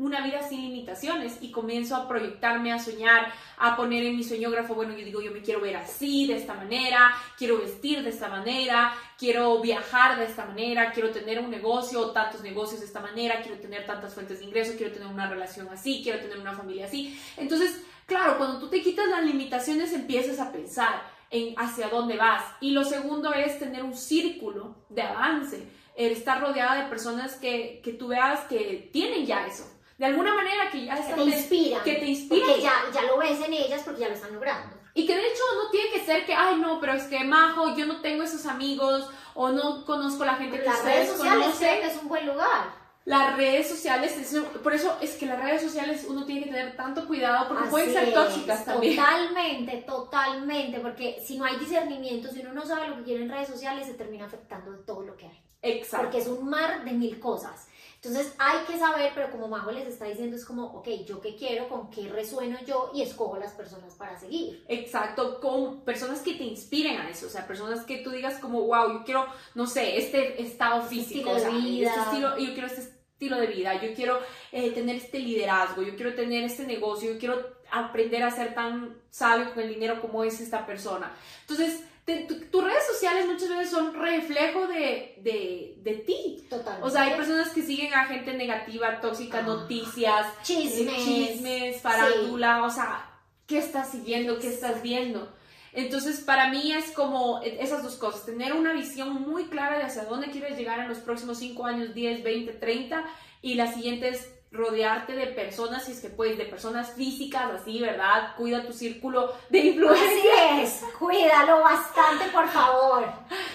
una 0.00 0.24
vida 0.24 0.42
sin 0.42 0.62
limitaciones 0.62 1.36
y 1.42 1.50
comienzo 1.50 1.94
a 1.94 2.08
proyectarme, 2.08 2.72
a 2.72 2.78
soñar, 2.78 3.30
a 3.58 3.76
poner 3.76 4.02
en 4.04 4.16
mi 4.16 4.24
sueñógrafo, 4.24 4.74
bueno, 4.74 4.96
yo 4.96 5.04
digo, 5.04 5.20
yo 5.20 5.30
me 5.30 5.42
quiero 5.42 5.60
ver 5.60 5.76
así, 5.76 6.26
de 6.26 6.36
esta 6.36 6.54
manera, 6.54 7.14
quiero 7.36 7.58
vestir 7.58 8.02
de 8.02 8.08
esta 8.08 8.28
manera, 8.28 8.94
quiero 9.18 9.60
viajar 9.60 10.18
de 10.18 10.24
esta 10.24 10.46
manera, 10.46 10.92
quiero 10.92 11.10
tener 11.10 11.38
un 11.38 11.50
negocio 11.50 12.12
tantos 12.12 12.40
negocios 12.40 12.80
de 12.80 12.86
esta 12.86 13.00
manera, 13.00 13.42
quiero 13.42 13.60
tener 13.60 13.84
tantas 13.84 14.14
fuentes 14.14 14.38
de 14.38 14.46
ingreso, 14.46 14.72
quiero 14.74 14.90
tener 14.90 15.06
una 15.06 15.28
relación 15.28 15.68
así, 15.68 16.00
quiero 16.02 16.18
tener 16.18 16.38
una 16.38 16.54
familia 16.54 16.86
así. 16.86 17.20
Entonces, 17.36 17.82
claro, 18.06 18.38
cuando 18.38 18.58
tú 18.58 18.70
te 18.70 18.80
quitas 18.80 19.06
las 19.06 19.22
limitaciones 19.22 19.92
empiezas 19.92 20.40
a 20.40 20.50
pensar 20.50 21.02
en 21.28 21.54
hacia 21.58 21.88
dónde 21.88 22.16
vas. 22.16 22.42
Y 22.62 22.70
lo 22.70 22.84
segundo 22.84 23.34
es 23.34 23.58
tener 23.58 23.84
un 23.84 23.94
círculo 23.94 24.76
de 24.88 25.02
avance, 25.02 25.62
estar 25.94 26.40
rodeada 26.40 26.82
de 26.82 26.88
personas 26.88 27.34
que, 27.34 27.82
que 27.84 27.92
tú 27.92 28.08
veas 28.08 28.40
que 28.44 28.88
tienen 28.92 29.26
ya 29.26 29.46
eso 29.46 29.69
de 30.00 30.06
alguna 30.06 30.34
manera 30.34 30.70
que 30.72 30.86
ya 30.86 30.94
Que 30.94 31.00
están 31.02 31.16
te 31.16 31.24
inspiran. 31.24 31.82
que 31.84 31.94
te 31.96 32.06
inspiran. 32.06 32.48
Porque 32.48 32.62
ya, 32.62 32.72
ya 32.94 33.02
lo 33.02 33.18
ves 33.18 33.38
en 33.46 33.52
ellas 33.52 33.82
porque 33.84 34.00
ya 34.00 34.08
lo 34.08 34.14
están 34.14 34.32
logrando. 34.32 34.74
Y 34.94 35.06
que 35.06 35.14
de 35.14 35.20
hecho 35.28 35.42
no 35.62 35.70
tiene 35.70 35.90
que 35.90 36.00
ser 36.04 36.24
que, 36.24 36.32
ay 36.34 36.56
no, 36.56 36.80
pero 36.80 36.94
es 36.94 37.02
que 37.04 37.22
majo, 37.22 37.76
yo 37.76 37.84
no 37.84 38.00
tengo 38.00 38.22
esos 38.22 38.46
amigos 38.46 39.06
o 39.34 39.50
no 39.50 39.84
conozco 39.84 40.24
la 40.24 40.36
gente 40.36 40.58
que 40.58 40.64
Las 40.64 40.82
redes 40.84 41.10
sociales 41.10 41.54
creo 41.58 41.80
que 41.82 41.86
es 41.88 41.96
un 42.02 42.08
buen 42.08 42.26
lugar. 42.26 42.80
Las 43.04 43.36
redes 43.36 43.68
sociales, 43.68 44.16
es- 44.16 44.40
por 44.62 44.72
eso 44.72 44.96
es 45.02 45.16
que 45.16 45.26
las 45.26 45.38
redes 45.42 45.60
sociales 45.62 46.06
uno 46.08 46.24
tiene 46.24 46.44
que 46.44 46.50
tener 46.50 46.76
tanto 46.76 47.06
cuidado 47.06 47.48
porque 47.48 47.62
Así 47.64 47.70
pueden 47.70 47.92
ser 47.92 48.08
es, 48.08 48.14
tóxicas 48.14 48.64
también. 48.64 48.96
Totalmente, 48.96 49.76
totalmente, 49.86 50.80
porque 50.80 51.22
si 51.26 51.36
no 51.38 51.44
hay 51.44 51.56
discernimiento, 51.58 52.30
si 52.30 52.40
uno 52.40 52.52
no 52.52 52.64
sabe 52.64 52.88
lo 52.88 52.96
que 52.96 53.02
quiere 53.02 53.22
en 53.24 53.30
redes 53.30 53.48
sociales, 53.48 53.86
se 53.86 53.94
termina 53.94 54.24
afectando 54.26 54.70
todo 54.86 55.02
lo 55.02 55.16
que 55.16 55.26
hay. 55.26 55.42
Exacto. 55.62 56.04
Porque 56.06 56.18
es 56.18 56.26
un 56.26 56.48
mar 56.48 56.84
de 56.84 56.92
mil 56.92 57.20
cosas. 57.20 57.68
Entonces 58.02 58.32
hay 58.38 58.64
que 58.64 58.78
saber, 58.78 59.12
pero 59.14 59.30
como 59.30 59.46
Majo 59.46 59.70
les 59.72 59.86
está 59.86 60.06
diciendo, 60.06 60.34
es 60.34 60.46
como, 60.46 60.64
ok, 60.68 60.88
yo 61.06 61.20
qué 61.20 61.36
quiero, 61.36 61.68
con 61.68 61.90
qué 61.90 62.08
resueno 62.08 62.58
yo 62.66 62.90
y 62.94 63.02
escojo 63.02 63.36
las 63.36 63.52
personas 63.52 63.94
para 63.94 64.18
seguir. 64.18 64.64
Exacto, 64.68 65.38
con 65.38 65.82
personas 65.82 66.20
que 66.20 66.32
te 66.32 66.44
inspiren 66.44 66.98
a 66.98 67.10
eso, 67.10 67.26
o 67.26 67.28
sea, 67.28 67.46
personas 67.46 67.84
que 67.84 67.98
tú 67.98 68.10
digas 68.10 68.38
como, 68.38 68.62
wow, 68.62 68.90
yo 68.90 69.04
quiero, 69.04 69.26
no 69.54 69.66
sé, 69.66 69.98
este 69.98 70.40
estado 70.40 70.82
físico, 70.82 71.30
estilo 71.30 71.30
o 71.30 71.34
de 71.34 71.40
sea, 71.40 71.50
vida. 71.50 71.88
este 71.90 72.00
estilo, 72.00 72.38
yo 72.38 72.52
quiero 72.54 72.66
este 72.68 72.80
estilo 72.80 73.36
de 73.36 73.46
vida, 73.48 73.82
yo 73.82 73.94
quiero 73.94 74.18
eh, 74.50 74.70
tener 74.70 74.96
este 74.96 75.18
liderazgo, 75.18 75.82
yo 75.82 75.94
quiero 75.94 76.14
tener 76.14 76.44
este 76.44 76.66
negocio, 76.66 77.12
yo 77.12 77.18
quiero 77.18 77.60
aprender 77.70 78.22
a 78.22 78.30
ser 78.30 78.54
tan 78.54 78.96
sabio 79.10 79.52
con 79.52 79.62
el 79.62 79.68
dinero 79.68 80.00
como 80.00 80.24
es 80.24 80.40
esta 80.40 80.64
persona. 80.64 81.14
Entonces, 81.42 81.84
te- 82.04 82.24
tu- 82.24 82.40
tus 82.50 82.64
redes 82.64 82.86
sociales 82.86 83.26
muchas 83.26 83.48
veces 83.48 83.70
son 83.70 83.94
reflejo 83.94 84.66
de, 84.66 85.14
de, 85.22 85.74
de 85.82 85.94
ti. 85.96 86.44
Totalmente. 86.48 86.86
O 86.86 86.90
sea, 86.90 87.02
hay 87.02 87.14
personas 87.14 87.50
que 87.50 87.62
siguen 87.62 87.94
a 87.94 88.06
gente 88.06 88.32
negativa, 88.34 89.00
tóxica, 89.00 89.38
Ah. 89.38 89.42
noticias, 89.42 90.26
chismes. 90.42 90.96
chismes, 91.04 91.80
farándula, 91.80 92.64
o 92.64 92.70
sea, 92.70 93.08
¿qué 93.46 93.58
estás 93.58 93.90
siguiendo? 93.90 94.38
¿Qué 94.38 94.48
estás 94.48 94.82
viendo? 94.82 95.32
Entonces, 95.72 96.20
para 96.20 96.48
mí 96.50 96.72
es 96.72 96.90
como 96.90 97.40
esas 97.42 97.84
dos 97.84 97.94
cosas, 97.94 98.26
tener 98.26 98.54
una 98.54 98.72
visión 98.72 99.12
muy 99.22 99.44
clara 99.44 99.78
de 99.78 99.84
hacia 99.84 100.04
dónde 100.04 100.30
quieres 100.30 100.58
llegar 100.58 100.80
en 100.80 100.88
los 100.88 100.98
próximos 100.98 101.38
5 101.38 101.64
años, 101.64 101.94
10, 101.94 102.24
20, 102.24 102.52
30, 102.54 103.04
y 103.40 103.54
la 103.54 103.72
siguiente 103.72 104.08
es 104.08 104.28
rodearte 104.52 105.12
de 105.14 105.28
personas, 105.28 105.84
si 105.84 105.92
es 105.92 106.00
que 106.00 106.08
puedes, 106.08 106.36
de 106.36 106.44
personas 106.44 106.92
físicas, 106.94 107.44
así, 107.52 107.80
¿verdad? 107.80 108.34
Cuida 108.36 108.66
tu 108.66 108.72
círculo 108.72 109.32
de 109.48 109.58
influencia. 109.60 110.06
Así 110.08 110.62
es, 110.62 110.82
cuídalo 110.98 111.60
bastante, 111.60 112.24
por 112.32 112.48
favor. 112.48 113.04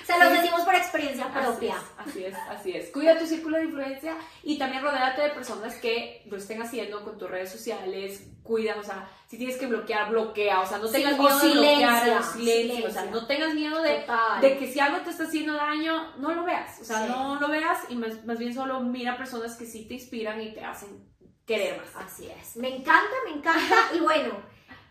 Se 0.05 0.17
los 0.17 0.29
Sí. 0.29 0.37
decimos 0.37 0.61
por 0.61 0.73
experiencia 0.75 1.27
propia. 1.27 1.75
Así 2.05 2.23
es, 2.23 2.35
así 2.49 2.71
es. 2.73 2.91
Cuida 2.91 3.17
tu 3.17 3.25
círculo 3.25 3.57
de 3.57 3.65
influencia 3.65 4.15
y 4.43 4.57
también 4.57 4.83
rodeate 4.83 5.21
de 5.23 5.29
personas 5.29 5.75
que 5.75 6.23
lo 6.29 6.37
estén 6.37 6.61
haciendo 6.61 7.03
con 7.03 7.17
tus 7.17 7.29
redes 7.29 7.51
sociales. 7.51 8.27
Cuida, 8.43 8.75
o 8.79 8.83
sea, 8.83 9.09
si 9.27 9.37
tienes 9.37 9.57
que 9.57 9.65
bloquear, 9.67 10.09
bloquea. 10.11 10.61
O 10.61 10.65
sea, 10.67 10.77
no 10.77 10.87
Sí, 10.87 10.93
tengas 10.93 11.13
o 11.19 11.23
miedo 11.23 11.39
de 11.39 11.51
bloquear, 11.51 12.03
silencia, 12.03 12.19
o 12.19 12.23
silencio. 12.33 12.87
O 12.87 12.91
sea, 12.91 13.05
no 13.05 13.25
tengas 13.27 13.53
miedo 13.55 13.81
de, 13.81 14.05
de 14.41 14.57
que 14.57 14.71
si 14.71 14.79
algo 14.79 14.99
te 15.03 15.09
está 15.09 15.23
haciendo 15.23 15.53
daño, 15.53 16.15
no 16.17 16.33
lo 16.33 16.43
veas. 16.43 16.79
O 16.79 16.83
sea, 16.85 17.05
Sí. 17.05 17.11
no 17.11 17.39
lo 17.39 17.47
veas 17.47 17.79
y 17.89 17.95
más, 17.95 18.23
más 18.25 18.37
bien 18.37 18.53
solo 18.53 18.79
mira 18.81 19.17
personas 19.17 19.55
que 19.55 19.65
sí 19.65 19.85
te 19.87 19.95
inspiran 19.95 20.39
y 20.41 20.53
te 20.53 20.63
hacen 20.63 20.89
querer 21.45 21.79
más. 21.81 21.89
Así 22.05 22.27
es. 22.27 22.55
Me 22.57 22.69
encanta, 22.69 23.11
me 23.27 23.35
encanta. 23.37 23.75
Y 23.95 23.99
bueno, 23.99 24.35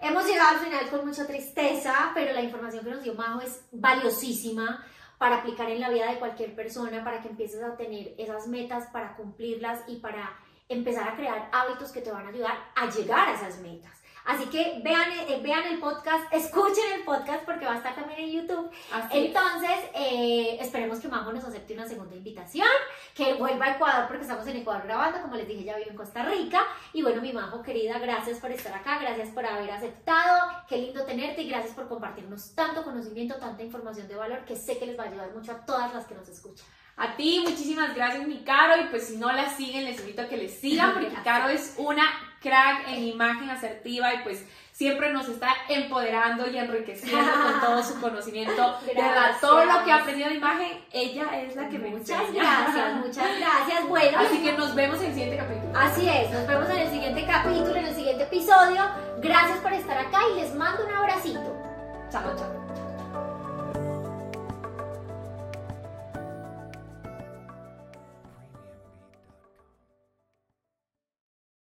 hemos 0.00 0.26
llegado 0.26 0.56
al 0.58 0.64
final 0.64 0.88
con 0.90 1.06
mucha 1.06 1.26
tristeza, 1.26 2.10
pero 2.14 2.32
la 2.32 2.42
información 2.42 2.84
que 2.84 2.90
nos 2.90 3.02
dio 3.04 3.14
Majo 3.14 3.40
es 3.40 3.60
valiosísima 3.70 4.84
para 5.18 5.36
aplicar 5.36 5.70
en 5.70 5.80
la 5.80 5.90
vida 5.90 6.10
de 6.10 6.18
cualquier 6.18 6.54
persona, 6.54 7.04
para 7.04 7.20
que 7.20 7.28
empieces 7.28 7.62
a 7.62 7.76
tener 7.76 8.14
esas 8.18 8.46
metas, 8.46 8.88
para 8.88 9.16
cumplirlas 9.16 9.82
y 9.86 9.96
para 9.96 10.36
empezar 10.68 11.08
a 11.08 11.16
crear 11.16 11.48
hábitos 11.52 11.92
que 11.92 12.00
te 12.00 12.10
van 12.10 12.26
a 12.26 12.30
ayudar 12.30 12.56
a 12.74 12.90
llegar 12.90 13.28
a 13.28 13.34
esas 13.34 13.60
metas. 13.60 14.03
Así 14.24 14.46
que 14.46 14.80
vean, 14.82 15.10
eh, 15.12 15.40
vean 15.42 15.64
el 15.64 15.78
podcast, 15.78 16.24
escuchen 16.32 16.84
el 16.94 17.04
podcast 17.04 17.44
porque 17.44 17.66
va 17.66 17.74
a 17.74 17.76
estar 17.76 17.94
también 17.94 18.20
en 18.20 18.30
YouTube. 18.30 18.70
Así. 18.92 19.26
Entonces, 19.26 19.78
eh, 19.94 20.58
esperemos 20.60 21.00
que 21.00 21.08
Majo 21.08 21.32
nos 21.32 21.44
acepte 21.44 21.74
una 21.74 21.86
segunda 21.86 22.16
invitación, 22.16 22.68
que 23.14 23.34
vuelva 23.34 23.66
a 23.66 23.74
Ecuador 23.74 24.06
porque 24.08 24.22
estamos 24.22 24.46
en 24.46 24.56
Ecuador 24.56 24.84
grabando, 24.84 25.20
como 25.20 25.36
les 25.36 25.46
dije, 25.46 25.64
ya 25.64 25.76
vivo 25.76 25.90
en 25.90 25.96
Costa 25.96 26.24
Rica. 26.24 26.62
Y 26.92 27.02
bueno, 27.02 27.20
mi 27.20 27.32
Majo 27.32 27.62
querida, 27.62 27.98
gracias 27.98 28.38
por 28.38 28.50
estar 28.50 28.72
acá, 28.72 28.98
gracias 28.98 29.28
por 29.28 29.44
haber 29.44 29.70
aceptado, 29.70 30.50
qué 30.68 30.78
lindo 30.78 31.04
tenerte 31.04 31.42
y 31.42 31.48
gracias 31.48 31.74
por 31.74 31.88
compartirnos 31.88 32.54
tanto 32.54 32.82
conocimiento, 32.82 33.36
tanta 33.36 33.62
información 33.62 34.08
de 34.08 34.16
valor 34.16 34.44
que 34.44 34.56
sé 34.56 34.78
que 34.78 34.86
les 34.86 34.98
va 34.98 35.04
a 35.04 35.08
ayudar 35.08 35.34
mucho 35.34 35.52
a 35.52 35.66
todas 35.66 35.92
las 35.92 36.06
que 36.06 36.14
nos 36.14 36.28
escuchan. 36.28 36.66
A 36.96 37.16
ti, 37.16 37.40
muchísimas 37.44 37.94
gracias, 37.94 38.26
mi 38.26 38.38
Caro. 38.44 38.80
Y 38.80 38.84
pues 38.88 39.08
si 39.08 39.16
no 39.16 39.32
la 39.32 39.48
siguen, 39.48 39.84
les 39.84 40.00
invito 40.00 40.22
a 40.22 40.28
que 40.28 40.36
les 40.36 40.58
sigan, 40.58 40.92
porque. 40.92 41.08
Caro 41.24 41.48
es 41.48 41.74
una 41.78 42.04
crack 42.40 42.88
en 42.88 43.04
imagen 43.04 43.48
asertiva 43.50 44.12
y 44.12 44.18
pues 44.18 44.44
siempre 44.70 45.12
nos 45.12 45.28
está 45.28 45.48
empoderando 45.68 46.48
y 46.50 46.58
enriqueciendo 46.58 47.32
con 47.32 47.60
todo 47.64 47.82
su 47.82 48.00
conocimiento. 48.00 48.78
De 48.86 48.94
verdad, 48.94 49.36
todo 49.40 49.64
lo 49.64 49.84
que 49.84 49.90
ha 49.90 49.96
aprendido 49.96 50.28
de 50.28 50.34
imagen, 50.36 50.84
ella 50.92 51.40
es 51.40 51.56
la 51.56 51.68
que 51.68 51.78
me 51.78 51.90
Muchas 51.90 52.32
gracias, 52.32 52.94
muchas 52.96 53.38
gracias. 53.38 53.88
Bueno, 53.88 54.18
Así 54.18 54.42
que 54.42 54.52
nos 54.52 54.74
vemos 54.74 55.00
en 55.00 55.06
el 55.06 55.12
siguiente 55.12 55.36
capítulo. 55.38 55.72
Así 55.78 56.08
es, 56.08 56.30
nos 56.30 56.46
vemos 56.46 56.68
en 56.68 56.78
el 56.78 56.90
siguiente 56.90 57.24
capítulo, 57.26 57.76
en 57.76 57.86
el 57.86 57.94
siguiente 57.94 58.24
episodio. 58.24 58.82
Gracias 59.18 59.58
por 59.58 59.72
estar 59.72 59.98
acá 59.98 60.18
y 60.32 60.40
les 60.40 60.54
mando 60.54 60.84
un 60.84 60.92
abracito. 60.92 61.56
Chao, 62.10 62.36
chao. 62.36 62.63